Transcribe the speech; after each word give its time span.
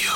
you. 0.00 0.10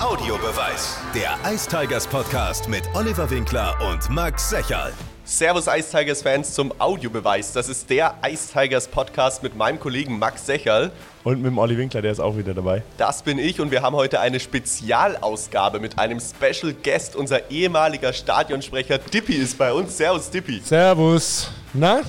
Audiobeweis. 0.00 0.98
Der 1.14 1.36
Ice 1.52 1.68
Tigers 1.68 2.06
Podcast 2.06 2.68
mit 2.68 2.82
Oliver 2.94 3.28
Winkler 3.30 3.76
und 3.90 4.08
Max 4.10 4.50
Secherl. 4.50 4.92
Servus 5.24 5.66
Ice 5.66 5.90
Tigers 5.90 6.22
Fans 6.22 6.54
zum 6.54 6.72
Audiobeweis. 6.78 7.52
Das 7.52 7.68
ist 7.68 7.90
der 7.90 8.14
Ice 8.24 8.52
Tigers 8.52 8.86
Podcast 8.86 9.42
mit 9.42 9.56
meinem 9.56 9.80
Kollegen 9.80 10.18
Max 10.18 10.46
Secherl. 10.46 10.92
Und 11.24 11.42
mit 11.42 11.46
dem 11.46 11.58
Olli 11.58 11.76
Winkler, 11.76 12.02
der 12.02 12.12
ist 12.12 12.20
auch 12.20 12.36
wieder 12.36 12.54
dabei. 12.54 12.82
Das 12.96 13.22
bin 13.22 13.38
ich 13.38 13.60
und 13.60 13.70
wir 13.72 13.82
haben 13.82 13.96
heute 13.96 14.20
eine 14.20 14.38
Spezialausgabe 14.38 15.80
mit 15.80 15.98
einem 15.98 16.20
Special 16.20 16.72
Guest. 16.72 17.16
Unser 17.16 17.50
ehemaliger 17.50 18.12
Stadionsprecher 18.12 18.98
Dippy 18.98 19.34
ist 19.34 19.58
bei 19.58 19.72
uns. 19.72 19.96
Servus 19.96 20.30
Dippy. 20.30 20.60
Servus. 20.62 21.50
Na, 21.72 22.02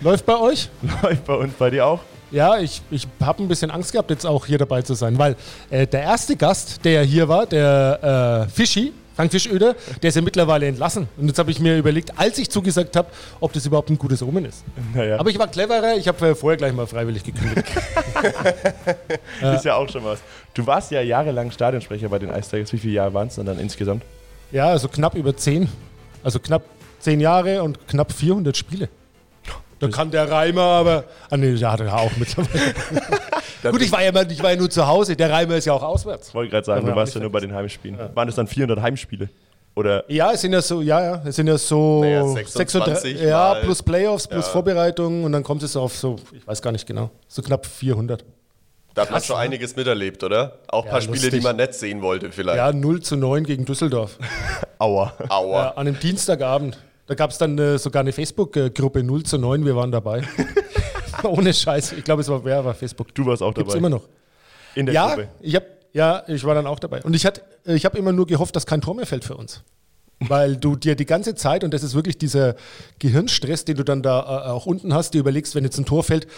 läuft 0.00 0.24
bei 0.24 0.36
euch? 0.36 0.70
Läuft 1.02 1.26
bei 1.26 1.34
uns, 1.34 1.52
bei 1.54 1.70
dir 1.70 1.84
auch? 1.84 2.00
Ja, 2.30 2.58
ich, 2.58 2.82
ich 2.90 3.08
habe 3.20 3.42
ein 3.42 3.48
bisschen 3.48 3.70
Angst 3.70 3.92
gehabt, 3.92 4.10
jetzt 4.10 4.24
auch 4.24 4.46
hier 4.46 4.58
dabei 4.58 4.82
zu 4.82 4.94
sein, 4.94 5.18
weil 5.18 5.36
äh, 5.70 5.86
der 5.86 6.02
erste 6.02 6.36
Gast, 6.36 6.84
der 6.84 7.02
hier 7.02 7.28
war, 7.28 7.46
der 7.46 8.46
äh, 8.46 8.50
Fischi, 8.50 8.92
Frank 9.16 9.32
Fischöder, 9.32 9.74
der 10.00 10.08
ist 10.08 10.14
ja 10.14 10.22
mittlerweile 10.22 10.66
entlassen. 10.66 11.08
Und 11.18 11.26
jetzt 11.26 11.38
habe 11.38 11.50
ich 11.50 11.60
mir 11.60 11.76
überlegt, 11.76 12.18
als 12.18 12.38
ich 12.38 12.48
zugesagt 12.48 12.96
habe, 12.96 13.08
ob 13.40 13.52
das 13.52 13.66
überhaupt 13.66 13.90
ein 13.90 13.98
gutes 13.98 14.22
Omen 14.22 14.44
ist. 14.44 14.64
Naja. 14.94 15.18
Aber 15.18 15.28
ich 15.28 15.38
war 15.38 15.48
cleverer, 15.48 15.96
ich 15.96 16.08
habe 16.08 16.34
vorher 16.34 16.56
gleich 16.56 16.72
mal 16.72 16.86
freiwillig 16.86 17.24
gekündigt. 17.24 17.66
ist 19.54 19.64
ja 19.64 19.74
auch 19.74 19.88
schon 19.88 20.04
was. 20.04 20.20
Du 20.54 20.66
warst 20.66 20.90
ja 20.90 21.02
jahrelang 21.02 21.50
Stadionsprecher 21.50 22.08
bei 22.08 22.18
den 22.18 22.30
Ice 22.30 22.48
Tigers. 22.50 22.72
Wie 22.72 22.78
viele 22.78 22.94
Jahre 22.94 23.12
waren 23.12 23.28
es 23.28 23.34
denn 23.34 23.46
dann 23.46 23.58
insgesamt? 23.58 24.04
ja, 24.52 24.68
also 24.68 24.88
knapp 24.88 25.14
über 25.14 25.36
zehn. 25.36 25.68
Also 26.22 26.38
knapp 26.38 26.62
zehn 27.00 27.20
Jahre 27.20 27.62
und 27.62 27.86
knapp 27.88 28.12
400 28.12 28.56
Spiele. 28.56 28.88
Da 29.80 29.88
kann 29.88 30.10
der 30.10 30.30
Reimer 30.30 30.62
aber. 30.62 31.04
Ah, 31.30 31.36
nee, 31.36 31.54
der 31.54 31.72
hat 31.72 31.80
er 31.80 31.94
auch 31.96 32.10
mittlerweile. 32.16 32.74
Gut, 33.72 33.82
ich 33.82 33.90
war, 33.92 34.02
ja, 34.02 34.12
mal- 34.12 34.30
ich 34.30 34.42
war 34.42 34.50
ja 34.50 34.56
nur 34.56 34.70
zu 34.70 34.86
Hause. 34.86 35.16
Der 35.16 35.30
Reimer 35.30 35.56
ist 35.56 35.64
ja 35.64 35.72
auch 35.72 35.82
auswärts. 35.82 36.28
Ich 36.28 36.34
wollte 36.34 36.50
gerade 36.50 36.64
sagen, 36.66 36.86
du 36.86 36.94
warst 36.94 37.14
ja 37.14 37.20
nur 37.20 37.32
bei 37.32 37.40
den 37.40 37.52
Heimspielen. 37.54 37.98
Waren 38.14 38.26
das 38.28 38.36
dann 38.36 38.46
400 38.46 38.80
Heimspiele? 38.80 39.28
Oder 39.74 40.04
Ja, 40.10 40.32
es 40.32 40.40
sind 40.40 40.52
ja 40.52 40.60
so, 40.62 40.80
ja, 40.82 41.00
ja, 41.02 41.22
es 41.24 41.36
sind 41.36 41.46
ja 41.46 41.56
so 41.56 42.00
Naja, 42.02 42.26
26 42.26 42.54
36 42.56 43.20
ja, 43.22 43.38
mal- 43.54 43.60
plus 43.62 43.82
Playoffs, 43.82 44.26
plus 44.26 44.46
Ja. 44.46 44.52
Vorbereitung 44.52 45.24
und 45.24 45.32
dann 45.32 45.42
kommt 45.44 45.62
es 45.62 45.76
auf 45.76 45.96
so, 45.96 46.16
ich 46.32 46.46
weiß 46.46 46.60
gar 46.60 46.72
nicht 46.72 46.86
genau, 46.86 47.10
so 47.28 47.40
knapp 47.40 47.64
400. 47.66 48.24
Da 48.94 49.02
hat 49.02 49.12
man 49.12 49.22
schon 49.22 49.36
einiges 49.36 49.76
miterlebt, 49.76 50.24
oder? 50.24 50.58
Auch 50.66 50.82
ein 50.82 50.86
Ja, 50.86 50.90
paar 50.92 51.00
Spiele, 51.00 51.14
lustig. 51.18 51.34
die 51.34 51.40
man 51.40 51.56
nicht 51.56 51.74
sehen 51.74 52.02
wollte 52.02 52.32
vielleicht. 52.32 52.56
Ja, 52.56 52.72
0 52.72 53.00
zu 53.02 53.16
9 53.16 53.44
gegen 53.44 53.64
Düsseldorf. 53.64 54.18
Aua. 54.78 55.12
Aua. 55.28 55.62
Ja, 55.62 55.68
an 55.70 55.86
einem 55.86 55.98
Dienstagabend. 56.00 56.76
Da 57.10 57.16
gab 57.16 57.32
es 57.32 57.38
dann 57.38 57.58
äh, 57.58 57.76
sogar 57.76 58.00
eine 58.02 58.12
Facebook-Gruppe 58.12 59.02
0 59.02 59.24
zu 59.24 59.36
9, 59.36 59.64
wir 59.64 59.74
waren 59.74 59.90
dabei. 59.90 60.22
Ohne 61.24 61.52
Scheiß. 61.52 61.90
Ich 61.94 62.04
glaube, 62.04 62.22
es 62.22 62.28
war, 62.28 62.44
wer 62.44 62.64
war 62.64 62.72
Facebook? 62.72 63.12
Du 63.16 63.26
warst 63.26 63.42
auch 63.42 63.52
Gibt's 63.52 63.70
dabei. 63.72 63.78
immer 63.78 63.88
noch. 63.90 64.02
In 64.76 64.86
der 64.86 64.94
Ja, 64.94 65.08
Gruppe. 65.08 65.28
ich 65.40 65.56
hab, 65.56 65.64
ja, 65.92 66.22
ich 66.28 66.44
war 66.44 66.54
dann 66.54 66.68
auch 66.68 66.78
dabei. 66.78 67.02
Und 67.02 67.14
ich, 67.16 67.26
hat- 67.26 67.42
ich 67.64 67.84
habe 67.84 67.98
immer 67.98 68.12
nur 68.12 68.28
gehofft, 68.28 68.54
dass 68.54 68.64
kein 68.64 68.80
Tor 68.80 68.94
mehr 68.94 69.06
fällt 69.06 69.24
für 69.24 69.36
uns. 69.36 69.64
Weil 70.20 70.56
du 70.56 70.76
dir 70.76 70.94
die 70.94 71.04
ganze 71.04 71.34
Zeit, 71.34 71.64
und 71.64 71.74
das 71.74 71.82
ist 71.82 71.94
wirklich 71.96 72.16
dieser 72.16 72.54
Gehirnstress, 73.00 73.64
den 73.64 73.76
du 73.78 73.82
dann 73.84 74.04
da 74.04 74.20
äh, 74.20 74.50
auch 74.50 74.66
unten 74.66 74.94
hast, 74.94 75.12
dir 75.12 75.18
überlegst, 75.18 75.56
wenn 75.56 75.64
jetzt 75.64 75.78
ein 75.78 75.86
Tor 75.86 76.04
fällt, 76.04 76.28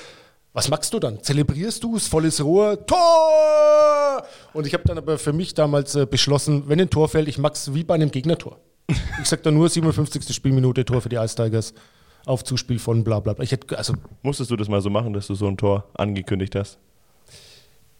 was 0.54 0.70
machst 0.70 0.94
du 0.94 0.98
dann? 1.00 1.22
Zelebrierst 1.22 1.84
du 1.84 1.96
es, 1.96 2.08
volles 2.08 2.42
Rohr, 2.42 2.86
Tor! 2.86 4.22
Und 4.54 4.66
ich 4.66 4.72
habe 4.72 4.84
dann 4.86 4.96
aber 4.96 5.18
für 5.18 5.34
mich 5.34 5.52
damals 5.52 5.94
äh, 5.96 6.06
beschlossen, 6.06 6.64
wenn 6.68 6.80
ein 6.80 6.88
Tor 6.88 7.10
fällt, 7.10 7.28
ich 7.28 7.36
mag's 7.36 7.74
wie 7.74 7.84
bei 7.84 7.94
einem 7.94 8.10
Gegnertor. 8.10 8.58
Ich 8.88 9.28
sag 9.28 9.42
dann 9.42 9.54
nur 9.54 9.68
57. 9.68 10.34
Spielminute 10.34 10.84
Tor 10.84 11.00
für 11.00 11.08
die 11.08 11.16
Ice 11.16 11.34
Tigers 11.36 11.74
auf 12.26 12.44
Zuspiel 12.44 12.78
von 12.78 13.04
bla 13.04 13.20
bla 13.20 13.32
bla. 13.32 13.42
Ich 13.44 13.52
hätte, 13.52 13.76
also 13.76 13.94
Musstest 14.22 14.50
du 14.50 14.56
das 14.56 14.68
mal 14.68 14.80
so 14.80 14.90
machen, 14.90 15.12
dass 15.12 15.26
du 15.26 15.34
so 15.34 15.46
ein 15.46 15.56
Tor 15.56 15.84
angekündigt 15.94 16.54
hast? 16.54 16.78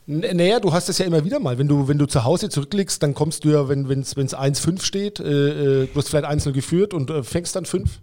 N- 0.07 0.37
Naja, 0.37 0.61
du 0.61 0.73
hast 0.73 0.89
es 0.89 0.99
ja 0.99 1.07
immer 1.07 1.25
wieder 1.25 1.39
mal. 1.41 1.59
Wenn 1.59 1.69
du, 1.69 1.89
wenn 1.89 1.99
du 1.99 2.07
zu 2.07 2.25
Hause 2.25 2.49
zurückliegst, 2.49 3.03
dann 3.03 3.15
kommst 3.15 3.45
du 3.45 3.51
ja, 3.51 3.69
wenn 3.69 3.89
es 4.01 4.17
1-5 4.17 4.83
steht, 4.83 5.21
äh, 5.21 5.83
äh, 5.85 5.87
du 5.87 5.95
hast 5.97 6.09
vielleicht 6.09 6.27
1-0 6.27 6.53
geführt 6.53 6.95
und 6.95 7.11
äh, 7.11 7.23
fängst 7.23 7.55
dann 7.57 7.65
5. 7.65 8.01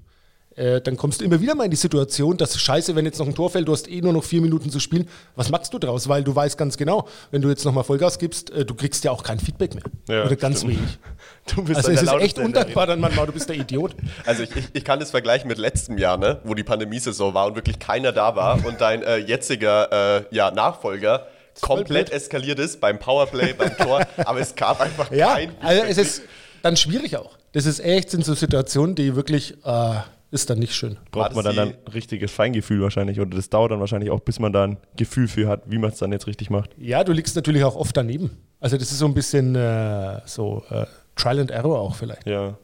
Äh, 0.59 0.81
dann 0.81 0.97
kommst 0.97 1.21
du 1.21 1.25
immer 1.25 1.39
wieder 1.39 1.55
mal 1.55 1.63
in 1.63 1.71
die 1.71 1.77
Situation, 1.77 2.35
dass 2.35 2.59
scheiße, 2.59 2.93
wenn 2.93 3.05
jetzt 3.05 3.17
noch 3.17 3.27
ein 3.27 3.33
Tor 3.33 3.49
fällt, 3.49 3.69
du 3.69 3.71
hast 3.71 3.89
eh 3.89 4.01
nur 4.01 4.11
noch 4.11 4.25
vier 4.25 4.41
Minuten 4.41 4.69
zu 4.69 4.81
spielen. 4.81 5.07
Was 5.37 5.49
machst 5.49 5.73
du 5.73 5.79
draus? 5.79 6.09
Weil 6.09 6.21
du 6.21 6.35
weißt 6.35 6.57
ganz 6.57 6.75
genau, 6.75 7.07
wenn 7.31 7.41
du 7.41 7.47
jetzt 7.47 7.63
nochmal 7.63 7.85
Vollgas 7.85 8.19
gibst, 8.19 8.49
äh, 8.49 8.65
du 8.65 8.75
kriegst 8.75 9.05
ja 9.05 9.11
auch 9.11 9.23
kein 9.23 9.39
Feedback 9.39 9.73
mehr. 9.73 9.83
Ja, 10.09 10.25
Oder 10.25 10.35
ganz 10.35 10.59
stimmt. 10.59 10.77
wenig. 10.77 10.97
Du 11.55 11.63
bist 11.63 11.77
Also 11.77 11.91
es 11.91 12.03
ist 12.03 12.13
echt 12.13 12.37
undankbar 12.37 12.85
dann 12.85 12.99
manchmal, 12.99 13.25
du 13.25 13.31
bist 13.31 13.49
der 13.49 13.55
Idiot. 13.55 13.95
Also 14.25 14.43
ich, 14.43 14.55
ich, 14.55 14.65
ich 14.73 14.83
kann 14.83 14.99
das 14.99 15.11
vergleichen 15.11 15.47
mit 15.47 15.57
letztem 15.57 15.97
Jahr, 15.97 16.17
ne? 16.17 16.41
wo 16.43 16.53
die 16.53 16.63
Pandemiesaison 16.63 17.33
war 17.33 17.47
und 17.47 17.55
wirklich 17.55 17.79
keiner 17.79 18.11
da 18.11 18.35
war 18.35 18.63
und 18.65 18.81
dein 18.81 19.01
äh, 19.01 19.17
jetziger 19.17 20.19
äh, 20.19 20.25
ja, 20.29 20.51
Nachfolger 20.51 21.25
komplett 21.61 22.11
eskaliert 22.11 22.59
ist 22.59 22.79
beim 22.79 22.99
Powerplay, 22.99 23.53
beim 23.53 23.75
Tor, 23.77 24.05
aber 24.17 24.41
es 24.41 24.53
gab 24.55 24.81
einfach 24.81 25.11
Ja, 25.11 25.35
kein 25.35 25.51
also 25.61 25.83
es 25.83 25.97
ist 25.97 26.21
dann 26.61 26.77
schwierig 26.77 27.17
auch. 27.17 27.37
Das 27.53 27.65
ist 27.65 27.79
echt, 27.79 28.11
sind 28.11 28.25
so 28.25 28.33
Situationen, 28.35 28.93
die 28.95 29.15
wirklich, 29.15 29.55
äh, 29.65 29.95
ist 30.31 30.49
dann 30.49 30.59
nicht 30.59 30.75
schön. 30.75 30.97
Braucht 31.11 31.35
man 31.35 31.43
dann 31.43 31.57
ein 31.57 31.73
richtiges 31.91 32.31
Feingefühl 32.31 32.81
wahrscheinlich. 32.81 33.19
Oder 33.19 33.35
das 33.35 33.49
dauert 33.49 33.71
dann 33.71 33.79
wahrscheinlich 33.79 34.11
auch, 34.11 34.19
bis 34.19 34.39
man 34.39 34.53
da 34.53 34.65
ein 34.65 34.77
Gefühl 34.95 35.27
für 35.27 35.47
hat, 35.47 35.63
wie 35.65 35.77
man 35.77 35.91
es 35.91 35.97
dann 35.97 36.11
jetzt 36.11 36.27
richtig 36.27 36.49
macht. 36.49 36.71
Ja, 36.77 37.03
du 37.03 37.11
liegst 37.11 37.35
natürlich 37.35 37.63
auch 37.63 37.75
oft 37.75 37.97
daneben. 37.97 38.37
Also 38.59 38.77
das 38.77 38.91
ist 38.91 38.99
so 38.99 39.05
ein 39.05 39.13
bisschen 39.13 39.55
äh, 39.55 40.21
so 40.25 40.63
äh, 40.69 40.85
Trial 41.15 41.39
and 41.39 41.51
Error 41.51 41.79
auch 41.79 41.95
vielleicht. 41.95 42.27
Ja. 42.27 42.57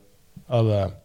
Aber 0.48 1.02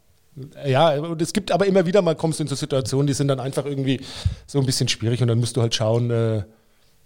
ja, 0.65 0.91
und 0.99 1.21
es 1.21 1.33
gibt 1.33 1.51
aber 1.51 1.67
immer 1.67 1.87
wieder 1.87 2.03
mal 2.03 2.15
kommst 2.15 2.39
du 2.39 2.45
in 2.45 2.49
so 2.49 2.55
Situationen, 2.55 3.07
die 3.07 3.15
sind 3.15 3.29
dann 3.29 3.41
einfach 3.41 3.65
irgendwie 3.65 4.01
so 4.47 4.59
ein 4.59 4.67
bisschen 4.67 4.89
schwierig 4.89 5.23
und 5.23 5.29
dann 5.29 5.39
musst 5.39 5.57
du 5.57 5.63
halt 5.63 5.75
schauen, 5.75 6.11
äh, 6.11 6.43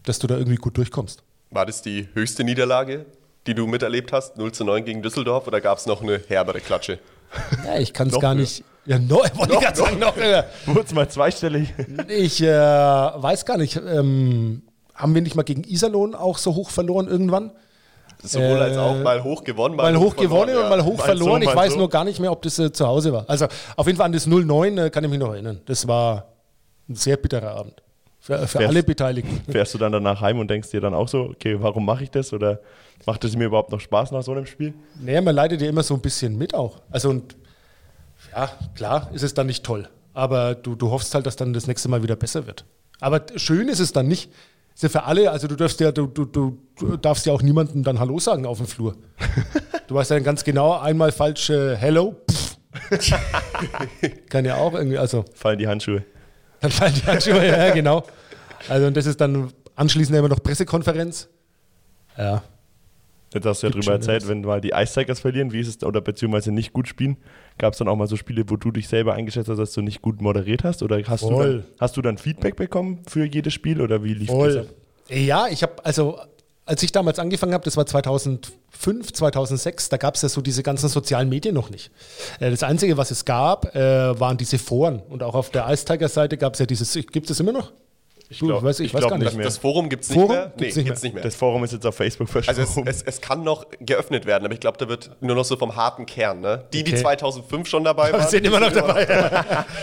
dass 0.03 0.19
du 0.19 0.27
da 0.27 0.37
irgendwie 0.37 0.57
gut 0.57 0.77
durchkommst. 0.77 1.23
War 1.51 1.67
das 1.67 1.83
die 1.83 2.09
höchste 2.15 2.45
Niederlage, 2.45 3.07
die 3.47 3.55
du 3.55 3.67
miterlebt 3.67 4.13
hast? 4.13 4.37
0 4.37 4.53
zu 4.53 4.65
9 4.65 4.85
gegen 4.85 5.03
Düsseldorf 5.03 5.47
oder 5.47 5.61
gab 5.61 5.79
es 5.79 5.87
noch 5.87 6.03
eine 6.03 6.21
herbere 6.27 6.61
Klatsche? 6.61 6.99
Ja, 7.65 7.79
ich 7.79 7.93
kann 7.93 8.09
es 8.09 8.19
gar 8.19 8.35
nicht. 8.35 8.65
Ja, 8.87 8.99
no, 8.99 9.23
wollte 9.35 9.55
ich 9.55 9.61
gerade 9.61 9.77
sagen, 9.77 9.99
noch 9.99 10.15
höher. 10.17 10.45
Wurde 10.67 10.81
es 10.83 10.93
mal 10.93 11.09
zweistellig? 11.09 11.73
Ich 12.09 12.43
äh, 12.43 12.47
weiß 12.49 13.47
gar 13.47 13.57
nicht, 13.57 13.77
ähm, 13.77 14.63
haben 14.95 15.15
wir 15.15 15.23
nicht 15.23 15.35
mal 15.37 15.43
gegen 15.43 15.65
Iserlohn 15.65 16.15
auch 16.15 16.37
so 16.39 16.55
hoch 16.55 16.71
verloren 16.71 17.09
irgendwann? 17.09 17.51
Sowohl 18.23 18.59
als 18.61 18.77
Äh, 18.77 18.81
auch 18.81 18.97
mal 19.03 19.23
hoch 19.25 19.43
gewonnen, 19.45 19.77
Mal 19.77 19.97
hoch 19.99 20.17
gewonnen 20.17 20.49
verloren, 20.51 20.65
und 20.65 20.71
mal 20.79 20.85
hoch 20.85 20.99
Mal 20.99 21.05
verloren. 21.05 21.43
so, 21.43 21.49
ich 21.49 21.55
mal 21.55 21.57
weiß 21.63 21.73
so. 21.73 21.79
nur 21.79 21.89
gar 21.91 22.05
nicht 22.05 22.21
mehr, 22.21 22.31
ob 22.33 22.43
das 22.43 22.59
äh, 22.59 22.73
zu 22.73 22.87
Hause 22.87 23.13
war. 23.13 23.25
Also 23.29 23.47
auf 23.77 23.87
jeden 23.87 23.97
Fall 23.99 24.07
an 24.07 24.13
das 24.13 24.27
0-9 24.29 24.87
äh, 24.87 24.91
kann 24.91 25.05
ich 25.05 25.11
mich 25.11 25.19
noch 25.19 25.33
erinnern. 25.33 25.61
Das 25.67 25.87
war 25.89 26.27
ein 26.89 26.95
sehr 26.95 27.17
bitterer 27.17 27.55
Abend. 27.57 27.83
Für, 28.21 28.47
für 28.47 28.59
Wär's- 28.61 28.69
alle 28.71 28.83
Beteiligten. 28.83 29.41
Fährst 29.51 29.75
du 29.75 29.79
dann 29.79 29.93
danach 29.93 30.21
heim 30.23 30.39
und 30.39 30.49
denkst 30.49 30.71
dir 30.71 30.81
dann 30.81 30.95
auch 30.95 31.09
so, 31.09 31.21
okay, 31.25 31.57
warum 31.61 31.85
mache 31.85 32.05
ich 32.05 32.11
das? 32.11 32.33
Oder 32.33 32.61
macht 33.05 33.25
es 33.25 33.37
mir 33.37 33.45
überhaupt 33.47 33.71
noch 33.73 33.81
Spaß 33.81 34.13
nach 34.13 34.23
so 34.23 34.33
einem 34.33 34.47
Spiel? 34.47 34.73
Naja, 35.03 35.21
man 35.21 35.35
leidet 35.35 35.61
ja 35.61 35.69
immer 35.69 35.83
so 35.83 35.95
ein 35.95 36.01
bisschen 36.01 36.37
mit 36.39 36.55
auch. 36.55 36.81
Also 36.91 37.11
und 37.11 37.37
ja, 38.35 38.51
klar 38.75 39.11
ist 39.13 39.23
es 39.23 39.35
dann 39.35 39.47
nicht 39.47 39.65
toll. 39.65 39.89
Aber 40.13 40.55
du, 40.55 40.75
du 40.75 40.91
hoffst 40.91 41.15
halt, 41.15 41.27
dass 41.27 41.37
dann 41.37 41.53
das 41.53 41.67
nächste 41.67 41.89
Mal 41.89 42.03
wieder 42.03 42.17
besser 42.17 42.47
wird. 42.47 42.65
Aber 43.01 43.23
schön 43.37 43.69
ist 43.69 43.81
es 43.81 43.93
dann 43.93 44.07
nicht. 44.07 44.31
Ist 44.75 44.83
ja 44.83 44.89
für 44.89 45.05
alle, 45.05 45.31
also 45.31 45.47
du 45.47 45.55
darfst 45.55 45.79
ja, 45.81 45.93
du, 45.93 46.07
du, 46.07 46.25
du, 46.25 46.97
darfst 46.97 47.27
ja 47.27 47.33
auch 47.33 47.43
niemandem 47.43 47.85
dann 47.85 48.01
Hallo 48.01 48.19
sagen 48.19 48.47
auf 48.47 48.59
dem 48.59 48.67
Flur. 48.67 48.97
Du 49.87 49.95
weißt 49.97 50.13
ja 50.13 50.17
dann 50.17 50.25
ganz 50.25 50.45
genau, 50.45 50.79
einmal 50.79 51.13
falsch 51.13 51.51
äh, 51.51 51.77
Hello. 51.77 52.17
Kann 54.31 54.47
ja 54.47 54.57
auch 54.57 54.73
irgendwie, 54.73 54.97
also 54.97 55.27
Fallen 55.35 55.59
die 55.59 55.69
Handschuhe. 55.69 56.03
dann 56.61 56.71
fallen 56.71 56.95
die 56.95 57.07
Handschuhe, 57.07 57.47
ja, 57.47 57.71
genau. 57.71 58.03
Also 58.71 58.87
und 58.87 58.97
das 58.97 59.05
ist 59.05 59.21
dann 59.21 59.53
anschließend 59.77 60.17
immer 60.17 60.29
noch 60.29 60.43
Pressekonferenz. 60.43 61.29
Ja. 62.17 62.43
Jetzt 63.35 63.47
hast 63.47 63.63
du 63.63 63.67
ja 63.67 63.73
drüber 63.73 63.93
erzählt, 63.93 64.27
wenn 64.27 64.41
mal 64.41 64.63
die 64.63 64.71
Ice 64.71 64.99
Tigers 64.99 65.21
verlieren, 65.21 65.53
wie 65.53 65.61
ist 65.61 65.69
es, 65.69 65.85
oder 65.85 66.01
beziehungsweise 66.01 66.51
nicht 66.51 66.73
gut 66.73 66.89
spielen, 66.89 67.19
gab 67.59 67.73
es 67.73 67.79
dann 67.79 67.89
auch 67.89 67.97
mal 67.97 68.07
so 68.09 68.17
Spiele, 68.17 68.45
wo 68.49 68.57
du 68.57 68.71
dich 68.71 68.89
selber 68.89 69.15
eingeschätzt 69.15 69.49
hast, 69.49 69.59
dass 69.59 69.73
du 69.73 69.83
nicht 69.83 70.03
gut 70.03 70.21
moderiert 70.21 70.65
hast? 70.65 70.83
Oder 70.83 71.01
hast, 71.07 71.23
du 71.23 71.29
Voll. 71.29 71.53
dann, 71.59 71.65
hast 71.81 71.97
du 71.97 72.03
dann 72.03 72.19
Feedback 72.19 72.57
bekommen 72.57 73.03
für 73.09 73.25
jedes 73.25 73.53
Spiel 73.53 73.81
oder 73.81 74.03
wie 74.05 74.15
lief 74.15 74.29
das 74.29 74.37
Voll. 74.37 74.59
ab? 74.59 74.67
Ja, 75.11 75.47
ich 75.49 75.63
habe, 75.63 75.85
also 75.85 76.19
als 76.67 76.83
ich 76.83 76.93
damals 76.93 77.19
angefangen 77.19 77.53
habe, 77.53 77.65
das 77.65 77.77
war 77.77 77.85
2005, 77.85 79.13
2006, 79.13 79.89
da 79.91 79.97
gab 79.99 80.15
es 80.15 80.23
ja 80.23 80.29
so 80.29 80.41
diese 80.41 80.63
ganzen 80.63 80.89
sozialen 80.89 81.29
Medien 81.29 81.55
noch 81.55 81.71
nicht. 81.71 81.91
Äh, 82.41 82.51
Das 82.51 82.63
Einzige, 82.63 82.97
was 82.97 83.11
es 83.11 83.25
gab, 83.25 83.75
äh, 83.75 84.19
waren 84.19 84.37
diese 84.37 84.59
Foren. 84.59 85.01
Und 85.09 85.23
auch 85.23 85.35
auf 85.35 85.51
der 85.51 85.69
Ice 85.71 85.85
Tigers 85.85 86.15
Seite 86.15 86.39
gab 86.39 86.55
es 86.55 86.61
ja 86.61 86.67
dieses, 86.67 86.93
gibt 86.95 87.29
es 87.31 87.39
immer 87.41 87.53
noch? 87.53 87.73
Ich, 88.31 88.39
glaub- 88.39 88.63
weiß, 88.63 88.81
ich, 88.81 88.87
ich 88.87 88.95
weiß 88.95 89.01
glaub 89.01 89.11
gar 89.11 89.19
nicht 89.19 89.25
nicht. 89.27 89.33
Das, 89.33 89.37
mehr. 89.37 89.45
das 89.47 89.59
Forum 89.59 89.89
gibt 89.89 90.05
es 90.05 90.11
nicht 90.11 90.29
mehr. 90.29 90.53
gibt's 90.57 90.77
nicht 90.77 90.87
gibt's 90.87 91.03
nicht 91.03 91.15
mehr. 91.15 91.23
Das 91.23 91.35
Forum 91.35 91.63
ist 91.65 91.73
jetzt 91.73 91.87
auf 91.87 91.95
Facebook 91.95 92.29
also 92.35 92.63
verschoben. 92.63 92.89
es, 92.89 92.97
es, 92.97 93.03
es 93.03 93.21
kann 93.21 93.43
noch 93.45 93.67
geöffnet 93.81 94.25
werden, 94.27 94.45
aber 94.45 94.55
ich 94.55 94.61
glaube, 94.61 94.79
da 94.79 94.89
wird 94.89 95.11
nur 95.21 95.37
noch 95.37 95.45
so 95.45 95.57
vom 95.57 95.77
harten 95.77 96.07
Kern. 96.07 96.41
Ne? 96.41 96.65
Die, 96.73 96.83
die 96.85 96.93
Okay. 96.93 97.03
2005 97.03 97.69
schon 97.69 97.85
dabei 97.85 98.13
waren, 98.15 98.27
sind 98.29 98.47
immer 98.47 98.59
die 98.61 98.67
noch 98.67 98.73
dabei. 98.73 99.65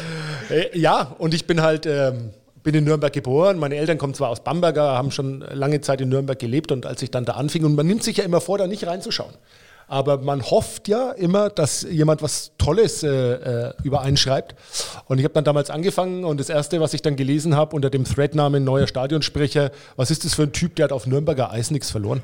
Äh, 0.50 0.78
ja, 0.78 1.16
und 1.18 1.34
ich 1.34 1.48
bin 1.48 1.62
halt, 1.62 1.86
ähm, 1.86 2.32
bin 2.62 2.76
in 2.76 2.84
Nürnberg 2.84 3.14
geboren. 3.14 3.58
Meine 3.58 3.76
Eltern 3.78 3.98
kommen 3.98 4.14
zwar 4.14 4.28
aus 4.30 4.42
Bamberger, 4.44 4.98
haben 4.98 5.10
schon 5.12 5.40
lange 5.50 5.80
Zeit 5.80 6.02
in 6.02 6.10
Nürnberg 6.10 6.38
gelebt 6.38 6.74
und 6.74 6.86
als 6.86 7.02
ich 7.02 7.10
dann 7.10 7.24
da 7.24 7.34
anfing, 7.34 7.64
und 7.64 7.76
man 7.76 7.88
nimmt 7.88 8.04
sich 8.04 8.18
ja 8.18 8.26
immer 8.26 8.42
vor, 8.42 8.58
da 8.58 8.68
nicht 8.68 8.86
reinzuschauen. 8.86 9.34
Aber 9.92 10.20
man 10.20 10.42
hofft 10.42 10.88
ja 10.88 11.12
immer, 11.12 11.50
dass 11.50 11.82
jemand 11.82 12.22
was 12.22 12.54
Tolles 12.58 13.04
äh, 13.04 13.10
äh, 13.10 13.74
über 13.84 14.00
einen. 14.00 14.18
Und 15.08 15.18
ich 15.18 15.26
habe 15.26 15.34
dann 15.34 15.44
damals 15.44 15.70
angefangen 15.70 16.24
und 16.24 16.40
das 16.40 16.48
Erste, 16.48 16.80
was 16.80 16.94
ich 16.94 17.02
dann 17.02 17.18
gelesen 17.18 17.58
habe 17.58 17.76
unter 17.76 17.90
dem 17.90 18.06
Threadnamen 18.06 18.64
neuer 18.64 18.88
Stadionsprecher, 18.88 19.72
was 19.98 20.10
ist 20.10 20.24
das 20.24 20.36
für 20.36 20.44
ein 20.44 20.54
Typ, 20.54 20.78
der 20.78 20.86
hat 20.86 20.92
auf 20.94 21.08
Nürnberger 21.08 21.52
Eis 21.52 21.72
nichts 21.72 21.92
verloren. 21.92 22.24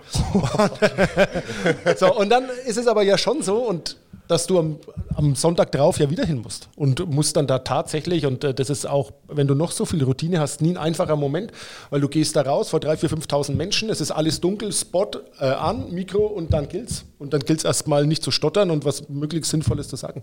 so, 1.98 2.16
und 2.16 2.30
dann 2.30 2.46
ist 2.66 2.78
es 2.78 2.88
aber 2.88 3.04
ja 3.04 3.18
schon 3.18 3.42
so 3.42 3.58
und 3.58 3.98
dass 4.28 4.48
du 4.48 4.60
am, 4.60 4.80
am, 5.16 5.36
Sonntag 5.36 5.72
drauf 5.72 6.00
ja 6.00 6.10
wieder 6.10 6.26
hin 6.26 6.40
musst 6.40 6.70
und 6.76 7.08
musst 7.10 7.36
dann 7.38 7.48
da 7.48 7.60
tatsächlich, 7.60 8.26
und 8.26 8.44
äh, 8.44 8.54
das 8.54 8.70
ist 8.70 8.86
auch, 8.88 9.12
wenn 9.28 9.48
du 9.48 9.56
noch 9.56 9.72
so 9.72 9.86
viel 9.86 10.04
Routine 10.04 10.40
hast, 10.40 10.62
nie 10.62 10.72
ein 10.72 10.78
einfacher 10.78 11.16
Moment, 11.16 11.52
weil 11.90 12.02
du 12.02 12.08
gehst 12.08 12.36
da 12.36 12.42
raus 12.42 12.70
vor 12.70 12.80
3.000, 12.80 13.10
4.000, 13.10 13.28
5.000 13.28 13.56
Menschen, 13.56 13.90
es 13.90 14.02
ist 14.02 14.12
alles 14.12 14.42
dunkel, 14.42 14.72
Spot 14.72 15.12
äh, 15.40 15.46
an, 15.46 15.92
Mikro 15.92 16.26
und 16.26 16.54
dann 16.54 16.68
gilt's. 16.68 17.06
Und 17.20 17.34
dann 17.34 17.42
gilt 17.42 17.60
es 17.60 17.66
erstmal 17.66 18.06
nicht 18.06 18.24
zu 18.24 18.32
stottern 18.32 18.70
und 18.70 18.86
was 18.86 19.10
möglichst 19.10 19.52
Sinnvolles 19.52 19.88
zu 19.88 19.96
sagen. 19.96 20.22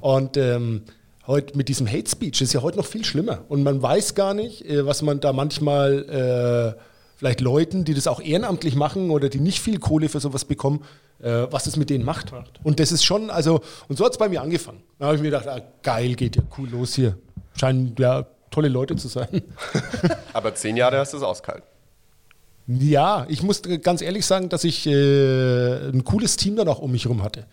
Und 0.00 0.36
ähm, 0.36 0.82
heute 1.26 1.56
mit 1.56 1.68
diesem 1.68 1.86
Hate 1.86 2.10
Speech 2.10 2.42
ist 2.42 2.52
ja 2.52 2.62
heute 2.62 2.76
noch 2.76 2.86
viel 2.86 3.04
schlimmer. 3.04 3.44
Und 3.48 3.62
man 3.62 3.80
weiß 3.80 4.14
gar 4.14 4.34
nicht, 4.34 4.64
äh, 4.68 4.84
was 4.84 5.02
man 5.02 5.20
da 5.20 5.32
manchmal 5.32 6.74
äh, 6.76 6.80
vielleicht 7.16 7.40
Leuten, 7.40 7.84
die 7.84 7.94
das 7.94 8.06
auch 8.06 8.20
ehrenamtlich 8.20 8.76
machen 8.76 9.10
oder 9.10 9.28
die 9.28 9.40
nicht 9.40 9.60
viel 9.60 9.78
Kohle 9.78 10.08
für 10.08 10.20
sowas 10.20 10.44
bekommen, 10.44 10.84
äh, 11.20 11.46
was 11.50 11.64
das 11.64 11.76
mit 11.76 11.90
denen 11.90 12.04
macht. 12.04 12.32
Und 12.62 12.78
das 12.78 12.92
ist 12.92 13.04
schon, 13.04 13.30
also, 13.30 13.60
und 13.88 13.96
so 13.96 14.04
hat 14.04 14.12
es 14.12 14.18
bei 14.18 14.28
mir 14.28 14.42
angefangen. 14.42 14.82
Da 14.98 15.06
habe 15.06 15.16
ich 15.16 15.22
mir 15.22 15.30
gedacht, 15.30 15.48
ah, 15.48 15.60
geil, 15.82 16.14
geht 16.14 16.36
ja 16.36 16.42
cool 16.58 16.68
los 16.68 16.94
hier. 16.94 17.16
Scheinen 17.58 17.94
ja 17.98 18.26
tolle 18.50 18.68
Leute 18.68 18.96
zu 18.96 19.08
sein. 19.08 19.42
Aber 20.32 20.54
zehn 20.54 20.76
Jahre 20.76 20.98
hast 20.98 21.12
du 21.12 21.16
es 21.16 21.22
ausgehalten. 21.22 21.66
Ja, 22.68 23.26
ich 23.28 23.42
muss 23.42 23.62
ganz 23.82 24.02
ehrlich 24.02 24.26
sagen, 24.26 24.48
dass 24.48 24.64
ich 24.64 24.86
äh, 24.86 25.88
ein 25.88 26.04
cooles 26.04 26.36
Team 26.36 26.56
dann 26.56 26.68
auch 26.68 26.80
um 26.80 26.90
mich 26.90 27.04
herum 27.04 27.22
hatte. 27.22 27.46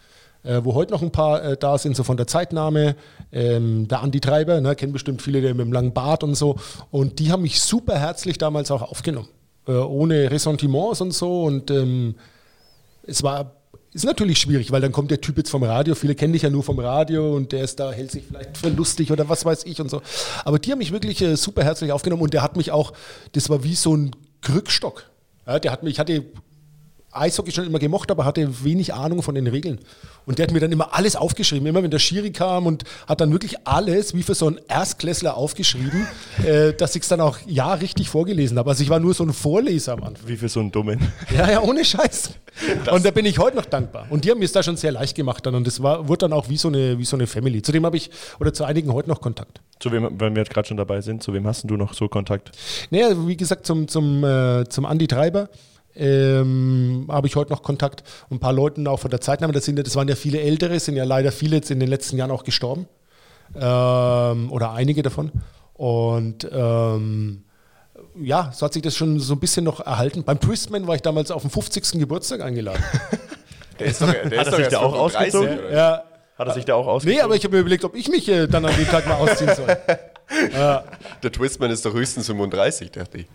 Äh, 0.43 0.61
wo 0.63 0.73
heute 0.73 0.91
noch 0.91 1.01
ein 1.01 1.11
paar 1.11 1.41
äh, 1.43 1.57
da 1.57 1.77
sind, 1.77 1.95
so 1.95 2.03
von 2.03 2.17
der 2.17 2.27
Zeitnahme. 2.27 2.95
Ähm, 3.31 3.87
der 3.87 4.01
Andi 4.01 4.19
Treiber, 4.19 4.59
ne, 4.59 4.75
kennen 4.75 4.91
bestimmt 4.91 5.21
viele 5.21 5.41
der 5.41 5.53
mit 5.53 5.65
dem 5.65 5.71
langen 5.71 5.93
Bart 5.93 6.23
und 6.23 6.35
so. 6.35 6.57
Und 6.91 7.19
die 7.19 7.31
haben 7.31 7.43
mich 7.43 7.61
super 7.61 7.97
herzlich 7.97 8.37
damals 8.37 8.71
auch 8.71 8.81
aufgenommen. 8.81 9.29
Äh, 9.67 9.71
ohne 9.71 10.29
Ressentiments 10.29 11.01
und 11.01 11.11
so. 11.11 11.43
Und 11.43 11.71
ähm, 11.71 12.15
es 13.05 13.23
war 13.23 13.55
ist 13.93 14.05
natürlich 14.05 14.39
schwierig, 14.39 14.71
weil 14.71 14.81
dann 14.81 14.91
kommt 14.91 15.11
der 15.11 15.21
Typ 15.21 15.37
jetzt 15.37 15.51
vom 15.51 15.63
Radio. 15.63 15.93
Viele 15.93 16.15
kennen 16.15 16.33
dich 16.33 16.41
ja 16.41 16.49
nur 16.49 16.63
vom 16.63 16.79
Radio 16.79 17.35
und 17.35 17.51
der 17.51 17.63
ist 17.63 17.79
da, 17.79 17.91
hält 17.91 18.09
sich 18.09 18.23
vielleicht 18.27 18.57
für 18.57 18.69
lustig 18.69 19.11
oder 19.11 19.29
was 19.29 19.45
weiß 19.45 19.65
ich 19.65 19.79
und 19.81 19.89
so. 19.89 20.01
Aber 20.45 20.57
die 20.57 20.71
haben 20.71 20.79
mich 20.79 20.91
wirklich 20.91 21.21
äh, 21.21 21.35
super 21.37 21.63
herzlich 21.63 21.91
aufgenommen 21.91 22.23
und 22.23 22.33
der 22.33 22.41
hat 22.41 22.57
mich 22.57 22.71
auch, 22.71 22.93
das 23.33 23.49
war 23.49 23.63
wie 23.63 23.75
so 23.75 23.95
ein 23.95 24.15
Krückstock. 24.41 25.09
Ja, 25.45 25.59
der 25.59 25.71
hat 25.71 25.83
mich, 25.83 25.93
ich 25.93 25.99
hatte 25.99 26.25
Eishockey 27.13 27.51
schon 27.51 27.65
immer 27.65 27.79
gemocht, 27.79 28.11
aber 28.11 28.25
hatte 28.25 28.63
wenig 28.63 28.93
Ahnung 28.93 29.21
von 29.23 29.35
den 29.35 29.47
Regeln. 29.47 29.79
Und 30.25 30.39
der 30.39 30.47
hat 30.47 30.53
mir 30.53 30.59
dann 30.59 30.71
immer 30.71 30.93
alles 30.93 31.15
aufgeschrieben. 31.15 31.67
Immer 31.67 31.83
wenn 31.83 31.91
der 31.91 31.99
Schiri 31.99 32.31
kam 32.31 32.65
und 32.65 32.83
hat 33.07 33.21
dann 33.21 33.31
wirklich 33.31 33.67
alles 33.67 34.13
wie 34.13 34.23
für 34.23 34.35
so 34.35 34.47
einen 34.47 34.59
Erstklässler 34.67 35.35
aufgeschrieben, 35.35 36.07
äh, 36.45 36.73
dass 36.73 36.95
ich 36.95 37.03
es 37.03 37.07
dann 37.09 37.21
auch 37.21 37.37
ja 37.45 37.73
richtig 37.73 38.09
vorgelesen 38.09 38.57
habe. 38.57 38.69
Also 38.69 38.83
ich 38.83 38.89
war 38.89 38.99
nur 38.99 39.13
so 39.13 39.23
ein 39.23 39.33
Vorleser 39.33 39.93
am 39.93 40.03
Anfang. 40.03 40.27
Wie 40.27 40.37
für 40.37 40.49
so 40.49 40.59
einen 40.59 40.71
Dummen. 40.71 40.99
Ja, 41.33 41.49
ja, 41.49 41.61
ohne 41.61 41.83
Scheiß. 41.83 42.31
Das 42.85 42.93
und 42.93 43.05
da 43.05 43.11
bin 43.11 43.25
ich 43.25 43.39
heute 43.39 43.57
noch 43.57 43.65
dankbar. 43.65 44.05
Und 44.09 44.23
die 44.23 44.29
haben 44.29 44.39
mir 44.39 44.45
es 44.45 44.51
da 44.51 44.61
schon 44.61 44.77
sehr 44.77 44.91
leicht 44.91 45.15
gemacht 45.15 45.45
dann. 45.45 45.55
Und 45.55 45.65
das 45.65 45.81
war, 45.81 46.07
wurde 46.07 46.19
dann 46.19 46.33
auch 46.33 46.47
wie 46.49 46.57
so 46.57 46.67
eine, 46.67 46.99
wie 46.99 47.05
so 47.05 47.15
eine 47.15 47.27
Family. 47.27 47.61
Zudem 47.61 47.85
habe 47.85 47.97
ich, 47.97 48.11
oder 48.39 48.53
zu 48.53 48.65
einigen 48.65 48.93
heute 48.93 49.09
noch 49.09 49.19
Kontakt. 49.19 49.61
Zu 49.79 49.91
wem, 49.91 50.07
wenn 50.19 50.35
wir 50.35 50.43
jetzt 50.43 50.53
gerade 50.53 50.67
schon 50.67 50.77
dabei 50.77 51.01
sind, 51.01 51.23
zu 51.23 51.33
wem 51.33 51.47
hast 51.47 51.63
du 51.69 51.75
noch 51.75 51.93
so 51.93 52.07
Kontakt? 52.07 52.51
Naja, 52.91 53.09
wie 53.27 53.35
gesagt, 53.35 53.65
zum, 53.65 53.87
zum, 53.87 54.23
äh, 54.23 54.65
zum 54.69 54.85
Andi 54.85 55.07
Treiber 55.07 55.49
ähm, 55.95 57.07
habe 57.09 57.27
ich 57.27 57.35
heute 57.35 57.51
noch 57.51 57.63
Kontakt. 57.63 58.03
Und 58.29 58.37
ein 58.37 58.39
paar 58.39 58.53
Leuten 58.53 58.87
auch 58.87 58.99
von 58.99 59.11
der 59.11 59.21
Zeitnahme, 59.21 59.53
das, 59.53 59.65
sind, 59.65 59.77
das 59.85 59.95
waren 59.95 60.07
ja 60.07 60.15
viele 60.15 60.41
Ältere, 60.41 60.79
sind 60.79 60.95
ja 60.95 61.03
leider 61.03 61.31
viele 61.31 61.57
jetzt 61.57 61.71
in 61.71 61.79
den 61.79 61.89
letzten 61.89 62.17
Jahren 62.17 62.31
auch 62.31 62.43
gestorben. 62.43 62.87
Ähm, 63.55 64.51
oder 64.51 64.73
einige 64.73 65.03
davon. 65.03 65.31
Und 65.73 66.47
ähm, 66.51 67.43
ja, 68.21 68.51
so 68.53 68.65
hat 68.65 68.73
sich 68.73 68.81
das 68.81 68.95
schon 68.95 69.19
so 69.19 69.33
ein 69.33 69.39
bisschen 69.39 69.65
noch 69.65 69.79
erhalten. 69.79 70.23
Beim 70.23 70.39
Twistman 70.39 70.87
war 70.87 70.95
ich 70.95 71.01
damals 71.01 71.31
auf 71.31 71.41
dem 71.41 71.51
50. 71.51 71.99
Geburtstag 71.99 72.41
eingeladen. 72.41 72.83
der 73.79 73.87
ist 73.87 74.01
doch, 74.01 74.11
der 74.11 74.39
Hat 74.39 74.47
ist 74.47 74.53
er 74.53 74.57
sich 74.57 74.67
da 74.67 74.79
auch 74.79 74.93
ausgezogen? 74.93 75.59
Ja. 75.71 76.03
Hat 76.37 76.47
er 76.47 76.53
sich 76.53 76.65
da 76.65 76.75
auch 76.75 76.87
ausgezogen? 76.87 77.17
Nee, 77.17 77.23
aber 77.23 77.35
ich 77.35 77.43
habe 77.43 77.55
mir 77.55 77.61
überlegt, 77.61 77.83
ob 77.85 77.95
ich 77.95 78.09
mich 78.09 78.27
äh, 78.27 78.47
dann 78.47 78.65
an 78.65 78.75
dem 78.75 78.87
Tag 78.87 79.07
mal 79.07 79.15
ausziehen 79.15 79.53
soll. 79.55 79.67
ja. 80.53 80.83
Der 81.21 81.31
Twistman 81.31 81.71
ist 81.71 81.85
doch 81.85 81.93
höchstens 81.93 82.25
35, 82.27 82.91
dachte 82.91 83.19
ich. 83.19 83.27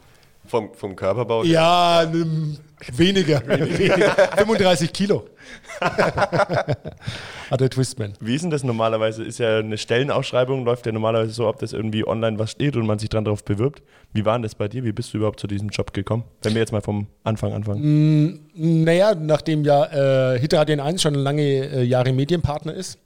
Vom, 0.49 0.73
vom 0.75 0.97
Körperbau? 0.97 1.45
Ja, 1.45 2.05
ne, 2.11 2.57
weniger. 2.93 3.47
weniger. 3.47 4.11
35 4.37 4.93
Kilo. 4.93 5.29
Hat 5.81 7.61
der 7.61 7.71
Twistman. 7.71 8.15
Wie 8.21 8.35
ist 8.35 8.43
denn 8.43 8.51
das 8.51 8.65
normalerweise? 8.65 9.25
Ist 9.25 9.39
ja 9.39 9.59
eine 9.59 9.77
Stellenausschreibung, 9.77 10.65
läuft 10.65 10.87
ja 10.87 10.93
normalerweise 10.93 11.33
so, 11.33 11.49
ob 11.49 11.59
das 11.59 11.73
irgendwie 11.73 12.07
online 12.07 12.39
was 12.39 12.51
steht 12.53 12.77
und 12.77 12.87
man 12.87 12.99
sich 12.99 13.11
dann 13.11 13.25
darauf 13.25 13.45
bewirbt. 13.45 13.83
Wie 14.13 14.25
war 14.25 14.35
denn 14.35 14.43
das 14.43 14.55
bei 14.55 14.69
dir? 14.69 14.85
Wie 14.85 14.93
bist 14.93 15.13
du 15.13 15.19
überhaupt 15.19 15.39
zu 15.39 15.47
diesem 15.47 15.69
Job 15.69 15.93
gekommen? 15.93 16.25
Wenn 16.43 16.55
wir 16.55 16.61
jetzt 16.61 16.73
mal 16.73 16.81
vom 16.81 17.09
Anfang 17.25 17.53
anfangen. 17.53 18.33
Mm, 18.55 18.85
naja, 18.85 19.15
nachdem 19.15 19.65
ja 19.65 20.33
äh, 20.35 20.39
Hitter 20.39 20.63
ADN1 20.63 21.01
schon 21.01 21.15
lange 21.15 21.43
äh, 21.43 21.83
Jahre 21.83 22.13
Medienpartner 22.13 22.73
ist, 22.73 22.99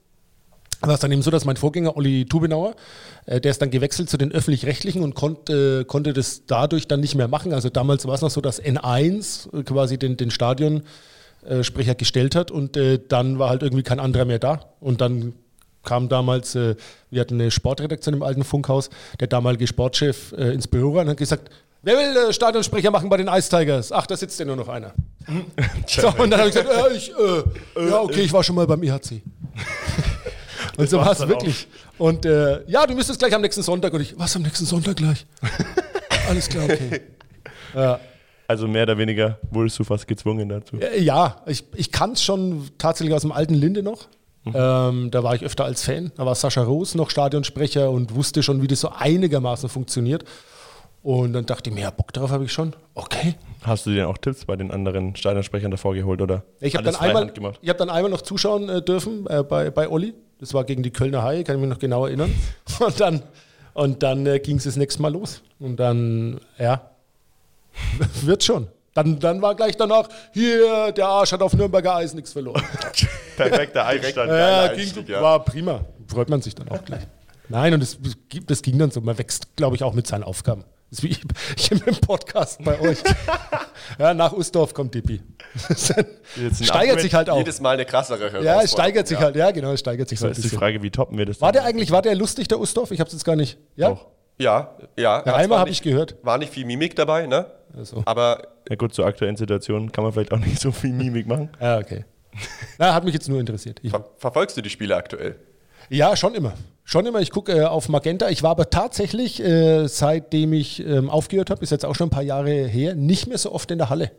war 0.87 0.95
es 0.95 0.99
dann 0.99 1.11
eben 1.11 1.21
so, 1.21 1.31
dass 1.31 1.45
mein 1.45 1.55
Vorgänger 1.55 1.95
Olli 1.95 2.25
Tubenauer, 2.25 2.75
äh, 3.25 3.39
der 3.39 3.51
ist 3.51 3.61
dann 3.61 3.71
gewechselt 3.71 4.09
zu 4.09 4.17
den 4.17 4.31
öffentlich-rechtlichen 4.31 5.03
und 5.03 5.15
konnte, 5.15 5.81
äh, 5.81 5.85
konnte 5.85 6.13
das 6.13 6.45
dadurch 6.45 6.87
dann 6.87 6.99
nicht 6.99 7.15
mehr 7.15 7.27
machen. 7.27 7.53
Also 7.53 7.69
damals 7.69 8.05
war 8.05 8.15
es 8.15 8.21
noch 8.21 8.31
so, 8.31 8.41
dass 8.41 8.61
N1 8.61 9.57
äh, 9.57 9.63
quasi 9.63 9.97
den, 9.97 10.17
den 10.17 10.31
Stadionsprecher 10.31 11.95
gestellt 11.95 12.35
hat 12.35 12.51
und 12.51 12.77
äh, 12.77 12.99
dann 13.07 13.39
war 13.39 13.49
halt 13.49 13.63
irgendwie 13.63 13.83
kein 13.83 13.99
anderer 13.99 14.25
mehr 14.25 14.39
da. 14.39 14.59
Und 14.79 15.01
dann 15.01 15.33
kam 15.83 16.09
damals, 16.09 16.55
äh, 16.55 16.75
wir 17.09 17.21
hatten 17.21 17.35
eine 17.35 17.51
Sportredaktion 17.51 18.15
im 18.15 18.23
alten 18.23 18.43
Funkhaus, 18.43 18.89
der 19.19 19.27
damalige 19.27 19.67
Sportchef 19.67 20.33
äh, 20.33 20.53
ins 20.53 20.67
Büro 20.67 20.97
rein 20.97 21.07
und 21.07 21.11
hat 21.11 21.17
gesagt, 21.17 21.49
Wer 21.85 21.97
will 21.97 22.31
Stadionsprecher 22.31 22.91
machen 22.91 23.09
bei 23.09 23.17
den 23.17 23.27
Ice 23.27 23.49
Tigers? 23.49 23.91
Ach, 23.91 24.07
da 24.07 24.15
sitzt 24.15 24.39
ja 24.39 24.45
nur 24.45 24.55
noch 24.55 24.69
einer. 24.69 24.93
so, 25.85 26.07
und 26.17 26.31
dann 26.31 26.39
habe 26.39 26.47
ich 26.47 26.55
gesagt, 26.55 26.69
ja, 26.69 26.87
ich, 26.87 27.09
ja, 27.09 27.99
okay, 27.99 28.21
ich 28.21 28.31
war 28.31 28.41
schon 28.41 28.55
mal 28.55 28.65
beim 28.65 28.81
IHC. 28.81 29.21
Und 30.77 30.89
so 30.89 30.97
war 30.97 31.11
es 31.11 31.27
wirklich. 31.27 31.67
Auch. 31.97 32.07
Und 32.07 32.25
äh, 32.25 32.63
ja, 32.67 32.85
du 32.85 32.95
müsstest 32.95 33.19
gleich 33.19 33.33
am 33.33 33.41
nächsten 33.41 33.63
Sonntag. 33.63 33.93
Und 33.93 34.01
ich, 34.01 34.17
was 34.17 34.35
am 34.35 34.41
nächsten 34.41 34.65
Sonntag 34.65 34.97
gleich? 34.97 35.25
Alles 36.29 36.49
klar, 36.49 36.65
okay. 36.65 37.01
Ja. 37.75 37.99
Also 38.47 38.67
mehr 38.67 38.83
oder 38.83 38.99
weniger 38.99 39.39
wurdest 39.49 39.79
du 39.79 39.83
fast 39.83 40.07
gezwungen 40.07 40.47
dazu. 40.47 40.77
Ja, 40.99 41.41
ich, 41.47 41.63
ich 41.75 41.91
kann 41.91 42.11
es 42.11 42.23
schon 42.23 42.69
tatsächlich 42.77 43.15
aus 43.15 43.23
dem 43.23 43.31
alten 43.31 43.55
Linde 43.55 43.81
noch. 43.81 44.07
Mhm. 44.43 44.53
Ähm, 44.53 45.11
da 45.11 45.23
war 45.23 45.33
ich 45.33 45.43
öfter 45.43 45.65
als 45.65 45.83
Fan. 45.83 46.11
Da 46.17 46.25
war 46.25 46.35
Sascha 46.35 46.61
Roos 46.61 46.93
noch 46.93 47.09
Stadionsprecher 47.09 47.89
und 47.89 48.13
wusste 48.13 48.43
schon, 48.43 48.61
wie 48.61 48.67
das 48.67 48.81
so 48.81 48.89
einigermaßen 48.89 49.69
funktioniert. 49.69 50.25
Und 51.01 51.33
dann 51.33 51.45
dachte 51.45 51.69
ich 51.69 51.75
mir, 51.75 51.81
ja, 51.81 51.91
Bock 51.91 52.13
darauf 52.13 52.31
habe 52.31 52.45
ich 52.45 52.53
schon. 52.53 52.75
Okay. 52.93 53.35
Hast 53.61 53.85
du 53.85 53.91
dir 53.91 54.07
auch 54.07 54.17
Tipps 54.17 54.45
bei 54.45 54.55
den 54.55 54.71
anderen 54.71 55.15
Stadionsprechern 55.15 55.71
davor 55.71 55.93
geholt 55.95 56.21
oder? 56.21 56.43
Ich 56.59 56.75
habe 56.75 56.85
dann, 56.85 56.95
einmal, 56.95 57.31
hab 57.67 57.77
dann 57.77 57.89
einmal 57.89 58.11
noch 58.11 58.21
zuschauen 58.21 58.69
äh, 58.69 58.81
dürfen 58.81 59.25
äh, 59.27 59.43
bei, 59.43 59.69
bei 59.69 59.89
Olli. 59.89 60.13
Das 60.43 60.53
war 60.53 60.65
gegen 60.65 60.83
die 60.83 60.91
Kölner 60.91 61.23
Haie, 61.23 61.45
kann 61.45 61.55
ich 61.55 61.61
mich 61.61 61.69
noch 61.69 61.79
genau 61.79 62.05
erinnern. 62.05 62.35
Und 62.79 62.99
dann, 62.99 63.23
und 63.73 64.03
dann 64.03 64.27
äh, 64.27 64.39
ging 64.39 64.57
es 64.57 64.65
das 64.65 64.75
nächste 64.75 65.01
Mal 65.01 65.13
los. 65.13 65.41
Und 65.57 65.77
dann, 65.77 66.41
ja, 66.59 66.91
wird 68.23 68.43
schon. 68.43 68.67
Dann, 68.93 69.19
dann 69.19 69.41
war 69.41 69.55
gleich 69.55 69.77
danach, 69.77 70.09
hier, 70.33 70.91
der 70.91 71.07
Arsch 71.07 71.31
hat 71.31 71.41
auf 71.41 71.53
Nürnberger 71.53 71.95
Eis 71.95 72.13
nichts 72.13 72.33
verloren. 72.33 72.61
Perfekter 73.37 73.85
Einstand. 73.85 74.29
ja, 74.29 74.67
ging, 74.67 75.05
ja. 75.07 75.21
War 75.21 75.45
prima. 75.45 75.85
Freut 76.07 76.29
man 76.29 76.41
sich 76.41 76.53
dann 76.53 76.67
auch 76.67 76.83
gleich. 76.83 77.07
Nein, 77.47 77.73
und 77.73 77.79
das, 77.79 77.97
das 78.45 78.61
ging 78.61 78.77
dann 78.77 78.91
so. 78.91 78.99
Man 78.99 79.17
wächst, 79.17 79.55
glaube 79.55 79.77
ich, 79.77 79.83
auch 79.83 79.93
mit 79.93 80.07
seinen 80.07 80.23
Aufgaben. 80.23 80.65
Das 80.93 80.99
ist 80.99 81.03
wie 81.03 81.17
ich 81.57 81.71
im 81.71 81.95
Podcast 81.95 82.63
bei 82.63 82.79
euch. 82.79 82.99
ja, 83.97 84.13
nach 84.13 84.31
Ustorf 84.31 84.75
kommt 84.75 84.93
Dippi. 84.93 85.23
steigert 86.61 87.01
sich 87.01 87.15
halt 87.15 87.31
auch. 87.31 87.37
Jedes 87.37 87.59
Mal 87.61 87.71
eine 87.71 87.85
krassere 87.85 88.43
Ja, 88.43 88.61
es 88.61 88.73
steigert 88.73 89.07
sich 89.07 89.17
ja. 89.17 89.23
halt. 89.23 89.35
Ja, 89.35 89.49
genau, 89.49 89.71
es 89.71 89.79
steigert 89.79 90.07
sich 90.07 90.19
so. 90.19 90.27
Das 90.27 90.37
ist 90.37 90.51
die 90.51 90.55
Frage, 90.55 90.83
wie 90.83 90.91
toppen 90.91 91.17
wir 91.17 91.25
das? 91.25 91.41
War 91.41 91.51
der 91.51 91.63
eigentlich, 91.63 91.89
war 91.89 92.03
der 92.03 92.13
lustig, 92.13 92.47
der 92.47 92.59
Ustorf? 92.59 92.91
Ich 92.91 92.99
habe 92.99 93.07
es 93.07 93.13
jetzt 93.13 93.23
gar 93.23 93.35
nicht. 93.35 93.57
Ja? 93.75 93.89
Doch. 93.89 94.05
Ja, 94.37 94.75
ja. 94.95 95.23
ja 95.25 95.35
einmal 95.35 95.57
habe 95.57 95.71
ich 95.71 95.81
gehört. 95.81 96.15
War 96.21 96.37
nicht 96.37 96.53
viel 96.53 96.65
Mimik 96.65 96.95
dabei, 96.95 97.25
ne? 97.25 97.47
Also. 97.75 98.03
Aber. 98.05 98.49
Ja, 98.69 98.75
gut, 98.75 98.93
zur 98.93 99.07
aktuellen 99.07 99.35
Situation 99.35 99.91
kann 99.91 100.03
man 100.03 100.13
vielleicht 100.13 100.31
auch 100.31 100.37
nicht 100.37 100.61
so 100.61 100.71
viel 100.71 100.93
Mimik 100.93 101.25
machen. 101.25 101.49
Ja, 101.59 101.79
okay. 101.79 102.05
Na, 102.77 102.93
hat 102.93 103.03
mich 103.03 103.15
jetzt 103.15 103.27
nur 103.27 103.39
interessiert. 103.39 103.81
Ver 103.83 104.05
verfolgst 104.17 104.57
du 104.57 104.61
die 104.61 104.69
Spiele 104.69 104.95
aktuell? 104.95 105.37
Ja, 105.89 106.15
schon 106.15 106.35
immer. 106.35 106.53
Schon 106.83 107.05
immer. 107.05 107.21
Ich 107.21 107.31
gucke 107.31 107.53
äh, 107.53 107.63
auf 107.63 107.87
Magenta. 107.89 108.29
Ich 108.29 108.43
war 108.43 108.51
aber 108.51 108.69
tatsächlich, 108.69 109.41
äh, 109.41 109.87
seitdem 109.87 110.53
ich 110.53 110.85
ähm, 110.85 111.09
aufgehört 111.09 111.49
habe, 111.49 111.63
ist 111.63 111.69
jetzt 111.71 111.85
auch 111.85 111.95
schon 111.95 112.07
ein 112.07 112.11
paar 112.11 112.23
Jahre 112.23 112.51
her, 112.67 112.95
nicht 112.95 113.27
mehr 113.27 113.37
so 113.37 113.51
oft 113.51 113.71
in 113.71 113.77
der 113.77 113.89
Halle. 113.89 114.11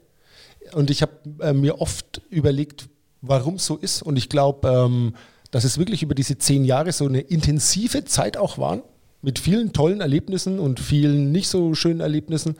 Und 0.72 0.90
ich 0.90 1.02
habe 1.02 1.12
äh, 1.40 1.52
mir 1.52 1.80
oft 1.80 2.22
überlegt, 2.30 2.88
warum 3.20 3.58
so 3.58 3.76
ist. 3.76 4.02
Und 4.02 4.16
ich 4.16 4.28
glaube, 4.28 4.68
ähm, 4.68 5.14
dass 5.50 5.64
es 5.64 5.78
wirklich 5.78 6.02
über 6.02 6.14
diese 6.14 6.38
zehn 6.38 6.64
Jahre 6.64 6.92
so 6.92 7.06
eine 7.06 7.20
intensive 7.20 8.04
Zeit 8.04 8.36
auch 8.36 8.58
waren, 8.58 8.82
mit 9.20 9.38
vielen 9.38 9.72
tollen 9.72 10.00
Erlebnissen 10.00 10.58
und 10.58 10.80
vielen 10.80 11.32
nicht 11.32 11.48
so 11.48 11.74
schönen 11.74 12.00
Erlebnissen. 12.00 12.56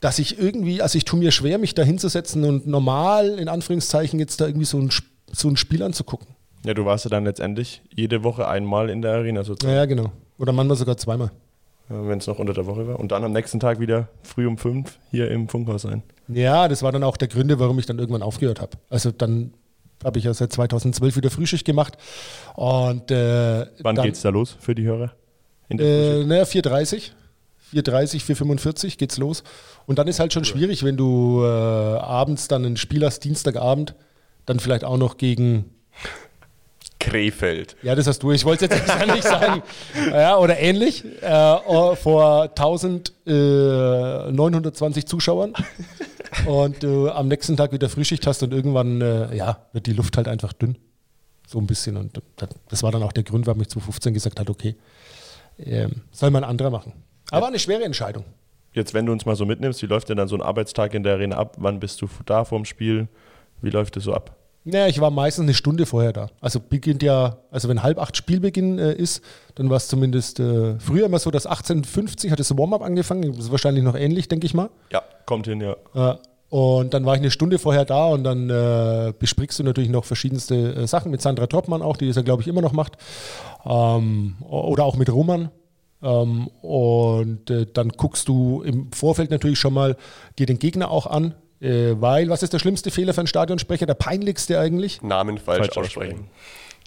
dass 0.00 0.20
ich 0.20 0.38
irgendwie, 0.38 0.80
also 0.80 0.96
ich 0.96 1.04
tue 1.04 1.18
mir 1.18 1.32
schwer, 1.32 1.58
mich 1.58 1.74
da 1.74 1.82
hinzusetzen 1.82 2.44
und 2.44 2.66
normal, 2.68 3.38
in 3.38 3.48
Anführungszeichen, 3.48 4.20
jetzt 4.20 4.40
da 4.40 4.46
irgendwie 4.46 4.64
so 4.64 4.78
ein, 4.78 4.90
so 5.32 5.48
ein 5.48 5.56
Spiel 5.56 5.82
anzugucken. 5.82 6.28
Ja, 6.64 6.74
du 6.74 6.84
warst 6.84 7.04
ja 7.04 7.10
dann 7.10 7.24
letztendlich 7.24 7.82
jede 7.94 8.24
Woche 8.24 8.48
einmal 8.48 8.90
in 8.90 9.02
der 9.02 9.12
Arena 9.12 9.44
sozusagen. 9.44 9.74
Ja, 9.74 9.80
ja 9.80 9.86
genau. 9.86 10.12
Oder 10.38 10.52
manchmal 10.52 10.76
sogar 10.76 10.96
zweimal. 10.96 11.30
wenn 11.88 12.18
es 12.18 12.26
noch 12.26 12.38
unter 12.38 12.52
der 12.52 12.66
Woche 12.66 12.86
war. 12.86 13.00
Und 13.00 13.12
dann 13.12 13.24
am 13.24 13.32
nächsten 13.32 13.60
Tag 13.60 13.80
wieder 13.80 14.08
früh 14.22 14.46
um 14.46 14.58
fünf 14.58 14.98
hier 15.10 15.30
im 15.30 15.48
Funkhaus 15.48 15.82
sein. 15.82 16.02
Ja, 16.28 16.68
das 16.68 16.82
war 16.82 16.92
dann 16.92 17.02
auch 17.02 17.16
der 17.16 17.28
Gründe, 17.28 17.58
warum 17.58 17.78
ich 17.78 17.86
dann 17.86 17.98
irgendwann 17.98 18.22
aufgehört 18.22 18.60
habe. 18.60 18.72
Also 18.90 19.10
dann 19.10 19.54
habe 20.04 20.18
ich 20.18 20.24
ja 20.26 20.34
seit 20.34 20.52
2012 20.52 21.16
wieder 21.16 21.30
Frühschicht 21.30 21.64
gemacht. 21.64 21.96
Und, 22.54 23.10
äh, 23.10 23.66
Wann 23.82 23.96
dann, 23.96 24.04
geht's 24.04 24.20
da 24.22 24.28
los 24.28 24.56
für 24.60 24.74
die 24.74 24.84
Hörer? 24.84 25.12
In 25.68 25.78
der 25.78 25.86
Äh, 25.86 26.24
naja, 26.24 26.42
4.30 26.44 27.12
4.30, 27.72 28.24
4.45 28.24 28.96
geht's 28.98 29.18
los. 29.18 29.42
Und 29.86 29.98
dann 29.98 30.08
ist 30.08 30.20
halt 30.20 30.32
schon 30.32 30.44
schwierig, 30.44 30.84
wenn 30.84 30.96
du 30.96 31.42
äh, 31.42 31.46
abends 31.46 32.48
dann 32.48 32.64
ein 32.64 32.76
Spiel 32.76 33.04
hast, 33.04 33.20
Dienstagabend, 33.20 33.94
dann 34.46 34.60
vielleicht 34.60 34.84
auch 34.84 34.96
noch 34.96 35.18
gegen, 35.18 35.66
Krefeld. 37.10 37.76
ja, 37.82 37.94
das 37.94 38.06
hast 38.06 38.22
du, 38.22 38.32
ich 38.32 38.44
wollte 38.44 38.66
es 38.66 38.70
jetzt 38.70 38.80
extra 38.88 39.06
nicht 39.06 39.24
sagen, 39.24 39.62
ja, 40.10 40.36
oder 40.38 40.58
ähnlich, 40.58 41.04
äh, 41.22 41.56
oh, 41.66 41.94
vor 41.94 42.44
1.920 42.54 45.06
Zuschauern 45.06 45.52
und 46.46 46.82
du 46.82 47.10
am 47.10 47.28
nächsten 47.28 47.56
Tag 47.56 47.72
wieder 47.72 47.88
Frühschicht 47.88 48.26
hast 48.26 48.42
und 48.42 48.52
irgendwann, 48.52 49.00
äh, 49.00 49.34
ja, 49.34 49.58
wird 49.72 49.86
die 49.86 49.92
Luft 49.92 50.16
halt 50.16 50.28
einfach 50.28 50.52
dünn. 50.52 50.76
So 51.46 51.58
ein 51.58 51.66
bisschen. 51.66 51.96
Und 51.96 52.20
das- 52.36 52.48
das 52.68 52.82
war 52.82 52.92
dann 52.92 53.02
auch 53.02 53.12
der 53.12 53.24
Grund, 53.24 53.46
warum 53.46 53.60
ich 53.62 53.68
2015 53.68 54.14
gesagt 54.14 54.38
habe, 54.38 54.50
okay, 54.52 54.76
ähm, 55.58 56.02
soll 56.12 56.30
mal 56.30 56.44
ein 56.44 56.50
anderer 56.50 56.70
machen. 56.70 56.92
Aber 57.30 57.46
eine 57.48 57.58
schwere 57.58 57.84
Entscheidung. 57.84 58.24
Jetzt, 58.74 58.92
wenn 58.94 59.06
du 59.06 59.12
uns 59.12 59.24
mal 59.24 59.34
so 59.34 59.46
mitnimmst, 59.46 59.80
wie 59.82 59.86
läuft 59.86 60.08
denn 60.10 60.18
dann 60.18 60.28
so 60.28 60.36
ein 60.36 60.42
Arbeitstag 60.42 60.92
in 60.94 61.02
der 61.02 61.14
Arena 61.14 61.36
ab? 61.36 61.56
Wann 61.58 61.80
bist 61.80 62.00
du 62.02 62.08
da 62.26 62.44
vorm 62.44 62.64
Spiel? 62.66 63.08
Wie 63.62 63.70
läuft 63.70 63.96
es 63.96 64.04
so 64.04 64.12
ab? 64.14 64.36
Naja, 64.70 64.86
ich 64.86 65.00
war 65.00 65.10
meistens 65.10 65.44
eine 65.44 65.54
Stunde 65.54 65.86
vorher 65.86 66.12
da. 66.12 66.28
Also 66.40 66.60
beginnt 66.60 67.02
ja, 67.02 67.38
also 67.50 67.68
wenn 67.68 67.82
halb 67.82 67.98
acht 67.98 68.16
Spielbeginn 68.16 68.78
äh, 68.78 68.92
ist, 68.92 69.22
dann 69.54 69.70
war 69.70 69.78
es 69.78 69.88
zumindest 69.88 70.40
äh, 70.40 70.78
früher 70.78 71.06
immer 71.06 71.18
so, 71.18 71.30
dass 71.30 71.48
18.50 71.48 72.30
hat 72.30 72.38
das 72.38 72.56
Warm-up 72.56 72.82
angefangen. 72.82 73.32
Das 73.32 73.46
ist 73.46 73.50
wahrscheinlich 73.50 73.82
noch 73.82 73.94
ähnlich, 73.94 74.28
denke 74.28 74.46
ich 74.46 74.52
mal. 74.52 74.68
Ja. 74.92 75.02
Kommt 75.24 75.46
hin, 75.46 75.62
ja. 75.62 75.76
Äh, 75.94 76.16
und 76.50 76.92
dann 76.92 77.06
war 77.06 77.14
ich 77.14 77.20
eine 77.20 77.30
Stunde 77.30 77.58
vorher 77.58 77.86
da 77.86 78.08
und 78.08 78.24
dann 78.24 78.50
äh, 78.50 79.12
besprichst 79.18 79.58
du 79.58 79.64
natürlich 79.64 79.90
noch 79.90 80.04
verschiedenste 80.04 80.74
äh, 80.74 80.86
Sachen 80.86 81.10
mit 81.10 81.22
Sandra 81.22 81.46
Troppmann 81.46 81.82
auch, 81.82 81.96
die 81.96 82.06
das 82.06 82.16
ja, 82.16 82.22
glaube 82.22 82.42
ich, 82.42 82.48
immer 82.48 82.62
noch 82.62 82.72
macht. 82.72 82.98
Ähm, 83.64 84.36
oder 84.48 84.84
auch 84.84 84.96
mit 84.96 85.10
Roman. 85.10 85.50
Ähm, 86.02 86.48
und 86.60 87.50
äh, 87.50 87.66
dann 87.72 87.88
guckst 87.90 88.28
du 88.28 88.62
im 88.62 88.92
Vorfeld 88.92 89.30
natürlich 89.30 89.58
schon 89.58 89.74
mal 89.74 89.96
dir 90.38 90.46
den 90.46 90.58
Gegner 90.58 90.90
auch 90.90 91.06
an. 91.06 91.34
Äh, 91.60 91.94
weil, 92.00 92.28
was 92.28 92.42
ist 92.42 92.52
der 92.52 92.58
schlimmste 92.58 92.90
Fehler 92.90 93.14
für 93.14 93.20
einen 93.20 93.26
Stadionsprecher? 93.26 93.86
Der 93.86 93.94
peinlichste 93.94 94.58
eigentlich? 94.58 95.02
Namen 95.02 95.38
falsch, 95.38 95.66
Falsch 95.66 95.76
aussprechen. 95.76 96.28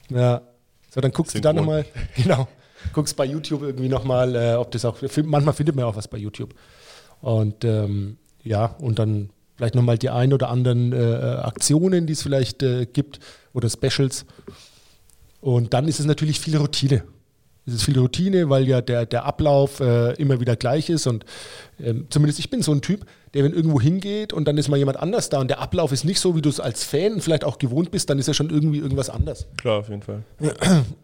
Ja. 0.10 0.42
So, 0.90 1.00
dann 1.02 1.12
guckst 1.12 1.36
du 1.36 1.42
da 1.42 1.50
Synchron. 1.50 1.66
nochmal, 1.66 1.86
genau, 2.16 2.48
guckst 2.94 3.16
bei 3.16 3.26
YouTube 3.26 3.62
irgendwie 3.62 3.90
nochmal, 3.90 4.36
äh, 4.36 4.56
ob 4.56 4.72
das 4.72 4.84
auch, 4.86 4.98
manchmal 5.24 5.54
findet 5.54 5.76
man 5.76 5.86
auch 5.86 5.96
was 5.96 6.08
bei 6.08 6.18
YouTube. 6.18 6.54
Und 7.22 7.64
ähm, 7.64 8.18
ja, 8.44 8.66
und 8.66 9.00
dann 9.00 9.30
vielleicht 9.56 9.76
nochmal 9.76 9.98
die 9.98 10.10
ein 10.10 10.34
oder 10.34 10.50
anderen 10.50 10.92
äh, 10.92 11.40
Aktionen, 11.44 12.08
die 12.08 12.14
es 12.14 12.24
vielleicht 12.24 12.64
äh, 12.64 12.86
gibt 12.86 13.20
oder 13.54 13.70
Specials. 13.70 14.26
Und 15.40 15.74
dann 15.74 15.88
ist 15.88 16.00
es 16.00 16.06
natürlich 16.06 16.40
viel 16.40 16.58
Routine. 16.58 17.04
Es 17.72 17.78
ist 17.78 17.86
viel 17.86 17.98
Routine, 17.98 18.50
weil 18.50 18.68
ja 18.68 18.82
der, 18.82 19.06
der 19.06 19.26
Ablauf 19.26 19.80
äh, 19.80 20.14
immer 20.14 20.40
wieder 20.40 20.56
gleich 20.56 20.90
ist. 20.90 21.08
Und 21.08 21.26
ähm, 21.80 22.08
zumindest 22.10 22.40
ich 22.40 22.50
bin 22.50 22.62
so 22.62 22.72
ein 22.72 22.82
Typ, 22.82 23.06
der, 23.34 23.44
wenn 23.44 23.54
irgendwo 23.54 23.80
hingeht 23.80 24.34
und 24.34 24.48
dann 24.48 24.58
ist 24.58 24.68
mal 24.68 24.78
jemand 24.78 25.00
anders 25.00 25.30
da 25.30 25.40
und 25.40 25.48
der 25.48 25.60
Ablauf 25.60 25.92
ist 25.92 26.04
nicht 26.04 26.20
so, 26.20 26.36
wie 26.36 26.42
du 26.42 26.50
es 26.50 26.60
als 26.60 26.84
Fan 26.84 27.22
vielleicht 27.22 27.46
auch 27.46 27.58
gewohnt 27.58 27.92
bist, 27.92 28.10
dann 28.10 28.20
ist 28.20 28.28
ja 28.28 28.34
schon 28.34 28.50
irgendwie 28.50 28.80
irgendwas 28.80 29.10
anders. 29.10 29.48
Klar, 29.58 29.80
auf 29.80 29.90
jeden 29.90 30.02
Fall. 30.02 30.24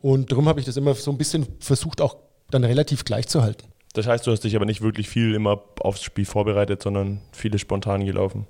Und 0.01 0.31
darum 0.31 0.47
habe 0.47 0.59
ich 0.59 0.65
das 0.65 0.75
immer 0.77 0.93
so 0.93 1.11
ein 1.11 1.17
bisschen 1.17 1.47
versucht, 1.59 2.01
auch 2.01 2.17
dann 2.51 2.63
relativ 2.63 3.05
gleich 3.05 3.27
zu 3.27 3.41
halten. 3.41 3.65
Das 3.93 4.07
heißt, 4.07 4.27
du 4.27 4.31
hast 4.31 4.43
dich 4.43 4.55
aber 4.55 4.65
nicht 4.65 4.81
wirklich 4.81 5.09
viel 5.09 5.33
immer 5.33 5.63
aufs 5.79 6.03
Spiel 6.03 6.25
vorbereitet, 6.25 6.83
sondern 6.83 7.21
viele 7.31 7.57
spontan 7.57 8.05
gelaufen. 8.05 8.45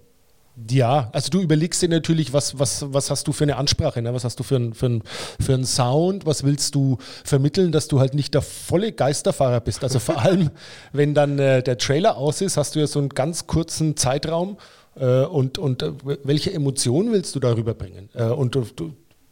Ja, 0.69 1.09
also 1.13 1.29
du 1.29 1.39
überlegst 1.39 1.83
dir 1.83 1.89
natürlich, 1.89 2.33
was, 2.33 2.57
was, 2.57 2.91
was 2.91 3.11
hast 3.11 3.27
du 3.27 3.31
für 3.31 3.43
eine 3.43 3.57
Ansprache, 3.57 4.01
ne? 4.01 4.11
was 4.13 4.23
hast 4.23 4.39
du 4.39 4.43
für 4.43 4.55
einen 4.55 4.73
für 4.73 4.87
ein, 4.87 5.03
für 5.39 5.53
ein 5.53 5.65
Sound, 5.65 6.25
was 6.25 6.43
willst 6.43 6.73
du 6.73 6.97
vermitteln, 7.23 7.71
dass 7.71 7.87
du 7.87 7.99
halt 7.99 8.15
nicht 8.15 8.33
der 8.33 8.41
volle 8.41 8.91
Geisterfahrer 8.91 9.59
bist. 9.59 9.83
Also 9.83 9.99
vor 9.99 10.19
allem, 10.19 10.49
wenn 10.93 11.13
dann 11.13 11.37
äh, 11.37 11.61
der 11.61 11.77
Trailer 11.77 12.17
aus 12.17 12.41
ist, 12.41 12.57
hast 12.57 12.75
du 12.75 12.79
ja 12.79 12.87
so 12.87 12.97
einen 12.97 13.09
ganz 13.09 13.45
kurzen 13.45 13.97
Zeitraum 13.97 14.57
äh, 14.95 15.21
und, 15.25 15.59
und 15.59 15.83
äh, 15.83 15.91
welche 16.23 16.51
Emotionen 16.51 17.11
willst 17.11 17.35
du 17.35 17.39
darüber 17.39 17.75
bringen? 17.75 18.09
Äh, 18.15 18.23
und 18.23 18.55
du, 18.55 18.65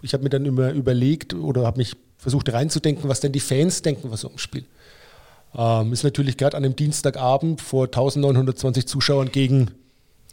ich 0.03 0.13
habe 0.13 0.23
mir 0.23 0.29
dann 0.29 0.45
immer 0.45 0.73
überlegt 0.73 1.33
oder 1.33 1.65
habe 1.65 1.79
mich 1.79 1.95
versucht 2.17 2.53
reinzudenken, 2.53 3.09
was 3.09 3.19
denn 3.19 3.31
die 3.31 3.39
Fans 3.39 3.81
denken, 3.81 4.11
was 4.11 4.21
so 4.21 4.29
im 4.29 4.37
Spiel. 4.37 4.65
Ähm, 5.57 5.91
ist 5.91 6.03
natürlich 6.03 6.37
gerade 6.37 6.55
an 6.55 6.63
einem 6.63 6.75
Dienstagabend 6.75 7.61
vor 7.61 7.85
1920 7.85 8.85
Zuschauern 8.85 9.31
gegen 9.31 9.71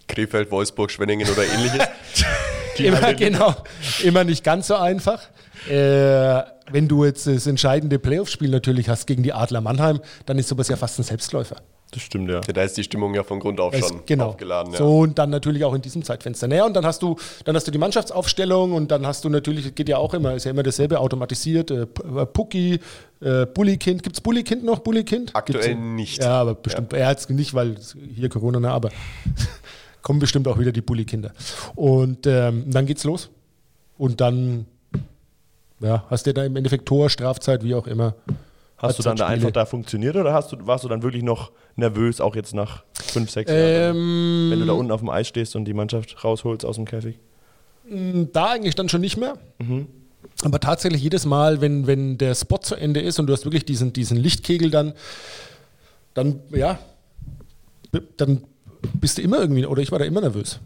Krefeld, 0.09 0.51
Wolfsburg, 0.51 0.91
Schwenningen 0.91 1.29
oder 1.29 1.45
ähnliches. 1.45 1.87
immer, 2.79 3.15
genau, 3.15 3.55
immer 4.03 4.25
nicht 4.25 4.45
ganz 4.45 4.67
so 4.69 4.77
einfach. 4.77 5.21
Äh, 5.69 6.43
wenn 6.71 6.89
du 6.89 7.05
jetzt 7.05 7.27
das 7.27 7.47
entscheidende 7.47 7.99
Playoff-Spiel 7.99 8.51
natürlich 8.51 8.89
hast 8.89 9.07
gegen 9.07 9.23
die 9.23 9.33
Adler 9.33 9.61
Mannheim, 9.61 10.01
dann 10.27 10.39
ist 10.39 10.49
sowas 10.49 10.69
ja 10.69 10.77
fast 10.77 10.99
ein 10.99 11.03
Selbstläufer. 11.03 11.57
Das 11.93 12.03
stimmt, 12.03 12.31
ja. 12.31 12.41
da 12.41 12.63
ist 12.63 12.79
die 12.79 12.85
Stimmung 12.85 13.13
ja 13.15 13.23
von 13.23 13.39
Grund 13.39 13.61
auf 13.61 13.73
Das- 13.75 13.87
schon 13.89 14.01
genau. 14.07 14.29
aufgeladen. 14.29 14.73
Ja. 14.73 14.79
So 14.79 15.01
und 15.01 15.19
dann 15.19 15.29
natürlich 15.29 15.63
auch 15.63 15.75
in 15.75 15.83
diesem 15.83 16.03
Zeitfenster. 16.03 16.49
Naja, 16.49 16.65
und 16.65 16.73
dann 16.73 16.87
hast 16.87 17.03
du, 17.03 17.17
dann 17.45 17.55
hast 17.55 17.67
du 17.67 17.71
die 17.71 17.77
Mannschaftsaufstellung 17.77 18.73
und 18.73 18.91
dann 18.91 19.07
hast 19.07 19.25
du 19.25 19.29
natürlich, 19.29 19.75
geht 19.75 19.91
ja 19.91 19.99
auch 19.99 20.15
immer, 20.15 20.33
ist 20.35 20.45
ja 20.45 20.53
immer 20.53 20.63
dasselbe 20.63 20.99
automatisiert. 20.99 21.71
Äh, 21.71 21.83
äh, 21.83 21.87
Pucki, 22.33 22.81
äh, 23.21 23.45
Bullikind. 23.45 24.03
Gibt 24.03 24.17
es 24.17 24.23
Bullikind 24.23 24.65
noch? 24.65 24.79
Bullikind? 24.79 25.37
Aktuell 25.37 25.61
Gibt's- 25.75 25.79
nicht. 25.85 26.23
Ja, 26.23 26.41
aber 26.41 26.55
bestimmt. 26.55 26.95
Er 26.95 27.09
hat 27.09 27.19
es 27.19 27.29
nicht, 27.29 27.53
weil 27.53 27.77
hier 28.15 28.31
Corona, 28.31 28.59
ne, 28.59 28.71
aber 28.71 28.89
kommen 30.03 30.19
bestimmt 30.19 30.49
auch 30.49 30.59
wieder 30.59 30.73
die 30.73 30.81
Bulli-Kinder. 30.81 31.33
Und 31.75 32.27
ähm, 32.27 32.65
dann 32.71 32.87
geht's 32.87 33.05
los. 33.05 33.31
Und 33.97 34.21
dann 34.21 34.67
ja, 35.81 36.05
hast 36.09 36.27
du 36.27 36.35
da 36.35 36.45
im 36.45 36.57
Endeffekt 36.57 36.87
Tor, 36.87 37.11
Strafzeit, 37.11 37.65
wie 37.65 37.75
auch 37.75 37.87
immer. 37.87 38.15
Hast 38.79 38.99
du 38.99 39.03
dann 39.05 39.17
da 39.17 39.27
einfach 39.29 39.53
da 39.53 39.65
funktioniert 39.65 40.17
oder 40.17 40.33
hast 40.33 40.51
du, 40.51 40.57
warst 40.67 40.83
du 40.83 40.89
dann 40.89 41.03
wirklich 41.03 41.23
noch 41.23 41.53
nervös, 41.77 42.21
auch 42.21 42.35
jetzt 42.35 42.53
nach 42.53 42.83
fünf, 42.95 43.31
sechs 43.31 43.51
Jahren? 43.51 43.97
Ähm, 43.97 44.49
Wenn 44.51 44.61
du 44.61 44.67
da 44.67 44.73
unten 44.73 44.91
auf 44.91 45.01
dem 45.01 45.09
Eis 45.09 45.29
stehst 45.29 45.55
und 45.55 45.67
die 45.67 45.75
Mannschaft 45.75 46.25
rausholst 46.25 46.65
aus 46.65 46.77
dem 46.77 46.85
Käfig? 46.85 47.19
Da 48.33 48.51
eigentlich 48.51 48.75
dann 48.75 48.89
schon 48.89 49.01
nicht 49.01 49.17
mehr. 49.17 49.39
Mhm. 49.59 49.87
Aber 50.43 50.59
tatsächlich 50.59 51.03
jedes 51.03 51.27
Mal, 51.27 51.61
wenn, 51.61 51.87
wenn 51.87 52.19
der 52.19 52.35
Spot 52.35 52.59
zu 52.59 52.75
Ende 52.75 53.01
ist 53.01 53.21
und 53.21 53.27
du 53.29 53.33
hast 53.33 53.45
wirklich 53.45 53.65
diesen, 53.65 53.93
diesen 53.93 54.17
Lichtkegel 54.17 54.71
dann, 54.71 54.95
dann, 56.15 56.41
ja, 56.51 56.79
dann 58.17 58.43
bist 58.95 59.19
du 59.19 59.23
immer 59.23 59.39
irgendwie, 59.39 59.67
oder 59.67 59.83
ich 59.83 59.91
war 59.93 59.99
da 59.99 60.05
immer 60.05 60.21
nervös. 60.21 60.61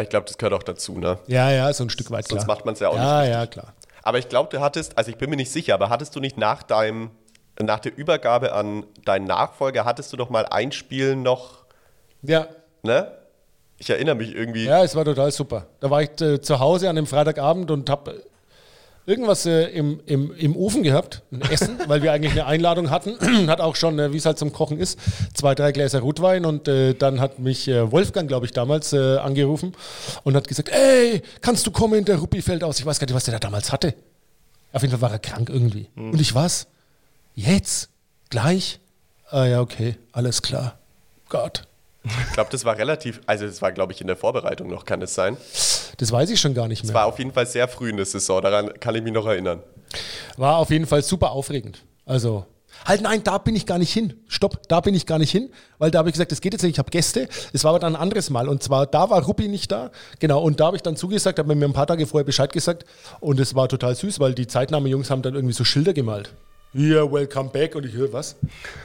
Ich 0.00 0.08
glaube, 0.08 0.26
das 0.26 0.38
gehört 0.38 0.54
auch 0.54 0.62
dazu. 0.62 0.98
Ne? 0.98 1.18
Ja, 1.26 1.50
ja, 1.50 1.72
so 1.72 1.84
ein 1.84 1.90
Stück 1.90 2.10
weit 2.10 2.26
Sonst 2.26 2.44
klar. 2.44 2.56
macht 2.56 2.64
man's 2.64 2.80
ja 2.80 2.88
auch 2.88 2.96
ja, 2.96 3.20
nicht 3.22 3.30
Ja, 3.30 3.46
klar. 3.46 3.74
Aber 4.02 4.18
ich 4.18 4.28
glaube, 4.28 4.48
du 4.50 4.60
hattest, 4.60 4.96
also 4.98 5.10
ich 5.10 5.16
bin 5.18 5.30
mir 5.30 5.36
nicht 5.36 5.52
sicher, 5.52 5.74
aber 5.74 5.90
hattest 5.90 6.16
du 6.16 6.20
nicht 6.20 6.38
nach 6.38 6.62
deinem, 6.62 7.10
nach 7.60 7.78
der 7.78 7.96
Übergabe 7.96 8.52
an 8.52 8.84
deinen 9.04 9.26
Nachfolger, 9.26 9.84
hattest 9.84 10.12
du 10.12 10.16
doch 10.16 10.30
mal 10.30 10.46
ein 10.46 10.72
Spiel 10.72 11.14
noch, 11.14 11.64
Ja, 12.22 12.46
ne? 12.82 13.12
Ich 13.78 13.90
erinnere 13.90 14.14
mich 14.14 14.34
irgendwie. 14.34 14.64
ja, 14.64 14.82
es 14.84 14.94
war 14.94 15.04
total 15.04 15.30
super. 15.32 15.66
Da 15.80 15.90
war 15.90 16.02
ich 16.02 16.20
äh, 16.20 16.40
zu 16.40 16.60
Hause 16.60 16.88
an 16.88 16.96
dem 16.96 17.06
Freitagabend 17.06 17.70
und 17.70 17.90
habe 17.90 18.22
irgendwas 19.06 19.46
äh, 19.46 19.64
im, 19.66 20.00
im, 20.06 20.32
im 20.34 20.56
Ofen 20.56 20.82
gehabt, 20.82 21.22
ein 21.32 21.42
Essen, 21.42 21.78
weil 21.86 22.02
wir 22.02 22.12
eigentlich 22.12 22.32
eine 22.32 22.46
Einladung 22.46 22.90
hatten. 22.90 23.18
hat 23.48 23.60
auch 23.60 23.76
schon, 23.76 23.98
äh, 23.98 24.12
wie 24.12 24.16
es 24.16 24.26
halt 24.26 24.38
zum 24.38 24.52
Kochen 24.52 24.78
ist, 24.78 24.98
zwei, 25.34 25.54
drei 25.54 25.72
Gläser 25.72 26.00
Rotwein 26.00 26.44
und 26.44 26.68
äh, 26.68 26.94
dann 26.94 27.20
hat 27.20 27.38
mich 27.38 27.68
äh, 27.68 27.90
Wolfgang, 27.90 28.28
glaube 28.28 28.46
ich, 28.46 28.52
damals 28.52 28.92
äh, 28.92 29.16
angerufen 29.16 29.72
und 30.24 30.36
hat 30.36 30.48
gesagt, 30.48 30.68
ey, 30.68 31.22
kannst 31.40 31.66
du 31.66 31.70
kommen, 31.70 32.04
der 32.04 32.18
Ruppi 32.18 32.42
fällt 32.42 32.64
aus. 32.64 32.78
Ich 32.78 32.86
weiß 32.86 32.98
gar 32.98 33.06
nicht, 33.06 33.14
was 33.14 33.24
der 33.24 33.32
da 33.34 33.40
damals 33.40 33.72
hatte. 33.72 33.94
Auf 34.72 34.82
jeden 34.82 34.92
Fall 34.92 35.02
war 35.02 35.12
er 35.12 35.18
krank 35.18 35.50
irgendwie. 35.50 35.88
Und 35.96 36.20
ich 36.20 36.34
was? 36.34 36.66
Jetzt? 37.34 37.90
Gleich? 38.30 38.80
Ah 39.30 39.44
ja, 39.44 39.60
okay, 39.60 39.96
alles 40.12 40.42
klar. 40.42 40.78
Gott. 41.28 41.66
Ich 42.04 42.32
glaube, 42.32 42.50
das 42.50 42.64
war 42.64 42.76
relativ, 42.76 43.20
also 43.26 43.46
das 43.46 43.62
war, 43.62 43.70
glaube 43.72 43.92
ich, 43.92 44.00
in 44.00 44.06
der 44.08 44.16
Vorbereitung 44.16 44.68
noch, 44.68 44.84
kann 44.84 45.00
es 45.02 45.14
sein. 45.14 45.36
Das 45.98 46.10
weiß 46.10 46.30
ich 46.30 46.40
schon 46.40 46.54
gar 46.54 46.66
nicht 46.66 46.82
Es 46.82 46.88
mehr. 46.88 46.94
war 46.94 47.06
auf 47.06 47.18
jeden 47.18 47.32
Fall 47.32 47.46
sehr 47.46 47.68
früh 47.68 47.90
in 47.90 47.96
der 47.96 48.06
Saison, 48.06 48.42
daran 48.42 48.70
kann 48.80 48.94
ich 48.96 49.02
mich 49.02 49.12
noch 49.12 49.26
erinnern. 49.26 49.60
War 50.36 50.56
auf 50.56 50.70
jeden 50.70 50.86
Fall 50.86 51.02
super 51.02 51.30
aufregend. 51.30 51.84
Also, 52.04 52.44
halt 52.84 53.02
nein, 53.02 53.22
da 53.22 53.38
bin 53.38 53.54
ich 53.54 53.66
gar 53.66 53.78
nicht 53.78 53.92
hin. 53.92 54.14
Stopp, 54.26 54.66
da 54.68 54.80
bin 54.80 54.94
ich 54.94 55.06
gar 55.06 55.18
nicht 55.18 55.30
hin, 55.30 55.50
weil 55.78 55.92
da 55.92 55.98
habe 56.00 56.08
ich 56.08 56.14
gesagt, 56.14 56.32
das 56.32 56.40
geht 56.40 56.52
jetzt 56.54 56.62
nicht, 56.62 56.72
ich 56.72 56.78
habe 56.80 56.90
Gäste. 56.90 57.28
Es 57.52 57.62
war 57.62 57.70
aber 57.70 57.78
dann 57.78 57.94
ein 57.94 58.02
anderes 58.02 58.30
Mal 58.30 58.48
und 58.48 58.62
zwar, 58.64 58.86
da 58.86 59.08
war 59.10 59.22
Ruppi 59.22 59.46
nicht 59.46 59.70
da. 59.70 59.92
Genau, 60.18 60.42
und 60.42 60.58
da 60.58 60.66
habe 60.66 60.76
ich 60.76 60.82
dann 60.82 60.96
zugesagt, 60.96 61.38
habe 61.38 61.54
mir 61.54 61.64
ein 61.64 61.72
paar 61.72 61.86
Tage 61.86 62.06
vorher 62.06 62.24
Bescheid 62.24 62.52
gesagt 62.52 62.84
und 63.20 63.38
es 63.38 63.54
war 63.54 63.68
total 63.68 63.94
süß, 63.94 64.18
weil 64.18 64.34
die 64.34 64.48
Zeitnahme-Jungs 64.48 65.10
haben 65.10 65.22
dann 65.22 65.34
irgendwie 65.34 65.54
so 65.54 65.62
Schilder 65.62 65.92
gemalt. 65.92 66.32
Hier, 66.72 67.10
welcome 67.10 67.50
back. 67.50 67.74
Und 67.74 67.86
ich 67.86 67.92
höre, 67.92 68.12
was? 68.12 68.36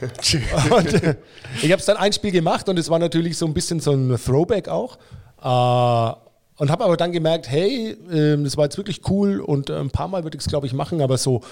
und, 0.70 1.02
äh, 1.02 1.16
ich 1.62 1.70
habe 1.72 1.80
es 1.80 1.86
dann 1.86 1.96
ein 1.96 2.12
Spiel 2.12 2.32
gemacht 2.32 2.68
und 2.68 2.78
es 2.78 2.90
war 2.90 2.98
natürlich 2.98 3.36
so 3.36 3.46
ein 3.46 3.54
bisschen 3.54 3.80
so 3.80 3.92
ein 3.92 4.16
Throwback 4.16 4.68
auch. 4.68 4.98
Äh, 5.42 6.18
und 6.58 6.70
habe 6.70 6.84
aber 6.84 6.96
dann 6.96 7.12
gemerkt, 7.12 7.48
hey, 7.48 7.96
äh, 8.10 8.36
das 8.42 8.56
war 8.56 8.64
jetzt 8.64 8.76
wirklich 8.76 9.00
cool 9.08 9.40
und 9.40 9.70
äh, 9.70 9.76
ein 9.78 9.90
paar 9.90 10.08
Mal 10.08 10.24
würde 10.24 10.36
ich 10.36 10.44
es, 10.44 10.48
glaube 10.48 10.66
ich, 10.66 10.72
machen, 10.72 11.00
aber 11.00 11.16
so 11.16 11.42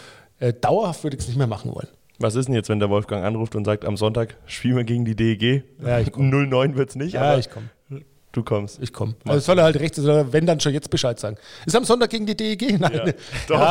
äh, 0.40 0.52
dauerhaft 0.52 1.04
würde 1.04 1.16
ich 1.16 1.22
es 1.22 1.28
nicht 1.28 1.38
mehr 1.38 1.46
machen 1.46 1.72
wollen. 1.74 1.88
Was 2.18 2.34
ist 2.34 2.46
denn 2.46 2.54
jetzt, 2.54 2.68
wenn 2.68 2.80
der 2.80 2.90
Wolfgang 2.90 3.24
anruft 3.24 3.54
und 3.54 3.64
sagt, 3.64 3.84
am 3.84 3.96
Sonntag 3.96 4.36
spielen 4.46 4.76
wir 4.76 4.84
gegen 4.84 5.04
die 5.04 5.14
DEG? 5.14 5.64
Ja, 5.84 6.00
ich 6.00 6.10
komm. 6.10 6.30
09 6.30 6.76
wird 6.76 6.90
es 6.90 6.96
nicht, 6.96 7.12
Ja, 7.12 7.22
aber 7.22 7.38
ich 7.38 7.50
komme. 7.50 7.68
Du 8.36 8.42
kommst. 8.42 8.78
Ich 8.82 8.92
komme. 8.92 9.14
Also 9.24 9.40
soll 9.40 9.58
er 9.58 9.64
halt 9.64 9.80
recht, 9.80 9.96
wenn 9.98 10.46
dann 10.46 10.60
schon 10.60 10.72
jetzt 10.72 10.90
Bescheid 10.90 11.18
sagen. 11.18 11.36
Ist 11.64 11.74
am 11.74 11.84
Sonntag 11.84 12.10
gegen 12.10 12.26
die 12.26 12.36
DEG? 12.36 12.78
Nein. 12.78 12.92
Ja, 12.92 13.06
Ja, 13.06 13.12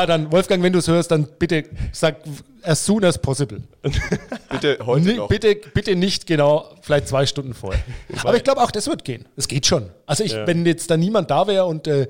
doch. 0.02 0.06
dann, 0.08 0.32
Wolfgang, 0.32 0.64
wenn 0.64 0.74
du 0.74 0.80
es 0.80 0.88
hörst, 0.88 1.12
dann 1.12 1.28
bitte 1.40 1.64
sag 1.92 2.18
as 2.64 2.84
soon 2.86 3.04
as 3.06 3.18
possible. 3.20 3.62
Bitte 4.50 4.78
heute 4.86 5.06
Nee, 5.06 5.14
noch. 5.16 5.28
bitte, 5.28 5.56
bitte 5.74 5.96
nicht 5.96 6.26
genau, 6.26 6.70
vielleicht 6.82 7.08
zwei 7.08 7.26
Stunden 7.26 7.54
vorher. 7.54 7.82
Aber 8.24 8.36
ich 8.36 8.44
glaube 8.44 8.62
auch, 8.62 8.72
das 8.72 8.88
wird 8.88 9.04
gehen. 9.04 9.26
Es 9.36 9.48
geht 9.48 9.66
schon. 9.68 9.90
Also 10.08 10.24
ich, 10.24 10.32
Ja. 10.34 10.48
wenn 10.48 10.66
jetzt 10.66 10.90
da 10.90 10.98
niemand 10.98 11.30
da 11.30 11.46
wäre 11.48 11.66
und 11.66 11.88
äh, 11.88 12.08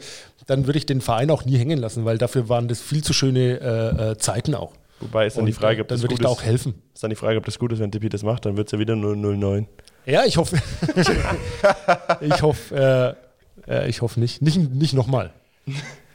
dann 0.48 0.66
würde 0.66 0.78
ich 0.78 0.86
den 0.86 1.02
Verein 1.02 1.30
auch 1.32 1.44
nie 1.44 1.58
hängen 1.58 1.78
lassen, 1.80 2.06
weil 2.06 2.18
dafür 2.18 2.48
waren 2.50 2.68
das 2.68 2.80
viel 2.82 3.04
zu 3.04 3.12
schöne 3.14 3.60
äh, 3.60 4.12
äh, 4.12 4.18
Zeiten 4.18 4.56
auch. 4.56 4.72
Wobei 5.02 5.28
ist 5.28 5.36
dann 5.36 5.42
Und, 5.42 5.48
die 5.48 5.54
Frage, 5.54 5.82
ob 5.82 5.90
dann 5.90 5.98
das 5.98 6.04
würde 6.04 6.14
ich 6.14 6.22
da 6.22 6.30
auch 6.30 6.42
helfen. 6.42 6.76
Ist 6.94 7.04
dann 7.04 7.10
die 7.10 7.18
Frage, 7.18 7.38
ob 7.38 7.44
das 7.46 7.60
gut 7.60 7.74
ist, 7.74 7.80
wenn 7.80 7.92
Tippi 7.92 8.08
das 8.08 8.24
macht, 8.24 8.46
dann 8.46 8.56
wird 8.56 8.68
es 8.68 8.72
ja 8.72 8.80
wieder 8.80 8.96
009. 8.96 9.68
Ja, 10.06 10.24
ich 10.26 10.38
hoffe. 10.38 10.58
ich 12.22 12.42
hoffe, 12.42 13.16
äh, 13.68 13.72
äh, 13.72 13.90
ich 13.90 14.02
hoffe 14.02 14.20
nicht. 14.20 14.42
Nicht, 14.42 14.58
nicht 14.58 14.94
nochmal. 14.94 15.32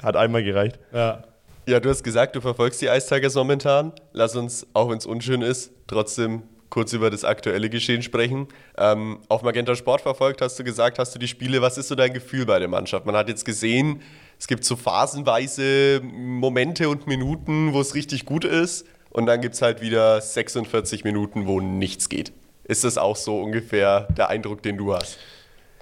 Hat 0.02 0.16
einmal 0.16 0.44
gereicht. 0.44 0.78
Ja. 0.92 1.24
Ja, 1.66 1.78
du 1.78 1.88
hast 1.88 2.02
gesagt, 2.02 2.34
du 2.34 2.40
verfolgst 2.40 2.80
die 2.80 2.86
Ice 2.86 3.08
Tigers 3.08 3.34
momentan. 3.34 3.92
Lass 4.12 4.34
uns, 4.34 4.66
auch 4.72 4.90
wenn 4.90 4.98
es 4.98 5.06
unschön 5.06 5.42
ist, 5.42 5.70
trotzdem 5.86 6.42
kurz 6.70 6.92
über 6.92 7.10
das 7.10 7.24
aktuelle 7.24 7.68
Geschehen 7.68 8.02
sprechen. 8.02 8.48
Ähm, 8.78 9.18
auf 9.28 9.42
Magenta 9.42 9.74
Sport 9.74 10.00
verfolgt, 10.00 10.40
hast 10.40 10.58
du 10.58 10.64
gesagt, 10.64 10.98
hast 10.98 11.14
du 11.14 11.18
die 11.18 11.28
Spiele. 11.28 11.60
Was 11.60 11.76
ist 11.76 11.88
so 11.88 11.94
dein 11.94 12.12
Gefühl 12.12 12.46
bei 12.46 12.58
der 12.58 12.68
Mannschaft? 12.68 13.06
Man 13.06 13.16
hat 13.16 13.28
jetzt 13.28 13.44
gesehen, 13.44 14.00
es 14.38 14.46
gibt 14.46 14.64
so 14.64 14.76
phasenweise 14.76 16.00
Momente 16.02 16.88
und 16.88 17.06
Minuten, 17.06 17.72
wo 17.72 17.80
es 17.80 17.94
richtig 17.94 18.24
gut 18.24 18.44
ist. 18.44 18.86
Und 19.10 19.26
dann 19.26 19.40
gibt 19.40 19.56
es 19.56 19.62
halt 19.62 19.80
wieder 19.82 20.20
46 20.20 21.04
Minuten, 21.04 21.46
wo 21.46 21.60
nichts 21.60 22.08
geht. 22.08 22.32
Ist 22.70 22.84
das 22.84 22.98
auch 22.98 23.16
so 23.16 23.40
ungefähr 23.40 24.06
der 24.16 24.28
Eindruck, 24.28 24.62
den 24.62 24.76
du 24.76 24.94
hast? 24.94 25.18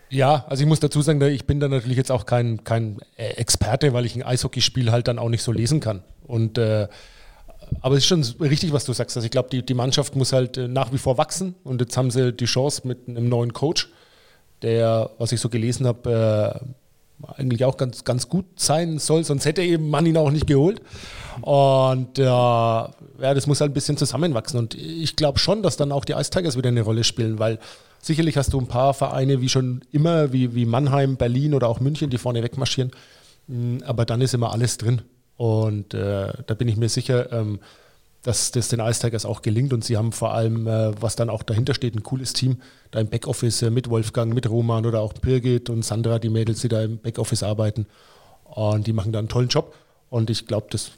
Ja, 0.08 0.46
also 0.48 0.62
ich 0.62 0.66
muss 0.66 0.80
dazu 0.80 1.02
sagen, 1.02 1.20
ich 1.20 1.44
bin 1.44 1.60
da 1.60 1.68
natürlich 1.68 1.98
jetzt 1.98 2.10
auch 2.10 2.24
kein, 2.24 2.64
kein 2.64 2.96
äh, 3.18 3.32
Experte, 3.32 3.92
weil 3.92 4.06
ich 4.06 4.16
ein 4.16 4.22
Eishockeyspiel 4.22 4.90
halt 4.90 5.06
dann 5.06 5.18
auch 5.18 5.28
nicht 5.28 5.42
so 5.42 5.52
lesen 5.52 5.80
kann. 5.80 6.02
Und 6.26 6.56
äh, 6.56 6.88
aber 7.82 7.96
es 7.96 8.04
ist 8.04 8.06
schon 8.06 8.22
richtig, 8.40 8.72
was 8.72 8.86
du 8.86 8.94
sagst. 8.94 9.18
Also 9.18 9.26
ich 9.26 9.30
glaube, 9.30 9.50
die, 9.50 9.62
die 9.62 9.74
Mannschaft 9.74 10.16
muss 10.16 10.32
halt 10.32 10.56
äh, 10.56 10.66
nach 10.66 10.90
wie 10.90 10.96
vor 10.96 11.18
wachsen 11.18 11.56
und 11.62 11.82
jetzt 11.82 11.94
haben 11.98 12.10
sie 12.10 12.32
die 12.32 12.46
Chance 12.46 12.88
mit 12.88 13.06
einem 13.06 13.28
neuen 13.28 13.52
Coach, 13.52 13.90
der, 14.62 15.10
was 15.18 15.32
ich 15.32 15.40
so 15.42 15.50
gelesen 15.50 15.86
habe, 15.86 16.58
äh, 16.58 16.66
eigentlich 17.36 17.64
auch 17.64 17.76
ganz, 17.76 18.04
ganz 18.04 18.28
gut 18.28 18.46
sein 18.56 18.98
soll, 18.98 19.24
sonst 19.24 19.44
hätte 19.44 19.62
eben 19.62 19.90
man 19.90 20.06
ihn 20.06 20.16
auch 20.16 20.30
nicht 20.30 20.46
geholt. 20.46 20.80
Und 21.40 22.18
äh, 22.18 22.24
ja, 22.24 22.90
das 23.18 23.46
muss 23.46 23.60
halt 23.60 23.70
ein 23.70 23.74
bisschen 23.74 23.96
zusammenwachsen. 23.96 24.58
Und 24.58 24.74
ich 24.74 25.16
glaube 25.16 25.38
schon, 25.38 25.62
dass 25.62 25.76
dann 25.76 25.92
auch 25.92 26.04
die 26.04 26.12
Ice 26.12 26.30
Tigers 26.30 26.56
wieder 26.56 26.68
eine 26.68 26.82
Rolle 26.82 27.04
spielen, 27.04 27.38
weil 27.38 27.58
sicherlich 28.00 28.36
hast 28.36 28.52
du 28.52 28.60
ein 28.60 28.66
paar 28.66 28.94
Vereine 28.94 29.40
wie 29.40 29.48
schon 29.48 29.82
immer, 29.92 30.32
wie, 30.32 30.54
wie 30.54 30.66
Mannheim, 30.66 31.16
Berlin 31.16 31.54
oder 31.54 31.68
auch 31.68 31.80
München, 31.80 32.10
die 32.10 32.18
vorne 32.18 32.42
wegmarschieren. 32.42 32.92
Mm, 33.46 33.78
Aber 33.84 34.04
dann 34.04 34.20
ist 34.20 34.34
immer 34.34 34.52
alles 34.52 34.78
drin. 34.78 35.02
Und 35.36 35.94
äh, 35.94 36.32
da 36.46 36.54
bin 36.54 36.68
ich 36.68 36.76
mir 36.76 36.88
sicher, 36.88 37.32
ähm, 37.32 37.60
dass 38.28 38.50
das 38.50 38.68
den 38.68 38.80
Ice 38.80 39.00
Tigers 39.00 39.24
auch 39.24 39.40
gelingt. 39.40 39.72
Und 39.72 39.84
sie 39.84 39.96
haben 39.96 40.12
vor 40.12 40.34
allem, 40.34 40.66
äh, 40.66 40.92
was 41.00 41.16
dann 41.16 41.30
auch 41.30 41.42
dahinter 41.42 41.72
steht, 41.72 41.94
ein 41.94 42.02
cooles 42.02 42.34
Team. 42.34 42.58
Da 42.90 43.00
im 43.00 43.08
Backoffice 43.08 43.62
äh, 43.62 43.70
mit 43.70 43.88
Wolfgang, 43.88 44.34
mit 44.34 44.50
Roman 44.50 44.84
oder 44.84 45.00
auch 45.00 45.14
Birgit 45.14 45.70
und 45.70 45.82
Sandra, 45.82 46.18
die 46.18 46.28
Mädels, 46.28 46.60
die 46.60 46.68
da 46.68 46.82
im 46.82 46.98
Backoffice 46.98 47.42
arbeiten. 47.42 47.86
Und 48.44 48.86
die 48.86 48.92
machen 48.92 49.12
da 49.12 49.18
einen 49.18 49.28
tollen 49.28 49.48
Job. 49.48 49.74
Und 50.10 50.28
ich 50.28 50.46
glaube, 50.46 50.66
das 50.68 50.92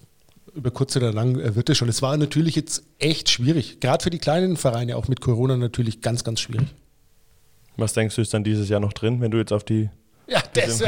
über 0.56 0.72
kurz 0.72 0.96
oder 0.96 1.12
lang 1.12 1.38
äh, 1.38 1.54
wird 1.54 1.70
es 1.70 1.78
schon. 1.78 1.88
Es 1.88 2.02
war 2.02 2.16
natürlich 2.16 2.56
jetzt 2.56 2.82
echt 2.98 3.30
schwierig. 3.30 3.78
Gerade 3.78 4.02
für 4.02 4.10
die 4.10 4.18
kleinen 4.18 4.56
Vereine, 4.56 4.96
auch 4.96 5.06
mit 5.06 5.20
Corona 5.20 5.56
natürlich 5.56 6.00
ganz, 6.00 6.24
ganz 6.24 6.40
schwierig. 6.40 6.66
Was 7.76 7.92
denkst 7.92 8.16
du, 8.16 8.22
ist 8.22 8.34
dann 8.34 8.42
dieses 8.42 8.68
Jahr 8.68 8.80
noch 8.80 8.92
drin, 8.92 9.20
wenn 9.20 9.30
du 9.30 9.38
jetzt 9.38 9.52
auf 9.52 9.62
die. 9.62 9.88
Ja, 10.30 10.40
das 10.52 10.78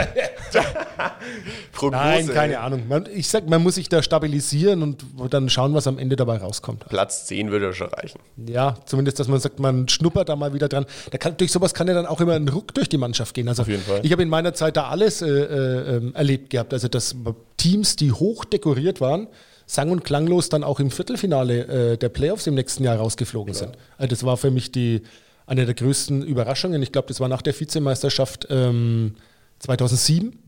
Prognose. 1.72 2.04
Nein, 2.04 2.28
keine 2.28 2.60
Ahnung. 2.60 2.86
Man, 2.88 3.08
ich 3.12 3.28
sag, 3.28 3.48
man 3.48 3.60
muss 3.62 3.74
sich 3.74 3.88
da 3.88 4.02
stabilisieren 4.02 4.82
und 4.82 5.04
dann 5.30 5.48
schauen, 5.48 5.74
was 5.74 5.88
am 5.88 5.98
Ende 5.98 6.14
dabei 6.14 6.36
rauskommt. 6.36 6.86
Platz 6.88 7.26
10 7.26 7.50
würde 7.50 7.66
ja 7.66 7.72
schon 7.72 7.88
reichen. 7.88 8.20
Ja, 8.46 8.76
zumindest, 8.86 9.18
dass 9.18 9.26
man 9.26 9.40
sagt, 9.40 9.58
man 9.58 9.88
schnuppert 9.88 10.28
da 10.28 10.36
mal 10.36 10.54
wieder 10.54 10.68
dran. 10.68 10.86
Da 11.10 11.18
kann, 11.18 11.36
durch 11.36 11.50
sowas 11.50 11.74
kann 11.74 11.88
ja 11.88 11.94
dann 11.94 12.06
auch 12.06 12.20
immer 12.20 12.34
ein 12.34 12.48
Ruck 12.48 12.72
durch 12.74 12.88
die 12.88 12.98
Mannschaft 12.98 13.34
gehen. 13.34 13.48
Also 13.48 13.62
Auf 13.62 13.68
jeden 13.68 13.82
Fall. 13.82 14.00
Ich 14.04 14.12
habe 14.12 14.22
in 14.22 14.28
meiner 14.28 14.54
Zeit 14.54 14.76
da 14.76 14.88
alles 14.88 15.22
äh, 15.22 15.28
äh, 15.28 15.96
ähm, 15.96 16.14
erlebt 16.14 16.50
gehabt. 16.50 16.72
Also 16.72 16.86
dass 16.86 17.16
Teams, 17.56 17.96
die 17.96 18.12
hoch 18.12 18.44
dekoriert 18.44 19.00
waren, 19.00 19.26
sang- 19.66 19.90
und 19.90 20.04
klanglos 20.04 20.50
dann 20.50 20.62
auch 20.62 20.78
im 20.78 20.92
Viertelfinale 20.92 21.92
äh, 21.92 21.96
der 21.96 22.10
Playoffs 22.10 22.46
im 22.46 22.54
nächsten 22.54 22.84
Jahr 22.84 22.96
rausgeflogen 22.96 23.54
sind. 23.54 23.76
Also 23.98 24.08
das 24.08 24.24
war 24.24 24.36
für 24.36 24.52
mich 24.52 24.70
die, 24.70 25.02
eine 25.46 25.66
der 25.66 25.74
größten 25.74 26.22
Überraschungen. 26.22 26.80
Ich 26.82 26.92
glaube, 26.92 27.08
das 27.08 27.18
war 27.18 27.28
nach 27.28 27.42
der 27.42 27.58
Vizemeisterschaft 27.58 28.46
ähm, 28.50 29.16
2007. 29.62 30.38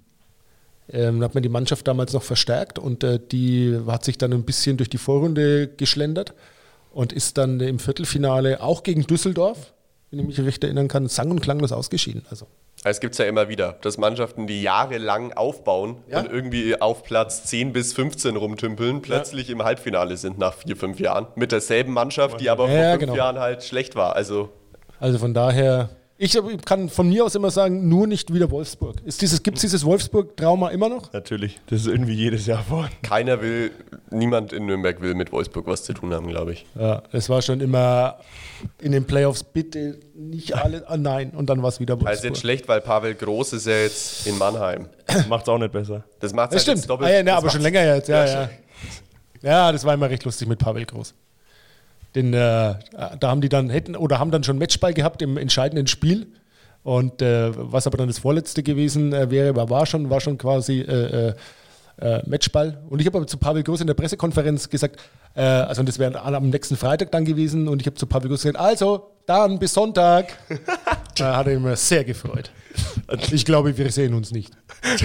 Ähm, 0.90 1.22
hat 1.22 1.32
man 1.34 1.42
die 1.42 1.48
Mannschaft 1.48 1.88
damals 1.88 2.12
noch 2.12 2.22
verstärkt 2.22 2.78
und 2.78 3.02
äh, 3.04 3.18
die 3.18 3.78
hat 3.86 4.04
sich 4.04 4.18
dann 4.18 4.34
ein 4.34 4.44
bisschen 4.44 4.76
durch 4.76 4.90
die 4.90 4.98
Vorrunde 4.98 5.66
geschlendert 5.68 6.34
und 6.92 7.10
ist 7.14 7.38
dann 7.38 7.58
im 7.60 7.78
Viertelfinale 7.78 8.60
auch 8.62 8.82
gegen 8.82 9.06
Düsseldorf, 9.06 9.72
wenn 10.10 10.20
ich 10.20 10.26
mich 10.26 10.40
recht 10.40 10.62
erinnern 10.62 10.88
kann, 10.88 11.08
sang- 11.08 11.30
und 11.30 11.40
klanglos 11.40 11.72
ausgeschieden. 11.72 12.22
Also, 12.28 12.46
Es 12.84 13.00
gibt 13.00 13.14
es 13.14 13.18
ja 13.18 13.24
immer 13.24 13.48
wieder, 13.48 13.78
dass 13.80 13.96
Mannschaften, 13.96 14.46
die 14.46 14.60
jahrelang 14.60 15.32
aufbauen 15.32 15.96
Ja. 16.10 16.20
und 16.20 16.30
irgendwie 16.30 16.78
auf 16.78 17.02
Platz 17.02 17.44
10 17.44 17.72
bis 17.72 17.94
15 17.94 18.36
rumtümpeln, 18.36 19.00
plötzlich 19.00 19.48
im 19.48 19.62
Halbfinale 19.64 20.18
sind 20.18 20.36
nach 20.38 20.52
vier, 20.52 20.76
fünf 20.76 21.00
Jahren. 21.00 21.28
Mit 21.34 21.50
derselben 21.50 21.94
Mannschaft, 21.94 22.42
die 22.42 22.50
aber 22.50 22.68
Ja, 22.68 22.82
vor 22.82 22.90
fünf 22.90 23.00
genau. 23.00 23.16
Jahren 23.16 23.38
halt 23.38 23.64
schlecht 23.64 23.96
war. 23.96 24.14
Also 24.14 24.50
also 25.00 25.18
von 25.18 25.32
daher, 25.32 25.88
ich 26.16 26.38
kann 26.64 26.88
von 26.88 27.08
mir 27.08 27.24
aus 27.24 27.34
immer 27.34 27.50
sagen, 27.50 27.88
nur 27.88 28.06
nicht 28.06 28.32
wieder 28.32 28.48
Wolfsburg. 28.50 28.96
Ist 29.04 29.20
dieses, 29.20 29.42
Gibt 29.42 29.56
es 29.56 29.62
dieses 29.62 29.84
Wolfsburg-Trauma 29.84 30.68
immer 30.70 30.88
noch? 30.88 31.12
Natürlich. 31.12 31.60
Das 31.66 31.80
ist 31.80 31.86
irgendwie 31.88 32.14
jedes 32.14 32.46
Jahr 32.46 32.62
vor. 32.62 32.88
keiner 33.02 33.42
will, 33.42 33.72
niemand 34.10 34.52
in 34.52 34.66
Nürnberg 34.66 35.00
will 35.00 35.14
mit 35.14 35.32
Wolfsburg 35.32 35.66
was 35.66 35.82
zu 35.82 35.92
tun 35.92 36.14
haben, 36.14 36.28
glaube 36.28 36.52
ich. 36.52 36.66
Ja, 36.78 37.02
es 37.10 37.28
war 37.28 37.42
schon 37.42 37.60
immer 37.60 38.18
in 38.80 38.92
den 38.92 39.04
Playoffs, 39.06 39.42
bitte 39.42 39.98
nicht 40.14 40.54
alle, 40.54 40.88
ah 40.88 40.96
nein, 40.96 41.30
und 41.30 41.50
dann 41.50 41.62
war 41.62 41.70
es 41.70 41.80
wieder 41.80 41.94
Wolfsburg. 41.94 42.10
Also 42.10 42.28
jetzt 42.28 42.38
schlecht, 42.38 42.68
weil 42.68 42.80
Pavel 42.80 43.14
Groß 43.14 43.54
ist 43.54 43.66
ja 43.66 43.76
jetzt 43.76 44.26
in 44.28 44.38
Mannheim. 44.38 44.86
Macht's 45.28 45.48
auch 45.48 45.58
nicht 45.58 45.72
besser. 45.72 46.04
Das 46.20 46.32
macht 46.32 46.52
Das 46.52 46.62
stimmt. 46.62 46.88
Ah, 46.88 47.10
ja, 47.10 47.22
ne, 47.24 47.34
aber 47.34 47.50
schon 47.50 47.60
länger 47.60 47.84
jetzt, 47.96 48.08
ja, 48.08 48.24
ja. 48.24 48.50
Ja, 49.42 49.72
das 49.72 49.84
war 49.84 49.92
immer 49.94 50.08
recht 50.08 50.24
lustig 50.24 50.48
mit 50.48 50.58
Pavel 50.58 50.86
Groß. 50.86 51.12
Den, 52.14 52.32
äh, 52.32 52.74
da 53.18 53.18
haben 53.22 53.40
die 53.40 53.48
dann, 53.48 53.70
hätten 53.70 53.96
oder 53.96 54.18
haben 54.18 54.30
dann 54.30 54.44
schon 54.44 54.58
Matchball 54.58 54.94
gehabt 54.94 55.22
im 55.22 55.36
entscheidenden 55.36 55.86
Spiel. 55.86 56.28
Und 56.82 57.22
äh, 57.22 57.50
was 57.54 57.86
aber 57.86 57.96
dann 57.96 58.08
das 58.08 58.18
vorletzte 58.18 58.62
gewesen 58.62 59.12
äh, 59.12 59.30
wäre, 59.30 59.56
war, 59.56 59.70
war, 59.70 59.86
schon, 59.86 60.10
war 60.10 60.20
schon 60.20 60.36
quasi 60.36 60.80
äh, 60.80 61.28
äh, 61.28 61.34
äh, 62.00 62.22
Matchball. 62.26 62.78
Und 62.88 63.00
ich 63.00 63.06
habe 63.06 63.18
aber 63.18 63.26
zu 63.26 63.38
Pavel 63.38 63.62
Groß 63.62 63.80
in 63.80 63.86
der 63.86 63.94
Pressekonferenz 63.94 64.68
gesagt, 64.68 65.00
äh, 65.34 65.42
also 65.42 65.82
das 65.82 65.98
wäre 65.98 66.20
am 66.20 66.50
nächsten 66.50 66.76
Freitag 66.76 67.10
dann 67.12 67.24
gewesen, 67.24 67.68
und 67.68 67.80
ich 67.80 67.86
habe 67.86 67.96
zu 67.96 68.06
Pavel 68.06 68.28
Groß 68.28 68.42
gesagt, 68.42 68.58
also 68.58 69.10
dann 69.26 69.58
bis 69.58 69.72
Sonntag. 69.72 70.26
da 71.16 71.36
hat 71.38 71.46
er 71.46 71.54
immer 71.54 71.76
sehr 71.76 72.04
gefreut. 72.04 72.50
Ich 73.30 73.44
glaube, 73.44 73.76
wir 73.78 73.90
sehen 73.90 74.14
uns 74.14 74.32
nicht. 74.32 74.52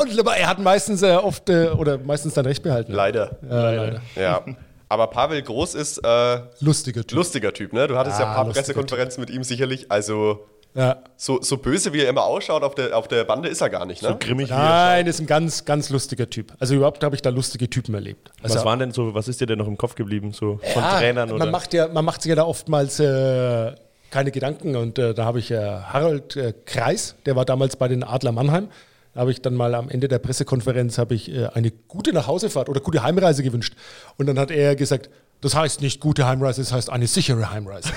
und, 0.00 0.20
aber 0.20 0.36
er 0.36 0.48
hat 0.48 0.58
meistens 0.58 1.02
äh, 1.02 1.12
oft 1.12 1.48
äh, 1.48 1.68
oder 1.68 1.98
meistens 1.98 2.34
dann 2.34 2.44
recht 2.44 2.62
behalten. 2.62 2.92
Leider. 2.92 3.38
Ja, 3.48 3.70
leider. 3.70 4.02
Ja. 4.16 4.44
Aber 4.88 5.08
Pavel 5.08 5.42
Groß 5.42 5.74
ist 5.74 5.98
äh, 6.04 6.40
Lustiger 6.60 7.02
Typ. 7.06 7.16
lustiger 7.16 7.52
Typ, 7.52 7.72
ne? 7.72 7.88
Du 7.88 7.96
hattest 7.96 8.20
ja, 8.20 8.26
Ah, 8.26 8.30
ein 8.30 8.34
paar 8.44 8.52
Pressekonferenzen 8.52 9.20
mit 9.20 9.30
ihm 9.30 9.42
sicherlich. 9.42 9.90
Also 9.90 10.46
Ja. 10.74 10.98
so, 11.16 11.40
so 11.42 11.56
böse, 11.56 11.92
wie 11.92 12.00
er 12.02 12.08
immer 12.08 12.24
ausschaut 12.24 12.62
auf 12.62 12.74
der, 12.76 12.96
auf 12.96 13.08
der 13.08 13.24
Bande, 13.24 13.48
ist 13.48 13.60
er 13.60 13.70
gar 13.70 13.84
nicht, 13.86 14.02
ne? 14.02 14.10
So 14.10 14.16
grimmig 14.18 14.48
wie 14.48 14.52
er 14.52 14.58
Nein, 14.58 15.06
ist 15.08 15.18
ein 15.20 15.26
ganz, 15.26 15.64
ganz 15.64 15.90
lustiger 15.90 16.30
Typ. 16.30 16.52
Also 16.60 16.74
überhaupt 16.76 17.02
habe 17.02 17.14
ich 17.16 17.22
da 17.22 17.30
lustige 17.30 17.68
Typen 17.68 17.94
erlebt. 17.94 18.30
Also, 18.42 18.56
Was 18.56 18.64
waren 18.64 18.78
denn 18.78 18.92
so, 18.92 19.12
was 19.14 19.26
ist 19.26 19.40
dir 19.40 19.46
denn 19.46 19.58
noch 19.58 19.66
im 19.68 19.76
Kopf 19.76 19.96
geblieben? 19.96 20.32
So 20.32 20.60
von 20.72 20.82
ja, 20.82 20.98
Trainern 20.98 21.30
oder? 21.30 21.38
man 21.40 21.50
macht 21.50 21.74
ja, 21.74 21.88
man 21.88 22.04
macht 22.04 22.22
sich 22.22 22.30
ja 22.30 22.36
da 22.36 22.44
oftmals 22.44 23.00
äh, 23.00 23.72
keine 24.10 24.30
Gedanken 24.30 24.76
und 24.76 24.98
äh, 25.00 25.14
da 25.14 25.24
habe 25.24 25.40
ich 25.40 25.50
äh, 25.50 25.56
Harald 25.58 26.36
äh, 26.36 26.54
Kreis, 26.64 27.16
der 27.26 27.34
war 27.34 27.44
damals 27.44 27.74
bei 27.74 27.88
den 27.88 28.04
Adler 28.04 28.30
Mannheim. 28.32 28.68
Da 29.16 29.20
habe 29.20 29.30
ich 29.30 29.40
dann 29.40 29.54
mal 29.54 29.74
am 29.74 29.88
Ende 29.88 30.08
der 30.08 30.18
Pressekonferenz 30.18 30.98
habe 30.98 31.14
ich 31.14 31.32
äh, 31.32 31.46
eine 31.54 31.70
gute 31.70 32.12
Nachhausefahrt 32.12 32.68
oder 32.68 32.80
gute 32.80 33.02
Heimreise 33.02 33.42
gewünscht. 33.42 33.74
Und 34.18 34.26
dann 34.26 34.38
hat 34.38 34.50
er 34.50 34.76
gesagt, 34.76 35.08
das 35.40 35.54
heißt 35.54 35.80
nicht 35.80 36.00
gute 36.00 36.26
Heimreise, 36.26 36.60
das 36.60 36.70
heißt 36.70 36.90
eine 36.90 37.06
sichere 37.06 37.50
Heimreise. 37.50 37.88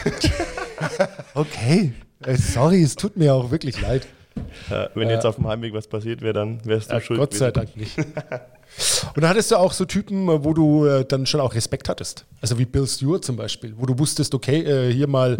okay, 1.34 1.91
äh, 2.25 2.38
sorry, 2.38 2.82
es 2.82 2.95
tut 2.95 3.17
mir 3.17 3.36
auch 3.36 3.51
wirklich 3.51 3.82
leid. 3.82 4.08
Ja, 4.69 4.89
wenn 4.95 5.10
jetzt 5.10 5.25
auf 5.25 5.36
dem 5.36 5.45
Heimweg 5.45 5.73
was 5.73 5.88
passiert 5.88 6.21
wäre, 6.21 6.32
dann 6.32 6.65
wärst 6.65 6.89
du 6.89 6.93
Ja, 6.95 7.01
schuld. 7.01 7.19
Gott 7.19 7.34
sei. 7.34 7.51
Dank 7.51 7.75
nicht. 7.75 7.97
Und 7.97 9.21
dann 9.21 9.27
hattest 9.27 9.51
du 9.51 9.58
auch 9.58 9.73
so 9.73 9.84
Typen, 9.84 10.29
äh, 10.29 10.41
wo 10.45 10.53
du 10.53 10.86
äh, 10.86 11.03
dann 11.03 11.25
schon 11.25 11.41
auch 11.41 11.53
Respekt 11.53 11.89
hattest. 11.89 12.23
Also 12.39 12.58
wie 12.58 12.65
Bill 12.65 12.88
Stewart 12.88 13.25
zum 13.25 13.36
Beispiel, 13.36 13.73
wo 13.77 13.86
du 13.86 13.99
wusstest, 13.99 14.34
okay, 14.34 14.62
äh, 14.62 14.93
hier 14.93 15.08
mal 15.08 15.38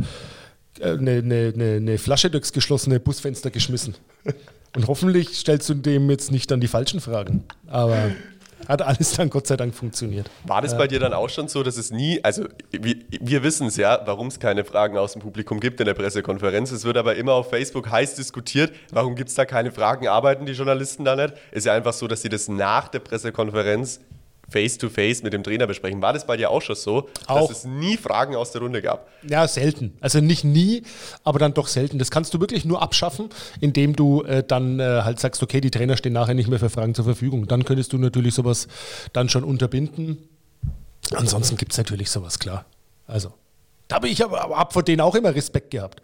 eine 0.82 1.24
ne, 1.24 1.54
ne, 1.56 1.80
ne 1.80 1.98
Flasche 1.98 2.30
durchs 2.30 2.52
geschlossene 2.52 3.00
Busfenster 3.00 3.50
geschmissen. 3.50 3.96
Und 4.76 4.88
hoffentlich 4.88 5.38
stellst 5.38 5.68
du 5.70 5.74
dem 5.74 6.10
jetzt 6.10 6.32
nicht 6.32 6.52
dann 6.52 6.60
die 6.60 6.68
falschen 6.68 7.00
Fragen. 7.00 7.44
Aber 7.68 8.12
hat 8.68 8.82
alles 8.82 9.14
dann 9.14 9.30
Gott 9.30 9.48
sei 9.48 9.58
Dank 9.58 9.74
funktioniert. 9.74 10.30
War 10.44 10.62
das 10.62 10.78
bei 10.78 10.88
dir 10.88 11.00
dann 11.00 11.14
auch 11.14 11.30
schon 11.30 11.48
so, 11.48 11.64
dass 11.64 11.78
es 11.78 11.92
nie, 11.92 12.24
also 12.24 12.46
wir, 12.72 12.96
wir 13.20 13.42
wissen 13.42 13.68
es 13.68 13.78
ja, 13.78 14.02
warum 14.06 14.28
es 14.28 14.40
keine 14.40 14.64
Fragen 14.64 14.98
aus 14.98 15.14
dem 15.14 15.22
Publikum 15.22 15.60
gibt 15.60 15.80
in 15.80 15.88
der 15.88 15.96
Pressekonferenz. 15.96 16.72
Es 16.72 16.84
wird 16.84 16.98
aber 16.98 17.16
immer 17.16 17.34
auf 17.34 17.50
Facebook 17.50 17.90
heiß 17.90 18.16
diskutiert, 18.16 18.72
warum 18.92 19.16
gibt 19.16 19.30
es 19.30 19.36
da 19.36 19.46
keine 19.46 19.72
Fragen, 19.72 20.08
arbeiten 20.08 20.46
die 20.46 20.52
Journalisten 20.52 21.04
da 21.04 21.16
nicht? 21.16 21.34
Ist 21.52 21.66
ja 21.66 21.74
einfach 21.74 21.94
so, 21.94 22.08
dass 22.08 22.22
sie 22.22 22.30
das 22.30 22.48
nach 22.48 22.90
der 22.90 23.00
Pressekonferenz 23.00 24.02
face-to-face 24.50 25.24
mit 25.24 25.34
dem 25.34 25.44
Trainer 25.44 25.68
besprechen. 25.68 26.02
War 26.02 26.14
das 26.14 26.26
bei 26.26 26.38
dir 26.38 26.50
auch 26.50 26.62
schon 26.62 26.76
so, 26.76 27.10
Auch. 27.28 27.48
dass 27.48 27.60
es 27.60 27.66
nie 27.66 27.98
Fragen 27.98 28.36
aus 28.36 28.52
der 28.52 28.62
Runde 28.62 28.82
gab? 28.82 29.08
Ja, 29.28 29.48
selten. 29.48 29.98
Also 30.02 30.20
nicht 30.20 30.44
nie, 30.44 30.84
aber 31.24 31.40
dann 31.40 31.54
doch 31.54 31.68
selten. 31.68 32.00
Das 32.00 32.12
kannst 32.12 32.34
du 32.34 32.40
wirklich 32.40 32.66
nur 32.66 32.82
abschaffen, 32.82 33.30
indem 33.60 33.96
du 33.96 34.24
äh, 34.24 34.44
dann 34.46 34.80
äh, 34.80 35.02
halt 35.04 35.20
sagst, 35.20 35.42
okay, 35.44 35.62
die 35.62 35.72
Trainer 35.72 35.98
stehen 35.98 36.14
nachher 36.14 36.34
nicht 36.34 36.50
mehr 36.50 36.60
für 36.60 36.70
Fragen 36.70 36.96
zur 36.96 37.06
Verfügung. 37.06 37.48
Dann 37.48 37.66
könntest 37.66 37.94
du 37.94 37.98
natürlich 37.98 38.34
sowas 38.34 38.68
dann 39.14 39.30
schon 39.30 39.44
unterbinden. 39.44 40.18
Ansonsten 41.14 41.58
gibt 41.58 41.72
es 41.72 41.78
natürlich 41.78 42.10
sowas, 42.10 42.40
klar. 42.40 42.66
Also. 43.08 43.34
Da 43.88 43.96
habe 43.96 44.08
ich 44.08 44.24
aber 44.24 44.42
hab 44.56 44.72
vor 44.72 44.84
denen 44.84 45.02
auch 45.02 45.16
immer 45.16 45.34
Respekt 45.34 45.72
gehabt. 45.72 46.02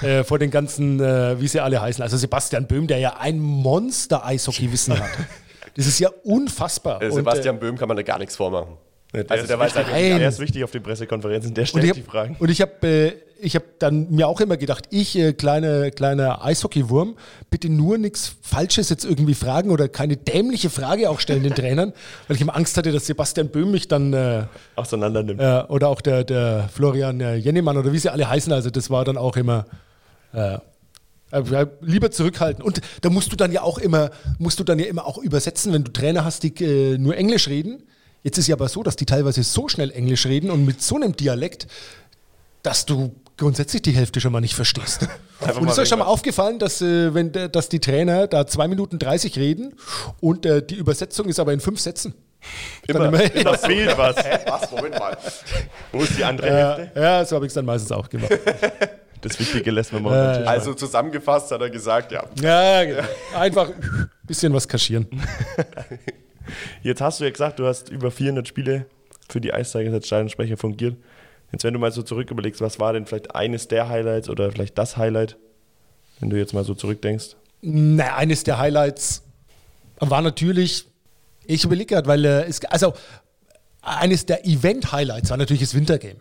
äh, 0.00 0.24
vor 0.24 0.38
den 0.38 0.50
ganzen, 0.50 1.00
äh, 1.00 1.38
wie 1.38 1.48
sie 1.48 1.60
alle 1.60 1.82
heißen. 1.82 2.02
Also 2.02 2.16
Sebastian 2.16 2.66
Böhm, 2.66 2.86
der 2.86 2.98
ja 2.98 3.18
ein 3.18 3.38
Monster-Eishockey-Wissen 3.38 4.98
hat. 4.98 5.10
Das 5.76 5.86
ist 5.86 5.98
ja 5.98 6.08
unfassbar. 6.24 7.02
Äh, 7.02 7.06
Und, 7.06 7.12
Sebastian 7.12 7.58
Böhm 7.58 7.76
kann 7.76 7.88
man 7.88 7.96
da 7.96 8.02
gar 8.02 8.18
nichts 8.18 8.36
vormachen. 8.36 8.76
Der, 9.12 9.24
Also 9.30 9.46
der 9.46 9.58
weiß 9.58 9.74
wichtig, 9.76 9.92
halt- 9.92 10.20
der 10.20 10.28
ist 10.28 10.40
wichtig 10.40 10.64
auf 10.64 10.70
den 10.70 10.82
Pressekonferenzen, 10.82 11.54
der 11.54 11.64
stellt 11.66 11.84
ich 11.84 11.92
die 11.92 12.00
hab, 12.02 12.10
Fragen. 12.10 12.36
Und 12.38 12.50
ich 12.50 12.60
habe 12.60 12.86
äh, 12.86 13.12
ich 13.40 13.54
hab 13.54 13.62
dann 13.78 14.10
mir 14.10 14.26
auch 14.28 14.40
immer 14.40 14.56
gedacht, 14.56 14.86
ich, 14.90 15.16
äh, 15.18 15.32
kleine, 15.34 15.90
kleiner 15.90 16.42
Eishockeywurm, 16.44 17.16
bitte 17.50 17.68
nur 17.68 17.98
nichts 17.98 18.34
Falsches 18.42 18.88
jetzt 18.88 19.04
irgendwie 19.04 19.34
fragen 19.34 19.70
oder 19.70 19.88
keine 19.88 20.16
dämliche 20.16 20.70
Frage 20.70 21.10
auch 21.10 21.20
stellen 21.20 21.42
den 21.42 21.54
Trainern, 21.54 21.92
weil 22.28 22.36
ich 22.36 22.42
immer 22.42 22.56
Angst 22.56 22.76
hatte, 22.76 22.92
dass 22.92 23.06
Sebastian 23.06 23.48
Böhm 23.48 23.70
mich 23.70 23.88
dann 23.88 24.12
äh, 24.12 24.44
auseinander 24.74 25.22
nimmt. 25.22 25.40
äh, 25.40 25.62
oder 25.68 25.88
auch 25.88 26.00
der, 26.00 26.24
der 26.24 26.68
Florian 26.72 27.20
äh, 27.20 27.34
Jennemann 27.36 27.76
oder 27.76 27.92
wie 27.92 27.98
sie 27.98 28.10
alle 28.10 28.28
heißen, 28.28 28.52
also 28.52 28.70
das 28.70 28.90
war 28.90 29.04
dann 29.04 29.18
auch 29.18 29.36
immer 29.36 29.66
äh, 30.34 30.54
äh, 30.54 30.58
lieber 31.80 32.10
zurückhalten. 32.10 32.62
Und 32.62 32.80
da 33.00 33.10
musst 33.10 33.32
du 33.32 33.36
dann 33.36 33.52
ja 33.52 33.62
auch 33.62 33.78
immer, 33.78 34.10
musst 34.38 34.58
du 34.60 34.64
dann 34.64 34.78
ja 34.78 34.86
immer 34.86 35.06
auch 35.06 35.18
übersetzen, 35.18 35.72
wenn 35.72 35.84
du 35.84 35.92
Trainer 35.92 36.24
hast, 36.24 36.42
die 36.42 36.54
äh, 36.64 36.98
nur 36.98 37.16
Englisch 37.16 37.48
reden. 37.48 37.82
Jetzt 38.22 38.38
ist 38.38 38.46
ja 38.48 38.54
aber 38.56 38.68
so, 38.68 38.82
dass 38.82 38.96
die 38.96 39.06
teilweise 39.06 39.42
so 39.42 39.68
schnell 39.68 39.90
Englisch 39.90 40.26
reden 40.26 40.50
und 40.50 40.64
mit 40.64 40.82
so 40.82 40.96
einem 40.96 41.14
Dialekt, 41.16 41.66
dass 42.62 42.86
du 42.86 43.14
grundsätzlich 43.36 43.82
die 43.82 43.92
Hälfte 43.92 44.20
schon 44.20 44.32
mal 44.32 44.40
nicht 44.40 44.54
verstehst. 44.54 45.06
Einfach 45.40 45.60
und 45.60 45.68
ist 45.68 45.78
euch 45.78 45.88
schon 45.88 45.98
mal 45.98 46.06
aufgefallen, 46.06 46.58
dass, 46.58 46.80
äh, 46.80 47.12
wenn, 47.12 47.32
dass 47.32 47.68
die 47.68 47.80
Trainer 47.80 48.26
da 48.26 48.46
zwei 48.46 48.66
Minuten 48.68 48.98
30 48.98 49.38
reden 49.38 49.74
und 50.20 50.46
äh, 50.46 50.64
die 50.64 50.76
Übersetzung 50.76 51.28
ist 51.28 51.38
aber 51.38 51.52
in 51.52 51.60
fünf 51.60 51.80
Sätzen? 51.80 52.14
Immer. 52.86 53.10
Dann 53.10 53.44
Da 53.44 53.52
fehlt 53.58 53.98
was. 53.98 54.16
Was? 54.46 54.70
Moment 54.70 54.98
mal. 54.98 55.16
Wo 55.92 56.02
ist 56.02 56.16
die 56.16 56.24
andere 56.24 56.46
Ja, 56.48 56.76
Hälfte? 56.76 57.00
ja, 57.00 57.24
so 57.24 57.36
habe 57.36 57.46
ich 57.46 57.50
es 57.50 57.54
dann 57.54 57.66
meistens 57.66 57.92
auch 57.92 58.08
gemacht. 58.08 58.30
Das 59.28 59.40
Wichtige 59.40 59.70
lässt 59.70 59.92
man 59.92 60.02
mal. 60.02 60.38
Tisch 60.38 60.46
Also 60.46 60.74
zusammengefasst 60.74 61.50
hat 61.50 61.60
er 61.60 61.70
gesagt, 61.70 62.12
ja. 62.12 62.24
Ja, 62.40 62.84
genau. 62.84 63.02
Einfach 63.34 63.70
ein 63.70 64.10
bisschen 64.24 64.52
was 64.52 64.68
kaschieren. 64.68 65.06
Jetzt 66.82 67.00
hast 67.00 67.20
du 67.20 67.24
ja 67.24 67.30
gesagt, 67.30 67.58
du 67.58 67.66
hast 67.66 67.88
über 67.88 68.10
400 68.10 68.46
Spiele 68.46 68.86
für 69.28 69.40
die 69.40 69.48
Ice 69.48 69.76
Tigers 69.76 69.94
als 69.94 70.06
Stadionsprecher 70.06 70.56
fungiert. 70.56 70.96
Jetzt, 71.52 71.64
wenn 71.64 71.74
du 71.74 71.80
mal 71.80 71.92
so 71.92 72.02
zurück 72.02 72.30
überlegst, 72.30 72.60
was 72.60 72.78
war 72.78 72.92
denn 72.92 73.06
vielleicht 73.06 73.34
eines 73.34 73.68
der 73.68 73.88
Highlights 73.88 74.28
oder 74.28 74.50
vielleicht 74.52 74.78
das 74.78 74.96
Highlight, 74.96 75.36
wenn 76.20 76.30
du 76.30 76.36
jetzt 76.36 76.54
mal 76.54 76.64
so 76.64 76.74
zurückdenkst? 76.74 77.36
Na, 77.62 78.16
eines 78.16 78.44
der 78.44 78.58
Highlights 78.58 79.22
war 79.98 80.22
natürlich, 80.22 80.86
ich 81.46 81.64
überlege 81.64 81.94
gerade, 81.94 82.08
weil 82.08 82.24
äh, 82.24 82.44
es, 82.44 82.64
also 82.66 82.94
eines 83.82 84.26
der 84.26 84.44
Event-Highlights 84.46 85.30
war 85.30 85.36
natürlich 85.36 85.62
das 85.62 85.74
Wintergame. 85.74 86.20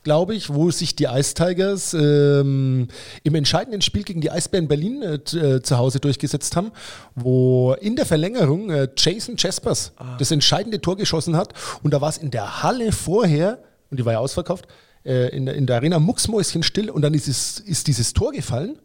glaube 0.05 0.33
ich, 0.35 0.53
wo 0.53 0.71
sich 0.71 0.95
die 0.95 1.03
Ice 1.05 1.33
Tigers 1.33 1.93
ähm, 1.93 2.87
im 3.23 3.35
entscheidenden 3.35 3.81
Spiel 3.81 4.03
gegen 4.03 4.21
die 4.21 4.31
Eisbären 4.31 4.69
Berlin 4.69 5.01
äh, 5.01 5.15
äh, 5.15 5.61
zu 5.61 5.77
Hause 5.77 5.99
durchgesetzt 5.99 6.55
haben, 6.55 6.71
wo 7.15 7.73
in 7.81 7.97
der 7.97 8.05
Verlängerung 8.05 8.69
äh, 8.69 8.87
Jason 8.95 9.35
Jaspers 9.37 9.91
das 10.17 10.31
entscheidende 10.31 10.79
Tor 10.79 10.95
geschossen 10.95 11.35
hat. 11.35 11.53
Und 11.83 11.93
da 11.93 11.99
war 11.99 12.07
es 12.09 12.17
in 12.17 12.31
der 12.31 12.63
Halle 12.63 12.93
vorher, 12.93 13.59
und 13.91 13.99
die 13.99 14.05
war 14.05 14.13
ja 14.13 14.19
ausverkauft, 14.19 14.67
äh, 15.03 15.35
in, 15.35 15.45
der- 15.45 15.55
in 15.55 15.65
der 15.67 15.75
Arena 15.75 15.99
mucksmäuschen 15.99 16.63
still 16.63 16.89
und 16.89 17.01
dann 17.01 17.13
ist, 17.13 17.27
es, 17.27 17.59
ist 17.59 17.87
dieses 17.87 18.13
Tor 18.13 18.31
gefallen. 18.31 18.77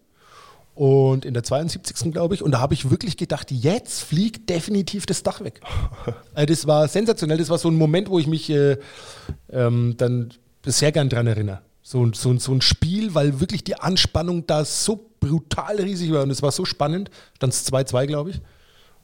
Und 0.75 1.27
in 1.27 1.35
der 1.35 1.43
72. 1.43 2.11
glaube 2.13 2.35
ich. 2.35 2.43
Und 2.43 2.53
da 2.53 2.61
habe 2.61 2.73
ich 2.73 2.89
wirklich 2.91 3.19
gedacht, 3.19 3.51
jetzt 3.51 4.01
fliegt 4.03 4.49
definitiv 4.49 5.05
das 5.05 5.23
Dach 5.23 5.43
weg. 5.43 5.61
äh, 6.35 6.47
das 6.47 6.67
war 6.67 6.89
sensationell. 6.89 7.37
Das 7.37 7.51
war 7.51 7.59
so 7.59 7.69
ein 7.69 7.75
Moment, 7.77 8.09
wo 8.09 8.19
ich 8.19 8.27
mich 8.27 8.49
äh, 8.49 8.79
ähm, 9.51 9.95
dann 9.99 10.31
sehr 10.65 10.93
gern 10.93 11.09
dran 11.09 11.27
erinnere. 11.27 11.63
So, 11.83 12.05
ein- 12.05 12.13
so, 12.13 12.37
so 12.39 12.53
ein 12.53 12.61
Spiel, 12.61 13.15
weil 13.15 13.41
wirklich 13.41 13.65
die 13.65 13.77
Anspannung 13.77 14.47
da 14.47 14.65
so 14.65 15.11
brutal 15.21 15.77
riesig 15.77 16.13
war. 16.13 16.23
Und 16.23 16.31
es 16.31 16.43
war 16.43 16.53
so 16.53 16.65
spannend. 16.65 17.11
Stand 17.37 17.53
es 17.53 17.65
2-2, 17.71 18.07
glaube 18.07 18.31
ich. 18.31 18.41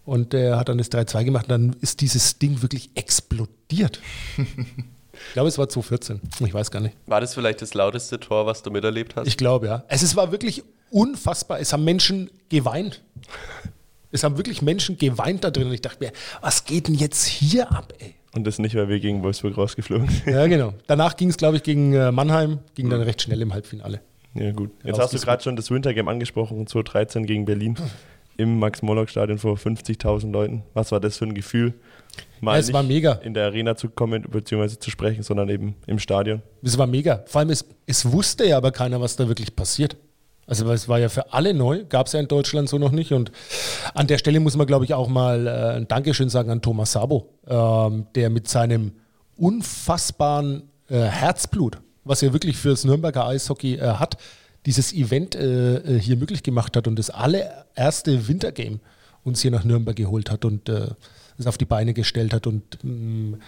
Und 0.05 0.35
er 0.35 0.57
hat 0.59 0.69
dann 0.69 0.79
das 0.79 0.91
3-2 0.91 1.25
gemacht. 1.25 1.47
Und 1.47 1.51
dann 1.51 1.77
ist 1.81 2.01
dieses 2.01 2.39
Ding 2.39 2.63
wirklich 2.63 2.91
explodiert. 2.95 4.01
ich 4.37 5.33
glaube, 5.33 5.49
es 5.49 5.59
war 5.59 5.69
2014. 5.69 6.21
Ich 6.47 6.55
weiß 6.55 6.71
gar 6.71 6.81
nicht. 6.81 6.97
War 7.07 7.21
das 7.21 7.35
vielleicht 7.35 7.63
das 7.63 7.75
lauteste 7.75 8.21
Tor, 8.21 8.47
was 8.47 8.63
du 8.63 8.71
miterlebt 8.71 9.17
hast? 9.17 9.27
Ich 9.27 9.37
glaube, 9.37 9.67
ja. 9.67 9.85
Es, 9.89 10.03
es 10.03 10.15
war 10.15 10.31
wirklich 10.33 10.63
unfassbar. 10.91 11.59
Es 11.61 11.73
haben 11.73 11.85
Menschen 11.85 12.31
geweint. 12.49 13.03
Es 14.13 14.23
haben 14.23 14.37
wirklich 14.37 14.63
Menschen 14.63 14.97
geweint 14.99 15.43
da 15.45 15.51
drin. 15.51 15.67
Und 15.67 15.73
ich 15.75 15.81
dachte 15.83 16.05
mir, 16.05 16.13
was 16.41 16.65
geht 16.65 16.87
denn 16.89 16.95
jetzt 16.95 17.25
hier 17.27 17.73
ab, 17.73 17.93
ey? 17.99 18.15
Und 18.37 18.47
das 18.47 18.59
nicht, 18.59 18.75
weil 18.75 18.89
wir 18.89 19.01
gegen 19.01 19.23
Wolfsburg 19.23 19.57
rausgeflogen 19.57 20.09
sind. 20.11 20.27
Ja, 20.27 20.47
genau. 20.47 20.75
Danach 20.87 21.17
ging 21.17 21.31
es, 21.31 21.39
glaube 21.39 21.57
ich, 21.57 21.63
gegen 21.63 21.95
äh, 21.95 22.13
Mannheim, 22.13 22.59
ging 22.75 22.91
dann 22.91 23.01
recht 23.01 23.23
schnell 23.23 23.41
im 23.41 23.55
Halbfinale. 23.55 24.03
Ja, 24.35 24.53
gut. 24.53 24.71
Jetzt 24.85 24.99
hast 24.99 25.15
du 25.15 25.19
gerade 25.19 25.43
schon 25.43 25.57
das 25.57 25.71
Wintergame 25.71 26.11
angesprochen, 26.11 26.67
2013 26.67 27.25
gegen 27.25 27.47
Berlin 27.47 27.77
im 28.37 28.59
Max-Morlock-Stadion 28.59 29.39
vor 29.39 29.57
50.000 29.57 30.31
Leuten. 30.31 30.63
Was 30.75 30.93
war 30.93 31.01
das 31.01 31.17
für 31.17 31.25
ein 31.25 31.33
Gefühl? 31.33 31.73
Mal 32.41 32.55
Ja, 32.55 32.59
es 32.61 32.73
war 32.75 32.83
mega. 32.83 33.13
in 33.13 33.33
der 33.33 33.47
Arena 33.47 33.75
zu 33.77 33.89
kommen 33.89 34.23
bzw. 34.23 34.79
zu 34.79 34.91
sprechen, 34.91 35.23
sondern 35.23 35.49
eben 35.49 35.75
im 35.87 35.99
Stadion. 35.99 36.43
Es 36.63 36.77
war 36.77 36.87
mega. 36.87 37.25
Vor 37.27 37.39
allem, 37.39 37.51
es, 37.51 37.65
es 37.87 38.11
wusste 38.13 38.47
ja 38.47 38.59
aber 38.59 38.71
keiner, 38.71 39.01
was 39.01 39.17
da 39.17 39.27
wirklich 39.29 39.57
passiert. 39.57 39.97
Also 40.47 40.71
es 40.71 40.89
war 40.89 40.99
ja 40.99 41.09
für 41.09 41.33
alle 41.33 41.55
neu, 41.55 41.85
gab 41.89 42.07
es 42.07 42.13
ja 42.13 42.21
in 42.21 42.29
Deutschland 42.29 42.69
so 42.69 42.79
noch 42.79 42.93
nicht. 42.93 43.13
Und 43.13 43.33
an 43.95 44.07
der 44.07 44.19
Stelle 44.19 44.41
muss 44.41 44.57
man, 44.57 44.67
glaube 44.67 44.85
ich, 44.85 44.95
auch 44.95 45.09
mal 45.09 45.47
äh, 45.47 45.77
ein 45.77 45.89
Dankeschön 45.89 46.29
sagen 46.29 46.51
an 46.51 46.63
Thomas 46.63 46.93
Sabo, 46.93 47.29
ähm, 47.47 48.07
der 48.15 48.31
mit 48.31 48.49
seinem 48.49 48.93
unfassbaren 49.37 50.63
äh, 50.89 51.01
Herzblut, 51.01 51.79
was 52.05 52.23
er 52.23 52.33
wirklich 52.33 52.57
fürs 52.57 52.85
Nürnberger 52.85 53.27
Eishockey 53.27 53.75
äh, 53.75 53.95
hat, 53.95 54.17
dieses 54.67 54.93
Event 54.93 55.35
äh, 55.35 55.77
äh, 55.77 56.01
hier 56.01 56.17
möglich 56.17 56.43
gemacht 56.43 56.77
hat 56.77 56.87
und 56.87 56.99
das 56.99 57.11
allererste 57.11 58.29
Wintergame 58.29 58.81
uns 59.25 59.41
hier 59.41 59.51
nach 59.51 59.65
Nürnberg 59.65 59.97
geholt 59.97 60.31
hat 60.31 60.45
und 60.45 60.69
äh, 60.69 60.89
es 61.39 61.47
auf 61.47 61.59
die 61.59 61.65
Beine 61.65 61.93
gestellt 61.93 62.33
hat. 62.33 62.47
Und 62.47 62.79
mh, 62.83 63.39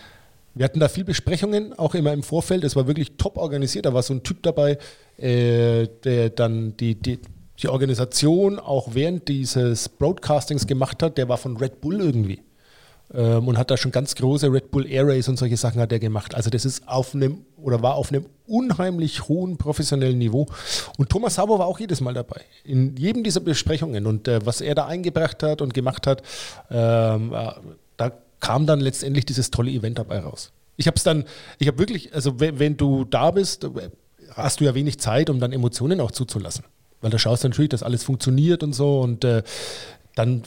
wir 0.58 0.64
hatten 0.64 0.80
da 0.80 0.88
viel 0.88 1.04
Besprechungen, 1.04 1.72
auch 1.78 1.94
immer 1.94 2.12
im 2.12 2.24
Vorfeld. 2.24 2.64
Es 2.64 2.74
war 2.74 2.88
wirklich 2.88 3.16
top 3.16 3.36
organisiert. 3.36 3.86
Da 3.86 3.94
war 3.94 4.02
so 4.02 4.12
ein 4.12 4.24
Typ 4.24 4.42
dabei, 4.42 4.76
äh, 5.16 5.86
der 6.02 6.30
dann 6.30 6.76
die, 6.76 6.96
die, 6.96 7.20
die 7.62 7.68
Organisation 7.68 8.58
auch 8.58 8.88
während 8.94 9.28
dieses 9.28 9.88
Broadcastings 9.88 10.66
gemacht 10.66 11.00
hat. 11.02 11.16
Der 11.16 11.28
war 11.28 11.36
von 11.38 11.56
Red 11.56 11.80
Bull 11.80 12.00
irgendwie. 12.00 12.40
Ähm, 13.14 13.46
und 13.46 13.56
hat 13.56 13.70
da 13.70 13.76
schon 13.76 13.92
ganz 13.92 14.16
große 14.16 14.52
Red 14.52 14.72
Bull 14.72 14.86
Air 14.86 15.06
Race 15.06 15.28
und 15.28 15.38
solche 15.38 15.56
Sachen 15.56 15.80
hat 15.80 15.92
er 15.92 16.00
gemacht. 16.00 16.34
Also 16.34 16.50
das 16.50 16.64
ist 16.64 16.86
auf 16.88 17.14
einem 17.14 17.46
oder 17.56 17.80
war 17.80 17.94
auf 17.94 18.10
einem 18.12 18.26
unheimlich 18.46 19.28
hohen 19.28 19.58
professionellen 19.58 20.18
Niveau. 20.18 20.46
Und 20.98 21.08
Thomas 21.08 21.36
Sauber 21.36 21.60
war 21.60 21.66
auch 21.66 21.78
jedes 21.78 22.00
Mal 22.00 22.14
dabei. 22.14 22.42
In 22.64 22.96
jedem 22.96 23.22
dieser 23.22 23.40
Besprechungen. 23.40 24.06
Und 24.06 24.26
äh, 24.26 24.44
was 24.44 24.60
er 24.60 24.74
da 24.74 24.86
eingebracht 24.86 25.42
hat 25.44 25.62
und 25.62 25.72
gemacht 25.72 26.06
hat, 26.08 26.22
ähm, 26.70 27.32
äh, 27.32 27.52
kam 28.40 28.66
dann 28.66 28.80
letztendlich 28.80 29.26
dieses 29.26 29.50
tolle 29.50 29.70
Event 29.70 29.98
dabei 29.98 30.20
raus. 30.20 30.52
Ich 30.76 30.86
habe 30.86 30.96
es 30.96 31.02
dann, 31.02 31.24
ich 31.58 31.66
habe 31.66 31.78
wirklich, 31.78 32.14
also 32.14 32.38
wenn, 32.40 32.58
wenn 32.58 32.76
du 32.76 33.04
da 33.04 33.30
bist, 33.30 33.64
äh, 33.64 33.90
hast 34.30 34.60
du 34.60 34.64
ja 34.64 34.74
wenig 34.74 34.98
Zeit, 35.00 35.30
um 35.30 35.40
dann 35.40 35.52
Emotionen 35.52 36.00
auch 36.00 36.10
zuzulassen. 36.10 36.64
Weil 37.00 37.10
da 37.10 37.18
schaust 37.18 37.44
du 37.44 37.48
natürlich, 37.48 37.70
dass 37.70 37.82
alles 37.82 38.02
funktioniert 38.04 38.62
und 38.62 38.72
so. 38.72 39.00
Und 39.00 39.24
äh, 39.24 39.42
dann 40.14 40.42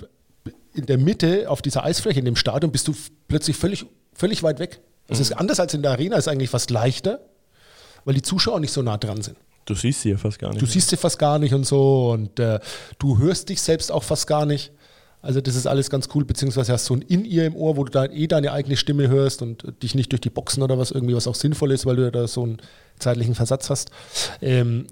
in 0.74 0.86
der 0.86 0.98
Mitte 0.98 1.50
auf 1.50 1.62
dieser 1.62 1.84
Eisfläche 1.84 2.20
in 2.20 2.26
dem 2.26 2.36
Stadion 2.36 2.72
bist 2.72 2.88
du 2.88 2.96
plötzlich 3.28 3.58
völlig, 3.58 3.86
völlig 4.14 4.44
weit 4.44 4.60
weg. 4.60 4.82
Das 5.08 5.20
ist 5.20 5.34
anders 5.34 5.60
als 5.60 5.74
in 5.74 5.82
der 5.82 5.92
Arena, 5.92 6.16
ist 6.16 6.30
eigentlich 6.30 6.50
fast 6.50 6.70
leichter, 6.70 7.20
weil 8.06 8.14
die 8.14 8.22
Zuschauer 8.22 8.62
nicht 8.62 8.72
so 8.72 8.82
nah 8.82 8.98
dran 8.98 9.22
sind. 9.22 9.38
Du 9.66 9.76
siehst 9.76 10.02
sie 10.02 10.12
ja 10.12 10.18
fast 10.18 10.40
gar 10.40 10.50
nicht. 10.50 10.62
Du 10.62 10.66
siehst 10.66 10.90
sie 10.90 10.98
fast 10.98 11.20
gar 11.20 11.38
nicht 11.38 11.54
und 11.54 11.66
so 11.66 12.12
und 12.12 12.40
äh, 12.40 12.60
du 12.98 13.20
hörst 13.20 13.50
dich 13.50 13.62
selbst 13.62 13.92
auch 13.92 14.04
fast 14.04 14.26
gar 14.26 14.46
nicht. 14.46 14.72
Also 15.24 15.40
das 15.40 15.56
ist 15.56 15.68
alles 15.68 15.90
ganz 15.92 16.10
cool, 16.16 16.26
beziehungsweise 16.26 16.74
hast 16.74 16.86
so 16.86 16.96
ein 16.96 17.02
In-Ear 17.04 17.46
im 17.46 17.56
Ohr, 17.56 17.78
wo 17.78 17.84
du 17.84 17.92
da 17.92 18.06
eh 18.06 18.26
deine 18.28 18.52
eigene 18.54 18.76
Stimme 18.76 19.08
hörst 19.08 19.42
und 19.44 19.64
dich 19.84 19.94
nicht 19.94 20.12
durch 20.12 20.22
die 20.22 20.32
Boxen 20.32 20.64
oder 20.64 20.80
was 20.80 20.90
irgendwie, 20.92 21.16
was 21.16 21.28
auch 21.28 21.36
sinnvoll 21.36 21.72
ist, 21.72 21.86
weil 21.86 21.96
du 21.96 22.04
ja 22.04 22.12
da 22.12 22.28
so 22.28 22.42
einen 22.44 22.58
zeitlichen 22.98 23.36
Versatz 23.36 23.70
hast. 23.70 23.92
Ähm, 24.42 24.88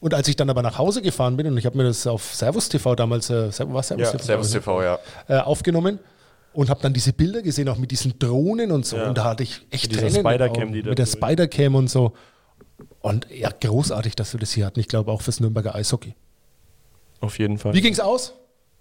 und 0.00 0.14
als 0.14 0.26
ich 0.28 0.34
dann 0.36 0.50
aber 0.50 0.62
nach 0.62 0.78
Hause 0.78 1.00
gefahren 1.00 1.36
bin 1.36 1.46
und 1.46 1.56
ich 1.58 1.64
habe 1.66 1.76
mir 1.76 1.84
das 1.84 2.06
auf 2.08 2.34
Servus 2.34 2.68
TV 2.68 2.94
damals, 2.96 3.30
äh, 3.30 3.46
was 3.68 3.88
Servus 3.88 4.04
Ja, 4.06 4.10
TV? 4.12 4.24
Servus 4.24 4.50
TV, 4.50 4.82
ja. 4.82 4.98
äh, 5.28 5.38
aufgenommen 5.38 6.00
und 6.52 6.68
habe 6.68 6.80
dann 6.82 6.92
diese 6.92 7.12
Bilder 7.12 7.40
gesehen, 7.42 7.68
auch 7.68 7.78
mit 7.78 7.92
diesen 7.92 8.18
Drohnen 8.18 8.72
und 8.72 8.84
so. 8.84 8.96
Ja. 8.96 9.08
Und 9.08 9.16
da 9.18 9.24
hatte 9.24 9.44
ich 9.44 9.60
echt 9.70 9.90
Mit 9.92 10.00
Tränen 10.00 10.24
da 10.24 10.64
Mit 10.90 10.98
der 10.98 11.06
so- 11.06 11.16
Spider-Cam 11.18 11.74
und 11.76 11.88
so. 11.88 12.12
Und 13.00 13.28
ja, 13.30 13.50
großartig, 13.50 14.16
dass 14.16 14.32
wir 14.34 14.40
das 14.40 14.50
hier 14.52 14.66
hatten. 14.66 14.80
Ich 14.80 14.88
glaube 14.88 15.12
auch 15.12 15.22
fürs 15.22 15.38
Nürnberger 15.38 15.74
Eishockey. 15.76 16.14
Auf 17.20 17.38
jeden 17.38 17.58
Fall. 17.58 17.72
Wie 17.74 17.80
ging 17.80 17.92
es 17.92 18.00
aus? 18.00 18.34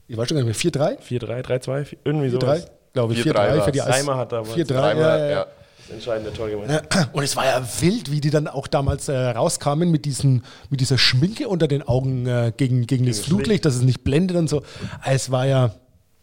Ich 0.08 0.18
weiß 0.18 0.28
schon 0.28 0.38
gar 0.38 0.44
nicht 0.44 0.64
mehr. 0.64 0.72
4-3? 0.72 1.00
4-3, 1.02 1.42
3-2, 1.44 1.84
vier- 1.86 1.98
irgendwie 2.04 2.28
4-3? 2.28 2.32
sowas. 2.32 2.68
Glaube 2.94 3.14
ich. 3.14 3.20
4-3 3.22 3.34
4-3 3.34 3.62
für 3.62 3.72
die. 3.72 3.80
Seimer 3.80 4.18
hat 4.18 4.32
da 4.32 4.42
was. 4.42 4.56
4-3, 4.56 4.64
Dreimal, 4.66 4.96
ja, 4.98 5.18
ja, 5.18 5.30
ja. 5.32 5.46
Das 5.78 5.90
entscheidende 5.96 6.34
Tor 6.34 6.50
gemacht. 6.50 6.70
Und 7.14 7.24
es 7.24 7.36
war 7.36 7.46
ja 7.46 7.62
wild, 7.82 8.10
wie 8.12 8.20
die 8.20 8.32
dann 8.32 8.48
auch 8.48 8.66
damals 8.68 9.08
äh, 9.08 9.16
rauskamen 9.16 9.92
mit, 9.92 10.06
diesen, 10.06 10.44
mit 10.72 10.80
dieser 10.82 10.98
Schminke 10.98 11.48
unter 11.48 11.68
den 11.68 11.84
Augen 11.84 12.26
äh, 12.26 12.52
gegen, 12.58 12.88
gegen 12.88 13.06
das 13.06 13.18
das 13.18 13.26
Flutlicht, 13.28 13.66
dass 13.66 13.76
es 13.76 13.82
nicht 13.84 14.04
blendet 14.04 14.36
und 14.38 14.50
so. 14.50 14.64
Es 15.06 15.30
war 15.30 15.46
ja 15.46 15.76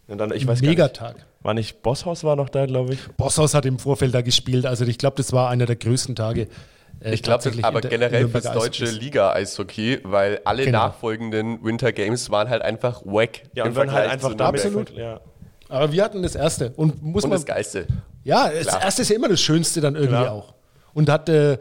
Und 0.07 0.17
dann, 0.17 0.33
ich 0.33 0.45
weiß 0.45 0.59
gar 0.61 0.67
Megatag. 0.69 1.13
nicht, 1.15 1.25
war 1.43 1.53
nicht 1.53 1.81
Bosshaus 1.81 2.25
war 2.25 2.35
noch 2.35 2.49
da, 2.49 2.65
glaube 2.65 2.95
ich. 2.95 2.99
Bosshaus 3.15 3.53
hat 3.53 3.65
im 3.65 3.79
Vorfeld 3.79 4.13
da 4.13 4.21
gespielt. 4.21 4.65
Also 4.65 4.83
ich 4.85 4.97
glaube, 4.97 5.15
das 5.15 5.31
war 5.31 5.49
einer 5.49 5.65
der 5.65 5.77
größten 5.77 6.15
Tage. 6.15 6.47
Äh, 7.03 7.13
Ich 7.13 7.21
glaube, 7.23 7.35
tatsächlich 7.37 7.65
aber 7.65 7.81
generell 7.81 8.27
fürs 8.29 8.51
deutsche. 8.51 8.85
Liga-Eishockey, 8.85 9.99
weil 10.03 10.41
alle 10.45 10.65
Genau. 10.65 10.79
nachfolgenden 10.87 11.63
Winter 11.63 11.91
Games 11.91 12.29
waren 12.29 12.49
halt 12.49 12.61
einfach 12.61 13.01
wack. 13.05 13.43
Ja, 13.53 13.63
im 13.65 13.69
und 13.69 13.77
dann 13.77 13.91
halt 13.91 14.09
Vergleich 14.09 14.11
einfach 14.13 14.29
zu 14.29 14.35
damit. 14.35 14.61
Absolut. 14.65 14.91
Ja. 14.97 15.21
Aber 15.69 15.91
wir 15.91 16.03
hatten 16.03 16.21
das 16.23 16.35
erste. 16.35 16.71
Und 16.75 17.01
muss 17.01 17.23
Und 17.23 17.31
man. 17.31 17.37
das 17.37 17.45
Geilste. 17.45 17.87
Ja, 18.23 18.49
das 18.51 18.67
Klar. 18.67 18.81
erste 18.83 19.01
ist 19.01 19.09
ja 19.09 19.15
immer 19.15 19.29
das 19.29 19.41
Schönste 19.41 19.81
dann 19.81 19.95
irgendwie 19.95 20.15
Klar. 20.17 20.31
auch. 20.31 20.53
Und 20.93 21.09
hat 21.09 21.29
äh, 21.29 21.57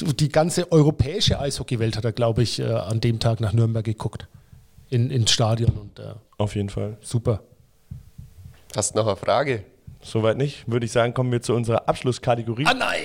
die 0.00 0.28
ganze 0.28 0.70
europäische 0.70 1.40
Eishockeywelt 1.40 1.96
hat 1.96 2.04
er, 2.04 2.12
glaube 2.12 2.42
ich, 2.42 2.60
äh, 2.60 2.64
an 2.66 3.00
dem 3.00 3.18
Tag 3.18 3.40
nach 3.40 3.52
Nürnberg 3.52 3.84
geguckt. 3.84 4.28
In, 4.90 5.10
ins 5.10 5.30
Stadion 5.30 5.70
und 5.72 5.98
äh, 5.98 6.14
Auf 6.38 6.54
jeden 6.56 6.68
Fall. 6.70 6.96
super. 7.00 7.40
Hast 8.76 8.94
du 8.94 8.98
noch 8.98 9.06
eine 9.06 9.16
Frage? 9.16 9.64
Soweit 10.00 10.36
nicht. 10.36 10.70
Würde 10.70 10.86
ich 10.86 10.92
sagen, 10.92 11.12
kommen 11.12 11.32
wir 11.32 11.42
zu 11.42 11.54
unserer 11.54 11.88
Abschlusskategorie. 11.88 12.66
Ah 12.66 12.74
nein! 12.74 13.00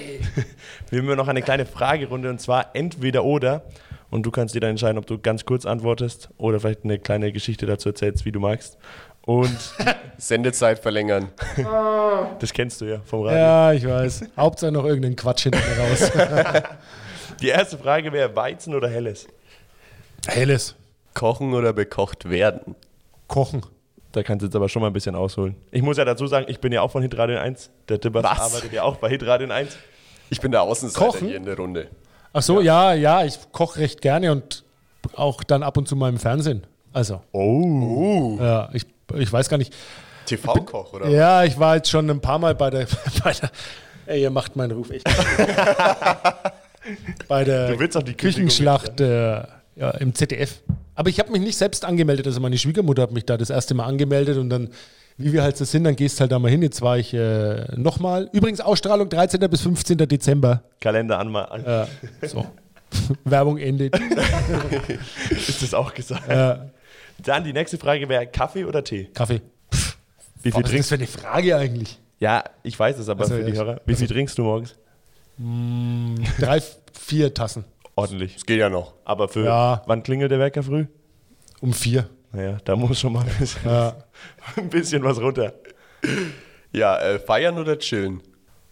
Wir 0.90 1.02
haben 1.02 1.18
noch 1.18 1.28
eine 1.28 1.42
kleine 1.42 1.66
Fragerunde 1.66 2.30
und 2.30 2.40
zwar 2.40 2.76
entweder 2.76 3.24
oder. 3.24 3.64
Und 4.12 4.24
du 4.24 4.32
kannst 4.32 4.54
dir 4.54 4.60
dann 4.60 4.72
entscheiden, 4.72 5.00
ob 5.00 5.08
du 5.08 5.18
ganz 5.18 5.44
kurz 5.44 5.66
antwortest 5.66 6.30
oder 6.38 6.60
vielleicht 6.60 6.84
eine 6.84 7.00
kleine 7.00 7.32
Geschichte 7.32 7.66
dazu 7.66 7.90
erzählst, 7.90 8.26
wie 8.26 8.32
du 8.32 8.40
magst. 8.40 8.78
Und 9.26 9.58
Sendezeit 10.18 10.78
verlängern. 10.80 11.30
das 12.40 12.54
kennst 12.54 12.80
du 12.82 12.86
ja 12.86 13.00
vom 13.06 13.24
Radio. 13.24 13.40
Ja, 13.40 13.74
ich 13.74 13.88
weiß. 13.88 14.26
Hauptsache 14.38 14.72
noch 14.72 14.86
irgendeinen 14.86 15.16
Quatsch 15.16 15.44
hinten 15.44 15.60
raus. 15.80 16.12
Die 17.42 17.48
erste 17.48 17.78
Frage 17.78 18.14
wäre 18.14 18.36
Weizen 18.36 18.76
oder 18.76 18.88
Helles? 18.88 19.28
Helles. 20.28 20.76
Kochen 21.14 21.54
oder 21.54 21.74
bekocht 21.74 22.30
werden? 22.30 22.76
Kochen. 23.28 23.64
Da 24.14 24.24
kannst 24.24 24.44
du 24.44 24.48
jetzt 24.48 24.56
aber 24.56 24.70
schon 24.70 24.82
mal 24.82 24.88
ein 24.88 24.94
bisschen 24.94 25.16
ausholen. 25.16 25.56
Ich 25.72 25.82
muss 25.82 25.98
ja 25.98 26.06
dazu 26.06 26.28
sagen, 26.28 26.46
ich 26.48 26.60
bin 26.60 26.72
ja 26.72 26.82
auch 26.82 26.92
von 26.92 27.02
Hitradio 27.02 27.40
1. 27.40 27.72
Der 27.90 28.00
Tippers 28.00 28.24
Was? 28.24 28.40
arbeitet 28.40 28.72
ja 28.72 28.84
auch 28.84 28.96
bei 28.98 29.10
Hitradio 29.10 29.50
1. 29.50 29.76
Ich 30.30 30.40
bin 30.40 30.52
der 30.52 30.62
Außenseiter 30.62 31.06
Kochen? 31.06 31.28
hier 31.28 31.38
in 31.38 31.46
der 31.46 31.58
Runde. 31.58 31.88
Ach 32.32 32.44
so, 32.44 32.62
ja, 32.62 32.94
ja, 32.94 33.26
ich 33.26 33.38
koche 33.52 33.80
recht 33.80 34.02
gerne 34.02 34.32
und 34.32 34.64
auch 35.16 35.44
dann 35.44 35.64
ab 35.64 35.78
und 35.78 35.88
zu 35.88 35.96
mal 35.96 36.10
im 36.10 36.20
Fernsehen. 36.20 36.66
Also, 36.94 37.22
Oh. 37.32 38.38
ja, 38.40 38.70
ich, 38.74 38.86
ich 39.16 39.34
weiß 39.34 39.50
gar 39.50 39.58
nicht. 39.58 39.76
TV-Koch, 40.28 40.94
oder? 40.94 41.10
Ja, 41.10 41.44
ich 41.44 41.60
war 41.60 41.76
jetzt 41.76 41.90
schon 41.90 42.10
ein 42.10 42.22
paar 42.22 42.40
Mal 42.40 42.56
bei 42.56 42.70
der. 42.70 42.88
Bei 43.24 43.34
der 43.34 43.50
ey, 44.06 44.22
ihr 44.22 44.30
macht 44.30 44.56
meinen 44.56 44.72
Ruf 44.72 44.92
echt. 44.92 45.06
bei 47.28 47.44
der 47.44 47.70
Du 47.70 47.80
willst 47.80 47.98
auch 47.98 48.04
die 48.04 48.14
Küchenschlacht 48.14 49.02
äh, 49.02 49.42
ja, 49.76 49.90
im 50.00 50.14
ZDF. 50.14 50.62
Aber 50.96 51.10
ich 51.10 51.20
habe 51.20 51.32
mich 51.32 51.42
nicht 51.42 51.58
selbst 51.58 51.86
angemeldet. 51.86 52.28
Also 52.28 52.40
meine 52.40 52.58
Schwiegermutter 52.58 53.02
hat 53.04 53.12
mich 53.12 53.26
da 53.26 53.38
das 53.38 53.50
erste 53.50 53.74
Mal 53.74 53.86
angemeldet 53.86 54.38
und 54.38 54.50
dann, 54.50 54.70
wie 55.18 55.34
wir 55.34 55.44
halt 55.44 55.58
so 55.58 55.66
sind, 55.66 55.84
dann 55.86 55.96
gehst 55.96 56.20
halt 56.22 56.32
da 56.32 56.40
mal 56.40 56.52
hin. 56.52 56.62
Jetzt 56.62 56.82
war 56.82 56.98
ich 56.98 57.14
äh, 57.14 57.66
nochmal. 57.76 58.30
Übrigens 58.34 58.62
Ausstrahlung 58.62 59.10
13. 59.10 59.40
bis 59.50 59.62
15. 59.62 59.98
Dezember. 59.98 60.64
Kalender 60.82 61.20
an 61.20 61.32
mal 61.32 61.44
an. 61.46 61.64
Ja, 61.66 61.88
so. 62.28 62.46
Werbung 63.24 63.58
endet. 63.58 63.98
Ist 65.32 65.64
das 65.64 65.74
auch 65.74 65.94
gesagt? 65.94 66.30
Ja, 66.30 66.70
Dann 67.18 67.44
die 67.44 67.54
nächste 67.54 67.78
Frage 67.78 68.08
wäre 68.08 68.28
Kaffee 68.28 68.66
oder 68.66 68.84
Tee? 68.84 69.06
Kaffee. 69.14 69.42
Wie 70.44 70.52
viel 70.52 70.54
Was 70.54 70.60
ist 70.60 70.64
das 70.64 70.70
trinkst 70.72 70.90
für 70.90 70.96
eine 70.96 71.08
Frage 71.08 71.56
eigentlich? 71.56 72.00
Ja, 72.20 72.44
ich 72.64 72.78
weiß 72.78 73.00
es 73.00 73.10
aber 73.10 73.24
Also, 73.24 73.36
für 73.36 73.44
die 73.44 73.52
ja, 73.54 73.64
Hörer. 73.64 73.82
Wie 73.86 73.96
viel 73.96 74.08
trinkst 74.08 74.38
du 74.38 74.44
morgens? 74.44 74.76
Drei, 76.40 76.62
vier 76.94 77.34
Tassen. 77.34 77.66
Ordentlich. 77.96 78.36
Das 78.36 78.46
geht 78.46 78.60
ja 78.60 78.70
noch. 78.70 78.94
Aber 79.06 79.28
für 79.28 79.46
Ja. 79.46 79.82
wann 79.86 80.02
klingelt 80.04 80.32
der 80.32 80.40
Wecker 80.40 80.64
früh? 80.64 80.86
Um 81.62 81.74
vier. 81.74 82.10
Naja, 82.32 82.58
da 82.66 82.76
muss 82.76 83.00
schon 83.00 83.14
mal 83.14 83.22
ein 83.26 83.36
bisschen, 83.40 83.62
Ja. 83.66 83.96
ein 84.58 84.70
bisschen 84.70 85.04
was 85.04 85.20
runter. 85.22 85.54
Ja, 86.72 86.98
äh, 87.00 87.20
feiern 87.20 87.58
oder 87.60 87.78
chillen? 87.78 88.22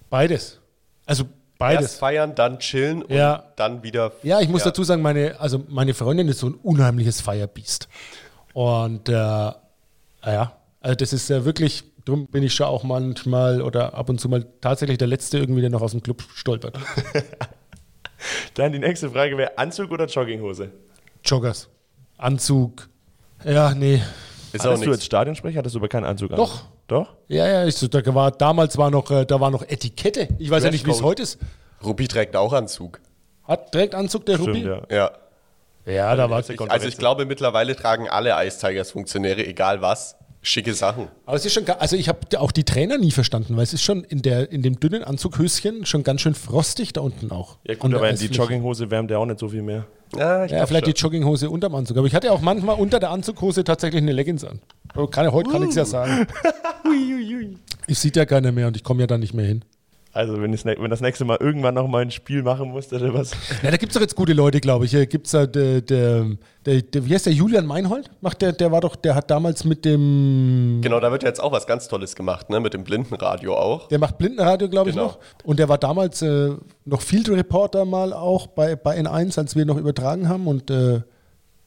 Beides. 0.09 0.59
Also 1.05 1.23
Erst 1.25 1.33
beides. 1.59 1.95
feiern, 1.99 2.33
dann 2.35 2.57
chillen 2.59 3.03
und 3.03 3.13
Ja. 3.15 3.43
dann 3.55 3.83
wieder. 3.83 4.11
Ja, 4.23 4.39
ich 4.41 4.49
muss 4.49 4.63
dazu 4.63 4.83
sagen, 4.83 5.01
meine, 5.03 5.39
also 5.39 5.63
meine 5.69 5.93
Freundin 5.93 6.27
ist 6.27 6.39
so 6.39 6.47
ein 6.47 6.55
unheimliches 6.55 7.21
Feierbiest. 7.21 7.87
Und 8.53 9.07
äh, 9.07 9.13
ja, 9.13 9.55
also 10.81 10.95
das 10.95 11.13
ist 11.13 11.29
äh, 11.29 11.45
wirklich, 11.45 11.83
drum 12.03 12.25
bin 12.27 12.41
ich 12.41 12.55
schon 12.55 12.65
auch 12.65 12.83
manchmal 12.83 13.61
oder 13.61 13.93
ab 13.93 14.09
und 14.09 14.19
zu 14.19 14.27
mal 14.27 14.43
tatsächlich 14.59 14.97
der 14.97 15.07
Letzte 15.07 15.37
irgendwie, 15.37 15.61
der 15.61 15.69
noch 15.69 15.81
aus 15.83 15.91
dem 15.91 16.01
Club 16.01 16.23
stolpert. 16.33 16.77
Dann 18.55 18.71
die 18.71 18.79
nächste 18.79 19.09
Frage 19.09 19.37
wäre 19.37 19.57
Anzug 19.57 19.91
oder 19.91 20.05
Jogginghose? 20.05 20.71
Joggers, 21.23 21.69
Anzug. 22.17 22.89
Ja, 23.43 23.73
nee. 23.73 24.01
Ist 24.53 24.61
auch 24.65 24.71
Hattest 24.71 24.85
du 24.85 24.91
als. 24.91 25.05
Stadionsprecher, 25.05 25.59
hattest 25.59 25.75
du 25.75 25.79
aber 25.79 25.87
keinen 25.87 26.05
Anzug 26.05 26.31
an? 26.31 26.37
Doch. 26.37 26.65
Doch? 26.87 27.13
Ja, 27.29 27.47
ja, 27.47 27.65
ich, 27.65 27.75
so, 27.75 27.87
da 27.87 28.03
war, 28.13 28.31
damals 28.31 28.77
war 28.77 28.91
noch, 28.91 29.09
äh, 29.11 29.25
da 29.25 29.39
war 29.39 29.49
noch 29.49 29.63
Etikette. 29.63 30.27
Ich 30.39 30.49
weiß 30.49 30.65
ja 30.65 30.71
nicht, 30.71 30.85
wie 30.85 30.91
es 30.91 31.01
heute 31.01 31.23
ist. 31.23 31.39
Rupi 31.81 32.05
trägt 32.09 32.35
auch 32.35 32.51
Anzug. 32.51 32.99
Hat 33.45 33.73
direkt 33.73 33.95
Anzug 33.95 34.25
der 34.25 34.33
Stimmt, 34.33 34.57
Rupi? 34.57 34.67
ja. 34.67 34.81
Ja. 34.89 35.11
Ja, 35.85 36.15
da 36.15 36.29
war 36.29 36.47
Ich, 36.47 36.59
also 36.59 36.87
ich 36.87 36.97
glaube, 36.97 37.25
mittlerweile 37.25 37.77
tragen 37.77 38.09
alle 38.09 38.35
Ice 38.45 38.59
Tigers 38.59 38.91
Funktionäre, 38.91 39.45
egal 39.45 39.81
was, 39.81 40.17
schicke 40.41 40.73
Sachen. 40.73 41.07
Aber 41.25 41.35
es 41.37 41.45
ist 41.45 41.53
schon, 41.53 41.65
also 41.69 41.95
ich 41.95 42.07
habe 42.09 42.19
auch 42.39 42.51
die 42.51 42.63
Trainer 42.63 42.97
nie 42.97 43.11
verstanden, 43.11 43.55
weil 43.57 43.63
es 43.63 43.73
ist 43.73 43.83
schon 43.83 44.03
in, 44.03 44.21
der, 44.21 44.51
in 44.51 44.61
dem 44.63 44.79
dünnen 44.79 45.03
Anzughöschen 45.03 45.85
schon 45.85 46.03
ganz 46.03 46.21
schön 46.21 46.33
frostig 46.33 46.93
da 46.93 47.01
unten 47.01 47.31
auch. 47.31 47.57
Ja 47.67 47.75
gut, 47.75 47.93
aber 47.93 48.11
die. 48.13 48.25
Jogginghose 48.25 48.89
wärmt 48.89 49.11
ja 49.11 49.17
auch 49.19 49.25
nicht 49.25 49.39
so 49.39 49.47
viel 49.49 49.61
mehr. 49.61 49.85
Ja, 50.17 50.43
ich 50.45 50.51
Ja, 50.51 50.65
vielleicht 50.65 50.85
schon. 50.85 50.93
die 50.93 50.99
Jogginghose 50.99 51.49
unterm 51.49 51.75
Anzug. 51.75 51.97
Aber 51.97 52.07
ich 52.07 52.15
hatte 52.15 52.31
auch 52.31 52.41
manchmal 52.41 52.75
unter 52.77 52.99
der 52.99 53.11
Anzughose 53.11 53.63
tatsächlich 53.63 54.01
eine 54.01 54.11
Leggings 54.13 54.43
an. 54.43 54.59
Aber 54.93 55.09
Kann, 55.09 55.31
heute 55.31 55.49
kann 55.51 55.61
ich 55.63 55.69
es 55.69 55.75
ja 55.75 55.85
sagen. 55.85 56.27
ich 57.87 57.99
sieht 57.99 58.15
ja 58.15 58.25
keiner 58.25 58.51
mehr 58.51 58.67
und 58.67 58.75
ich 58.77 58.83
komme 58.83 59.01
ja 59.01 59.07
da 59.07 59.17
nicht 59.17 59.33
mehr 59.33 59.45
hin. 59.45 59.63
Also 60.13 60.41
wenn, 60.41 60.51
ne- 60.51 60.75
wenn 60.77 60.89
das 60.89 60.99
nächste 60.99 61.23
Mal 61.23 61.37
irgendwann 61.39 61.73
noch 61.75 61.87
mal 61.87 62.01
ein 62.01 62.11
Spiel 62.11 62.43
machen 62.43 62.69
musst 62.71 62.91
oder 62.91 63.13
was. 63.13 63.31
Na, 63.63 63.71
da 63.71 63.77
gibt 63.77 63.91
es 63.91 63.93
doch 63.93 64.01
jetzt 64.01 64.15
gute 64.15 64.33
Leute, 64.33 64.59
glaube 64.59 64.83
ich. 64.85 64.91
Hier 64.91 65.05
gibt 65.05 65.27
es 65.27 65.31
ja 65.33 65.45
der, 65.45 65.79
der, 65.81 66.25
der, 66.65 66.81
der, 66.81 67.05
wie 67.05 67.13
heißt 67.13 67.25
der, 67.25 67.33
Julian 67.33 67.65
Meinhold? 67.65 68.09
Macht 68.21 68.41
der, 68.41 68.51
der 68.51 68.71
war 68.71 68.81
doch, 68.81 68.95
der 68.95 69.15
hat 69.15 69.31
damals 69.31 69.63
mit 69.63 69.83
dem, 69.83 70.79
Genau, 70.83 70.99
da 70.99 71.11
wird 71.11 71.23
ja 71.23 71.29
jetzt 71.29 71.41
auch 71.41 71.51
was 71.51 71.65
ganz 71.65 71.87
Tolles 71.87 72.15
gemacht, 72.15 72.49
ne? 72.49 72.59
Mit 72.59 72.73
dem 72.73 72.83
Blindenradio 72.83 73.55
auch. 73.55 73.87
der 73.87 73.99
macht 73.99 74.17
Blindenradio, 74.17 74.69
glaube 74.69 74.89
ich, 74.91 74.95
Genau. 74.95 75.07
noch. 75.07 75.19
Und 75.43 75.57
der 75.59 75.69
war 75.69 75.77
damals 75.77 76.21
äh, 76.21 76.51
noch 76.85 77.01
Field 77.01 77.29
Reporter 77.29 77.85
mal 77.85 78.13
auch 78.13 78.47
bei, 78.47 78.75
bei 78.75 78.99
N1, 78.99 79.37
als 79.39 79.55
wir 79.55 79.65
noch 79.65 79.77
übertragen 79.77 80.29
haben. 80.29 80.47
Und 80.47 80.69
äh, 80.69 81.01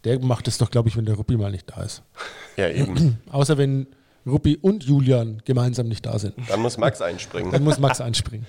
der 0.04 0.20
macht 0.20 0.46
es 0.48 0.58
doch, 0.58 0.70
glaube 0.70 0.88
ich, 0.88 0.96
wenn 0.96 1.06
der 1.06 1.16
Ruppi 1.16 1.36
mal 1.36 1.50
nicht 1.50 1.70
da 1.76 1.82
ist. 1.82 2.02
Ja, 2.56 2.68
eben. 2.68 3.18
Außer 3.32 3.58
wenn 3.58 3.88
Ruppi 4.24 4.56
und 4.62 4.84
Julian 4.84 5.42
gemeinsam 5.44 5.88
nicht 5.88 6.06
da 6.06 6.20
sind. 6.20 6.34
Dann 6.48 6.60
muss 6.60 6.78
Max 6.78 7.02
einspringen. 7.02 7.50
Dann 7.50 7.64
muss 7.64 7.80
Max 7.80 8.00
einspringen. 8.00 8.46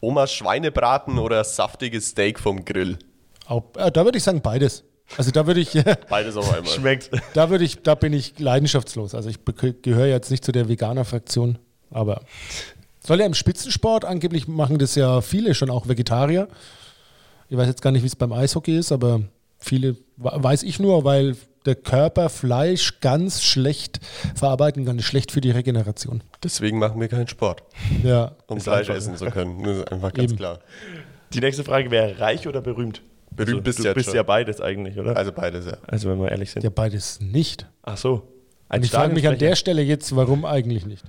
Omas 0.00 0.32
Schweinebraten 0.32 1.18
oder 1.18 1.44
saftiges 1.44 2.08
Steak 2.08 2.40
vom 2.40 2.64
Grill? 2.64 2.98
Auch, 3.46 3.64
äh, 3.76 3.92
da 3.92 4.04
würde 4.06 4.16
ich 4.16 4.24
sagen 4.24 4.40
beides. 4.40 4.82
Also 5.16 5.30
da 5.30 5.46
würde 5.46 5.60
ich, 5.60 5.70
Beides 6.08 6.36
auf 6.36 6.52
einmal. 6.52 6.70
Schmeckt. 6.72 7.10
da 7.34 7.50
würde 7.50 7.64
ich, 7.64 7.82
da 7.82 7.94
bin 7.94 8.12
ich 8.12 8.38
leidenschaftslos. 8.38 9.14
Also 9.14 9.28
ich 9.28 9.38
gehöre 9.82 10.06
jetzt 10.06 10.30
nicht 10.30 10.44
zu 10.44 10.52
der 10.52 10.68
Veganer-Fraktion, 10.68 11.58
aber 11.90 12.22
soll 13.00 13.20
ja 13.20 13.26
im 13.26 13.34
Spitzensport 13.34 14.04
angeblich 14.04 14.48
machen 14.48 14.78
das 14.78 14.94
ja 14.94 15.20
viele 15.20 15.54
schon 15.54 15.70
auch 15.70 15.88
Vegetarier. 15.88 16.48
Ich 17.50 17.56
weiß 17.56 17.66
jetzt 17.68 17.82
gar 17.82 17.90
nicht, 17.92 18.02
wie 18.02 18.06
es 18.06 18.16
beim 18.16 18.32
Eishockey 18.32 18.76
ist, 18.78 18.90
aber 18.92 19.20
viele, 19.58 19.96
weiß 20.16 20.62
ich 20.62 20.80
nur, 20.80 21.04
weil 21.04 21.36
der 21.66 21.74
Körper 21.76 22.28
Fleisch 22.30 23.00
ganz 23.00 23.42
schlecht 23.42 24.00
verarbeiten 24.34 24.84
kann, 24.84 24.98
ist 24.98 25.04
schlecht 25.06 25.30
für 25.32 25.40
die 25.40 25.50
Regeneration. 25.50 26.22
Deswegen 26.42 26.78
machen 26.78 27.00
wir 27.00 27.08
keinen 27.08 27.28
Sport, 27.28 27.62
Ja. 28.02 28.32
um 28.48 28.56
Ist 28.58 28.64
Fleisch 28.64 28.88
einfach- 28.90 28.94
essen 28.96 29.16
zu 29.16 29.26
können. 29.26 29.62
Das 29.62 29.76
ist 29.78 29.92
einfach 29.92 30.12
ganz 30.12 30.30
Eben. 30.32 30.38
klar. 30.38 30.58
Die 31.32 31.40
nächste 31.40 31.64
Frage 31.64 31.90
wäre 31.90 32.18
reich 32.18 32.46
oder 32.48 32.60
berühmt? 32.60 33.02
Berühmt 33.36 33.64
bist 33.64 33.78
du 33.80 33.84
jetzt 33.84 33.94
bist 33.94 34.06
schon. 34.06 34.16
ja 34.16 34.22
beides 34.22 34.60
eigentlich, 34.60 34.98
oder? 34.98 35.16
Also 35.16 35.32
beides, 35.32 35.66
ja. 35.66 35.76
Also 35.86 36.08
wenn 36.10 36.18
wir 36.20 36.30
ehrlich 36.30 36.50
sind. 36.50 36.62
Ja, 36.62 36.70
beides 36.70 37.20
nicht. 37.20 37.66
Ach 37.82 37.96
so. 37.96 38.12
Und 38.14 38.22
Als 38.68 38.84
ich 38.86 38.90
frage 38.90 39.12
mich 39.14 39.26
an 39.28 39.38
der 39.38 39.56
Stelle 39.56 39.82
jetzt, 39.82 40.14
warum 40.16 40.44
eigentlich 40.44 40.86
nicht? 40.86 41.04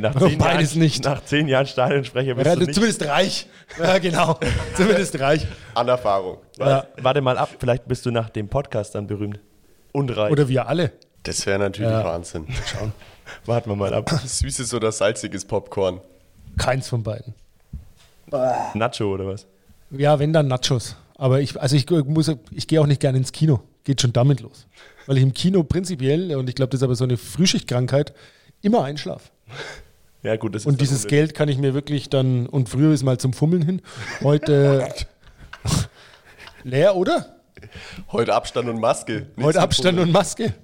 Nach 0.00 0.14
Warum 0.14 0.30
zehn 0.30 0.38
beides 0.38 0.70
Jahren, 0.72 0.78
nicht? 0.82 1.04
Nach 1.04 1.22
zehn 1.24 1.48
Jahren 1.48 1.66
Stadionsprecher 1.66 2.34
bist 2.34 2.46
Ja, 2.46 2.54
du 2.54 2.60
nicht. 2.62 2.74
zumindest 2.74 3.06
reich. 3.06 3.46
Ja, 3.78 3.98
genau. 3.98 4.38
zumindest 4.74 5.20
reich. 5.20 5.46
An 5.74 5.86
Erfahrung. 5.88 6.38
Ja. 6.58 6.86
Warte 7.02 7.20
mal 7.20 7.36
ab, 7.36 7.50
vielleicht 7.58 7.86
bist 7.86 8.06
du 8.06 8.10
nach 8.10 8.30
dem 8.30 8.48
Podcast 8.48 8.94
dann 8.94 9.06
berühmt. 9.06 9.38
Und 9.92 10.16
reich. 10.16 10.32
Oder 10.32 10.48
wir 10.48 10.66
alle. 10.66 10.92
Das 11.24 11.44
wäre 11.44 11.58
natürlich 11.58 11.90
Ja. 11.90 12.02
Wahnsinn. 12.04 12.46
Warten 13.44 13.68
wir 13.70 13.76
mal 13.76 13.92
ab. 13.92 14.08
Süßes 14.24 14.72
oder 14.72 14.90
salziges 14.92 15.44
Popcorn. 15.44 16.00
Keins 16.56 16.88
von 16.88 17.02
beiden. 17.02 17.34
Nacho 18.74 19.12
oder 19.12 19.26
was? 19.26 19.46
Ja, 19.90 20.18
wenn 20.18 20.32
dann 20.32 20.48
Nachos. 20.48 20.96
Aber 21.18 21.40
ich, 21.40 21.58
also 21.60 21.76
ich 21.76 21.88
muss, 21.88 22.30
ich 22.50 22.68
gehe 22.68 22.80
auch 22.80 22.86
nicht 22.86 23.00
gerne 23.00 23.18
ins 23.18 23.32
Kino. 23.32 23.60
Geht 23.84 24.02
schon 24.02 24.12
damit 24.12 24.40
los. 24.40 24.66
Weil 25.06 25.16
ich 25.16 25.22
im 25.22 25.32
Kino 25.32 25.62
prinzipiell, 25.62 26.34
und 26.36 26.48
ich 26.48 26.54
glaube, 26.54 26.70
das 26.70 26.80
ist 26.80 26.84
aber 26.84 26.94
so 26.94 27.04
eine 27.04 27.16
Frühschichtkrankheit, 27.16 28.12
immer 28.60 28.84
einschlafe. 28.84 29.30
Ja, 30.22 30.36
gut, 30.36 30.54
das 30.54 30.62
ist 30.62 30.66
Und 30.66 30.80
dieses. 30.80 31.06
Geld 31.06 31.34
kann 31.34 31.48
ich 31.48 31.56
mir 31.56 31.72
wirklich 31.72 32.10
dann, 32.10 32.46
und 32.46 32.68
früher 32.68 32.92
ist 32.92 33.02
mal 33.02 33.18
zum 33.18 33.32
Fummeln 33.32 33.62
hin. 33.62 33.82
Heute 34.22 34.88
leer, 36.64 36.96
oder? 36.96 37.36
Heute 38.12 38.34
Abstand 38.34 38.68
und 38.68 38.80
Maske. 38.80 39.28
Heute 39.40 39.60
Abstand 39.60 39.96
Fummeln. 39.96 40.08
und 40.08 40.12
Maske. 40.12 40.54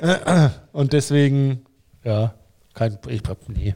Und 0.72 0.92
deswegen, 0.92 1.64
ja, 2.04 2.34
kein, 2.74 2.98
ich, 3.08 3.22
nee. 3.48 3.74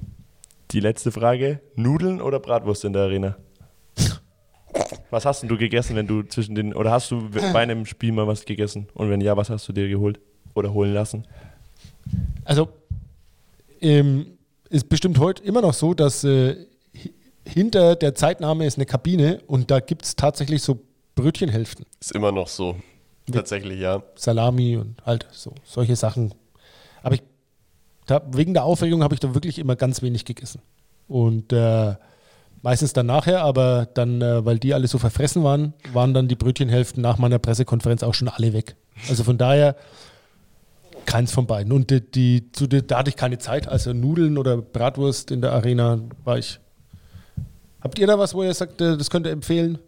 Die 0.70 0.80
letzte 0.80 1.10
Frage: 1.10 1.60
Nudeln 1.76 2.20
oder 2.20 2.40
Bratwurst 2.40 2.84
in 2.84 2.92
der 2.92 3.02
Arena? 3.04 3.36
Was 5.10 5.24
hast 5.24 5.42
denn 5.42 5.48
du 5.48 5.56
gegessen, 5.56 5.96
wenn 5.96 6.06
du 6.06 6.22
zwischen 6.22 6.54
den. 6.54 6.74
Oder 6.74 6.90
hast 6.92 7.10
du 7.10 7.28
bei 7.30 7.60
einem 7.60 7.86
Spiel 7.86 8.12
mal 8.12 8.26
was 8.26 8.44
gegessen? 8.44 8.88
Und 8.94 9.10
wenn 9.10 9.20
ja, 9.20 9.36
was 9.36 9.50
hast 9.50 9.66
du 9.68 9.72
dir 9.72 9.88
geholt? 9.88 10.20
Oder 10.54 10.72
holen 10.72 10.92
lassen? 10.92 11.24
Also, 12.44 12.68
ähm, 13.80 14.38
ist 14.70 14.88
bestimmt 14.88 15.18
heute 15.18 15.42
immer 15.44 15.60
noch 15.62 15.74
so, 15.74 15.94
dass 15.94 16.24
äh, 16.24 16.66
hi- 16.94 17.12
hinter 17.46 17.96
der 17.96 18.14
Zeitnahme 18.14 18.66
ist 18.66 18.76
eine 18.76 18.86
Kabine 18.86 19.40
und 19.46 19.70
da 19.70 19.80
gibt 19.80 20.04
es 20.04 20.16
tatsächlich 20.16 20.62
so 20.62 20.78
Brötchenhälften. 21.14 21.86
Ist 22.00 22.12
immer 22.12 22.32
noch 22.32 22.48
so. 22.48 22.76
Tatsächlich, 23.30 23.80
ja. 23.80 24.02
Salami 24.14 24.76
und 24.76 25.04
halt 25.04 25.26
so 25.30 25.52
solche 25.64 25.96
Sachen. 25.96 26.34
Aber 27.02 27.14
ich, 27.14 27.22
da, 28.06 28.22
wegen 28.32 28.54
der 28.54 28.64
Aufregung 28.64 29.02
habe 29.02 29.14
ich 29.14 29.20
da 29.20 29.34
wirklich 29.34 29.58
immer 29.58 29.76
ganz 29.76 30.00
wenig 30.02 30.24
gegessen. 30.24 30.60
Und 31.08 31.52
äh, 31.52 31.94
meistens 32.62 32.92
dann 32.92 33.06
nachher, 33.06 33.42
aber 33.42 33.88
dann, 33.94 34.22
äh, 34.22 34.44
weil 34.44 34.58
die 34.58 34.74
alle 34.74 34.88
so 34.88 34.98
verfressen 34.98 35.44
waren, 35.44 35.74
waren 35.92 36.14
dann 36.14 36.28
die 36.28 36.36
Brötchenhälften 36.36 37.02
nach 37.02 37.18
meiner 37.18 37.38
Pressekonferenz 37.38 38.02
auch 38.02 38.14
schon 38.14 38.28
alle 38.28 38.52
weg. 38.52 38.76
Also 39.08 39.24
von 39.24 39.38
daher 39.38 39.76
keins 41.06 41.32
von 41.32 41.46
beiden. 41.46 41.72
Und 41.72 41.90
die, 41.90 42.00
die, 42.00 42.52
zu 42.52 42.66
der, 42.66 42.82
da 42.82 42.98
hatte 42.98 43.10
ich 43.10 43.16
keine 43.16 43.38
Zeit. 43.38 43.68
Also 43.68 43.92
Nudeln 43.92 44.36
oder 44.38 44.58
Bratwurst 44.58 45.30
in 45.30 45.40
der 45.40 45.52
Arena 45.52 46.00
war 46.24 46.38
ich. 46.38 46.60
Habt 47.80 47.98
ihr 47.98 48.06
da 48.06 48.18
was, 48.18 48.34
wo 48.34 48.42
ihr 48.42 48.52
sagt, 48.52 48.80
äh, 48.80 48.96
das 48.96 49.08
könnt 49.08 49.26
ihr 49.26 49.32
empfehlen? 49.32 49.78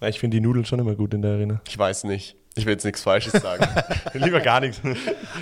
Ja, 0.00 0.08
ich 0.08 0.20
finde 0.20 0.36
die 0.36 0.40
Nudeln 0.40 0.64
schon 0.64 0.78
immer 0.78 0.94
gut 0.94 1.14
in 1.14 1.22
der 1.22 1.32
Arena. 1.32 1.60
Ich 1.66 1.78
weiß 1.78 2.04
nicht. 2.04 2.36
Ich 2.56 2.66
will 2.66 2.74
jetzt 2.74 2.84
nichts 2.84 3.02
Falsches 3.02 3.32
sagen. 3.32 3.66
Lieber 4.14 4.40
gar 4.40 4.60
nichts. 4.60 4.80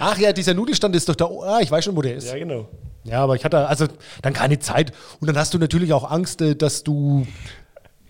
Ach 0.00 0.16
ja, 0.16 0.32
dieser 0.32 0.54
Nudelstand 0.54 0.96
ist 0.96 1.08
doch 1.08 1.14
da. 1.14 1.26
Ah, 1.26 1.58
ich 1.60 1.70
weiß 1.70 1.84
schon, 1.84 1.94
wo 1.96 2.00
der 2.00 2.16
ist. 2.16 2.28
ja, 2.28 2.38
genau. 2.38 2.68
Ja, 3.04 3.22
aber 3.22 3.34
ich 3.34 3.44
hatte 3.44 3.66
also 3.66 3.86
dann 4.22 4.32
keine 4.32 4.58
Zeit. 4.58 4.92
Und 5.20 5.28
dann 5.28 5.36
hast 5.36 5.54
du 5.54 5.58
natürlich 5.58 5.92
auch 5.92 6.10
Angst, 6.10 6.40
äh, 6.40 6.54
dass 6.54 6.84
du 6.84 7.26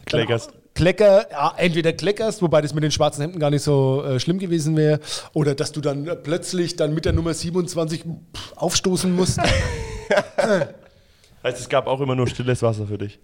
Kleckerst. 0.05 0.53
Klecker, 0.75 1.31
ja, 1.31 1.53
entweder 1.59 1.93
kleckerst, 1.93 2.41
wobei 2.41 2.63
das 2.63 2.73
mit 2.73 2.83
den 2.83 2.91
schwarzen 2.91 3.21
Hemden 3.21 3.39
gar 3.39 3.51
nicht 3.51 3.63
so 3.63 4.03
äh, 4.05 4.19
schlimm 4.19 4.39
gewesen 4.39 4.75
wäre, 4.75 5.01
oder 5.35 5.55
dass 5.55 5.73
du 5.73 5.83
dann 5.83 6.07
äh, 6.07 6.17
plötzlich 6.17 6.77
dann 6.77 6.95
mit 6.95 7.05
der 7.05 7.13
Nummer 7.13 7.35
27 7.35 8.05
pff, 8.35 8.53
aufstoßen 8.57 9.15
musst. 9.15 9.39
Heißt, 11.43 11.61
es 11.61 11.69
gab 11.69 11.87
auch 11.87 12.01
immer 12.01 12.15
nur 12.15 12.27
stilles 12.27 12.63
Wasser 12.63 12.87
für 12.87 12.97
dich. 12.97 13.19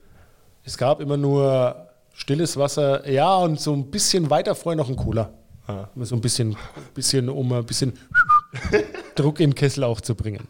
es 0.65 0.77
gab 0.77 1.01
immer 1.01 1.17
nur 1.17 1.89
stilles 2.13 2.59
Wasser, 2.59 3.09
ja, 3.09 3.35
und 3.37 3.59
so 3.59 3.73
ein 3.73 3.91
bisschen 3.91 4.29
weiter 4.29 4.55
vorher 4.55 4.77
noch 4.77 4.91
ein 4.91 4.97
Cola. 4.97 5.31
Ah. 5.67 5.89
So 5.97 6.17
ein 6.17 6.21
bisschen, 6.21 6.55
bisschen, 6.93 7.31
um 7.31 7.51
ein 7.53 7.65
bisschen 7.65 7.95
Druck 9.15 9.41
in 9.41 9.51
den 9.51 9.55
Kessel 9.55 9.85
auch 9.85 10.03
zu 10.03 10.15
bringen. 10.15 10.49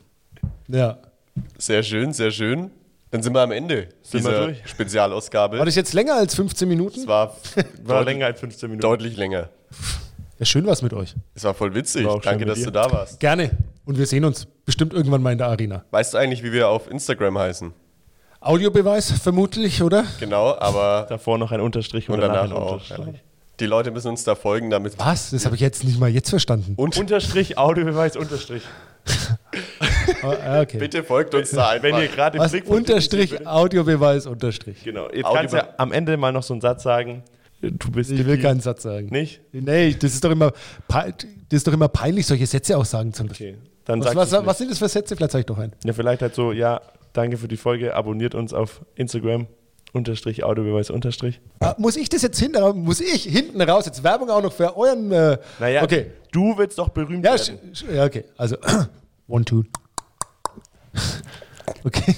Ja. 0.67 0.99
Sehr 1.59 1.83
schön, 1.83 2.13
sehr 2.13 2.31
schön. 2.31 2.71
Dann 3.11 3.23
sind 3.23 3.33
wir 3.35 3.41
am 3.41 3.53
Ende 3.53 3.89
Sind 4.03 4.23
wir 4.25 4.31
dieser 4.31 4.45
durch? 4.47 4.59
Spezialausgabe. 4.67 5.59
War 5.59 5.65
das 5.65 5.75
jetzt 5.77 5.95
länger 5.95 6.15
als 6.15 6.35
15 6.35 6.69
Minuten? 6.69 7.01
es 7.01 7.07
war, 7.07 7.29
War 7.85 7.99
deutlich, 8.01 8.05
länger 8.15 8.27
als 8.27 8.41
15 8.41 8.69
Minuten. 8.69 8.83
deutlich 8.83 9.17
länger. 9.17 9.49
Ja, 10.39 10.45
schön 10.45 10.67
was 10.67 10.83
mit 10.83 10.93
euch. 10.93 11.15
Es 11.35 11.43
war 11.45 11.55
voll 11.55 11.75
witzig. 11.75 12.05
War 12.07 12.21
Danke, 12.21 12.45
dass 12.45 12.59
dir. 12.59 12.67
du 12.67 12.71
da 12.73 12.91
warst. 12.93 13.19
Gerne. 13.19 13.51
Und 13.87 13.99
wir 13.99 14.07
sehen 14.07 14.25
uns 14.25 14.47
bestimmt 14.67 14.93
irgendwann 14.93 15.23
mal 15.23 15.33
in 15.33 15.39
der 15.39 15.49
Arena. 15.49 15.85
Weißt 15.91 16.13
du 16.15 16.19
eigentlich, 16.19 16.43
wie 16.43 16.53
wir 16.53 16.69
auf 16.69 16.91
Instagram 16.91 17.39
heißen? 17.39 17.73
Audiobeweis 18.41 19.11
vermutlich, 19.11 19.83
oder? 19.83 20.05
Genau, 20.21 20.55
aber 20.59 21.07
Davor 21.09 21.39
noch 21.39 21.51
ein 21.51 21.61
Unterstrich 21.61 22.09
und, 22.09 22.17
und 22.17 22.21
danach, 22.21 22.43
danach 22.43 22.51
ein 22.57 22.63
auch. 22.63 22.73
Unterstrich. 22.75 23.07
Ja. 23.15 23.21
Die 23.59 23.67
Leute 23.67 23.91
müssen 23.91 24.09
uns 24.09 24.23
da 24.23 24.37
folgen, 24.37 24.71
damit. 24.71 24.97
Was? 24.99 25.31
Das 25.31 25.45
habe 25.45 25.57
ich 25.57 25.61
jetzt 25.61 25.83
nicht 25.83 25.99
mal 25.99 26.09
jetzt 26.09 26.31
verstanden. 26.31 26.75
Und 26.77 26.97
Unterstrich, 26.99 27.59
Audiobeweis, 27.59 28.17
Unterstrich. 28.17 28.63
Ah, 30.23 30.61
okay. 30.63 30.79
bitte 30.79 31.03
folgt 31.05 31.35
uns 31.35 31.51
da 31.51 31.71
einfach. 31.71 31.83
Wenn 31.85 31.97
ihr 31.97 32.09
gerade 32.09 32.39
Was? 32.39 32.53
Unterstrich, 32.55 33.47
Audiobeweis, 33.47 34.27
Unterstrich. 34.27 34.83
Genau. 34.85 35.09
Jetzt 35.11 35.25
Audio- 35.25 35.37
kannst 35.39 35.53
du 35.55 35.59
ja 35.59 35.69
am 35.77 35.93
Ende 35.93 36.17
mal 36.17 36.33
noch 36.33 36.43
so 36.43 36.55
einen 36.55 36.61
Satz 36.61 36.83
sagen. 36.83 37.23
Du 37.61 37.91
bist 37.91 38.11
Ich 38.11 38.25
will 38.25 38.41
keinen 38.41 38.61
Satz 38.61 38.83
sagen. 38.83 39.09
Nicht? 39.11 39.41
Nee, 39.53 39.95
das 39.99 40.15
ist 40.15 40.25
doch 40.25 40.31
immer, 40.31 40.53
das 40.89 41.15
ist 41.51 41.67
doch 41.67 41.73
immer 41.73 41.89
peinlich, 41.89 42.27
solche 42.27 42.47
Sätze 42.47 42.77
auch 42.79 42.85
sagen 42.85 43.13
zu 43.13 43.25
müssen. 43.25 43.35
Okay. 43.35 43.57
Dann 43.85 44.01
Was, 44.01 44.13
sagst 44.15 44.33
was, 44.33 44.47
was 44.47 44.59
sind 44.59 44.71
das 44.71 44.79
für 44.79 44.89
Sätze? 44.89 45.17
Vielleicht 45.17 45.33
sag 45.33 45.41
ich 45.41 45.47
doch 45.47 45.59
einen. 45.59 45.73
Ja, 45.85 45.93
vielleicht 45.93 46.23
halt 46.23 46.35
so, 46.35 46.53
ja, 46.53 46.81
danke 47.15 47.37
für 47.37 47.49
die 47.49 47.57
Folge, 47.57 47.95
abonniert 47.97 48.35
uns 48.35 48.53
auf 48.53 48.83
Instagram, 48.95 49.47
Unterstrich, 49.93 50.45
Audiobeweis, 50.45 50.91
Unterstrich. 50.91 51.41
Ah, 51.61 51.75
muss 51.79 51.97
ich 51.97 52.09
das 52.11 52.23
jetzt 52.23 52.39
hinten 52.39 52.59
raus? 52.59 52.75
Muss 52.77 53.01
ich 53.01 53.25
hinten 53.25 53.61
raus? 53.63 53.87
Jetzt 53.87 54.05
Werbung 54.05 54.29
auch 54.31 54.43
noch 54.43 54.53
für 54.53 54.77
euren. 54.77 55.11
Äh, 55.11 55.39
Naja, 55.59 55.83
okay. 55.83 56.13
du 56.31 56.57
willst 56.59 56.79
doch 56.79 56.91
berühmt 56.91 57.25
Ja, 57.25 57.33
werden. 57.33 57.59
ja, 57.93 58.05
okay. 58.05 58.25
Also, 58.37 58.57
one, 59.27 59.45
two. 59.45 59.65
Okay. 61.85 62.15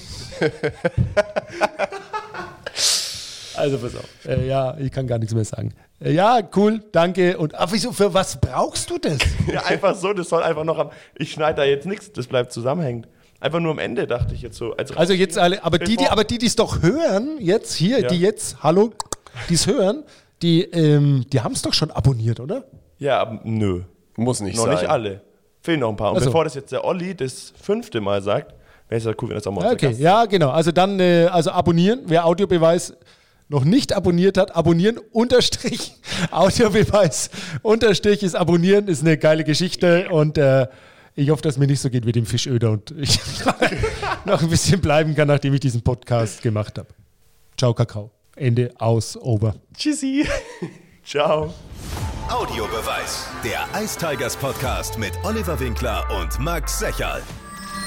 Also, 3.55 3.77
pass 3.77 3.95
auf. 3.95 4.25
Äh, 4.25 4.47
ja, 4.47 4.75
ich 4.77 4.91
kann 4.91 5.07
gar 5.07 5.19
nichts 5.19 5.33
mehr 5.35 5.43
sagen. 5.45 5.73
Äh, 5.99 6.13
ja, 6.13 6.39
cool, 6.55 6.81
danke. 6.91 7.37
Und 7.37 7.53
ach, 7.55 7.67
wieso, 7.71 7.91
für 7.91 8.13
was 8.13 8.39
brauchst 8.39 8.89
du 8.89 8.97
das? 8.97 9.17
Ja, 9.51 9.63
einfach 9.65 9.95
so, 9.95 10.13
das 10.13 10.29
soll 10.29 10.41
einfach 10.43 10.63
noch 10.63 10.79
am. 10.79 10.89
Ich 11.17 11.31
schneide 11.33 11.57
da 11.57 11.63
jetzt 11.65 11.85
nichts, 11.85 12.11
das 12.13 12.27
bleibt 12.27 12.51
zusammenhängend. 12.53 13.07
Einfach 13.39 13.59
nur 13.59 13.71
am 13.71 13.79
Ende 13.79 14.07
dachte 14.07 14.33
ich 14.33 14.41
jetzt 14.41 14.57
so. 14.57 14.73
Als 14.77 14.95
Also 14.95 15.13
jetzt 15.13 15.37
alle, 15.37 15.63
aber 15.63 15.79
die, 15.79 15.97
die, 15.97 16.07
aber 16.07 16.23
die, 16.23 16.37
die 16.37 16.45
es 16.45 16.55
doch 16.55 16.81
hören, 16.81 17.37
jetzt 17.39 17.73
hier, 17.73 17.99
Ja. 18.01 18.07
die 18.07 18.19
jetzt, 18.19 18.63
hallo, 18.63 18.91
die 19.49 19.55
es 19.55 19.67
hören, 19.67 20.03
die, 20.41 20.61
ähm, 20.63 21.25
die 21.31 21.41
haben 21.41 21.53
es 21.53 21.61
doch 21.61 21.73
schon 21.73 21.91
abonniert, 21.91 22.39
oder? 22.39 22.63
Ja, 22.99 23.39
nö. 23.43 23.81
Muss 24.15 24.41
nicht 24.41 24.55
noch 24.57 24.65
sein. 24.65 24.75
nicht 24.75 24.87
alle. 24.89 25.21
Fehlen 25.61 25.79
noch 25.81 25.89
ein 25.89 25.95
paar. 25.97 26.11
Und 26.11 26.17
Ach 26.17 26.21
so. 26.21 26.27
bevor 26.29 26.43
das 26.45 26.53
jetzt 26.55 26.71
der 26.71 26.85
Olli 26.85 27.15
das 27.15 27.53
fünfte 27.61 27.99
Mal 27.99 28.21
sagt, 28.21 28.53
wäre 28.91 28.99
es 28.99 29.05
ja 29.05 29.13
cool, 29.21 29.29
wenn 29.29 29.35
das 29.35 29.47
auch 29.47 29.53
mal 29.53 29.71
okay, 29.71 29.95
ja, 29.97 30.25
genau. 30.25 30.49
Also 30.49 30.71
dann, 30.71 30.99
äh, 30.99 31.27
also 31.31 31.51
abonnieren, 31.51 32.01
wer 32.05 32.25
Audiobeweis 32.25 32.93
noch 33.47 33.63
nicht 33.63 33.93
abonniert 33.93 34.37
hat, 34.37 34.55
abonnieren, 34.55 34.99
Unterstrich, 35.11 35.93
Audiobeweis, 36.29 37.29
Unterstrich 37.61 38.21
ist 38.21 38.35
abonnieren, 38.35 38.87
ist 38.87 39.01
eine 39.01 39.17
geile 39.17 39.43
Geschichte 39.43 40.09
und 40.09 40.37
äh, 40.37 40.67
ich 41.15 41.29
hoffe, 41.29 41.41
dass 41.41 41.57
mir 41.57 41.67
nicht 41.67 41.81
so 41.81 41.89
geht 41.89 42.05
wie 42.05 42.11
dem 42.11 42.25
Fischöder 42.25 42.71
und 42.71 42.91
ich 42.97 43.19
noch 44.25 44.41
ein 44.41 44.49
bisschen 44.49 44.81
bleiben 44.81 45.15
kann, 45.15 45.27
nachdem 45.27 45.53
ich 45.53 45.61
diesen 45.61 45.81
Podcast 45.81 46.41
gemacht 46.41 46.77
habe. 46.77 46.87
Ciao, 47.57 47.73
Kakao. 47.73 48.11
Ende, 48.35 48.73
aus, 48.77 49.17
over. 49.17 49.55
Tschüssi. 49.77 50.25
Ciao. 51.05 51.53
Audiobeweis. 52.29 53.27
Der 53.43 53.67
Ice 53.81 53.97
Tigers 53.97 54.37
Podcast 54.37 54.97
mit 54.97 55.11
Oliver 55.23 55.59
Winkler 55.59 56.07
und 56.17 56.39
Max 56.39 56.79
Secherl. 56.79 57.21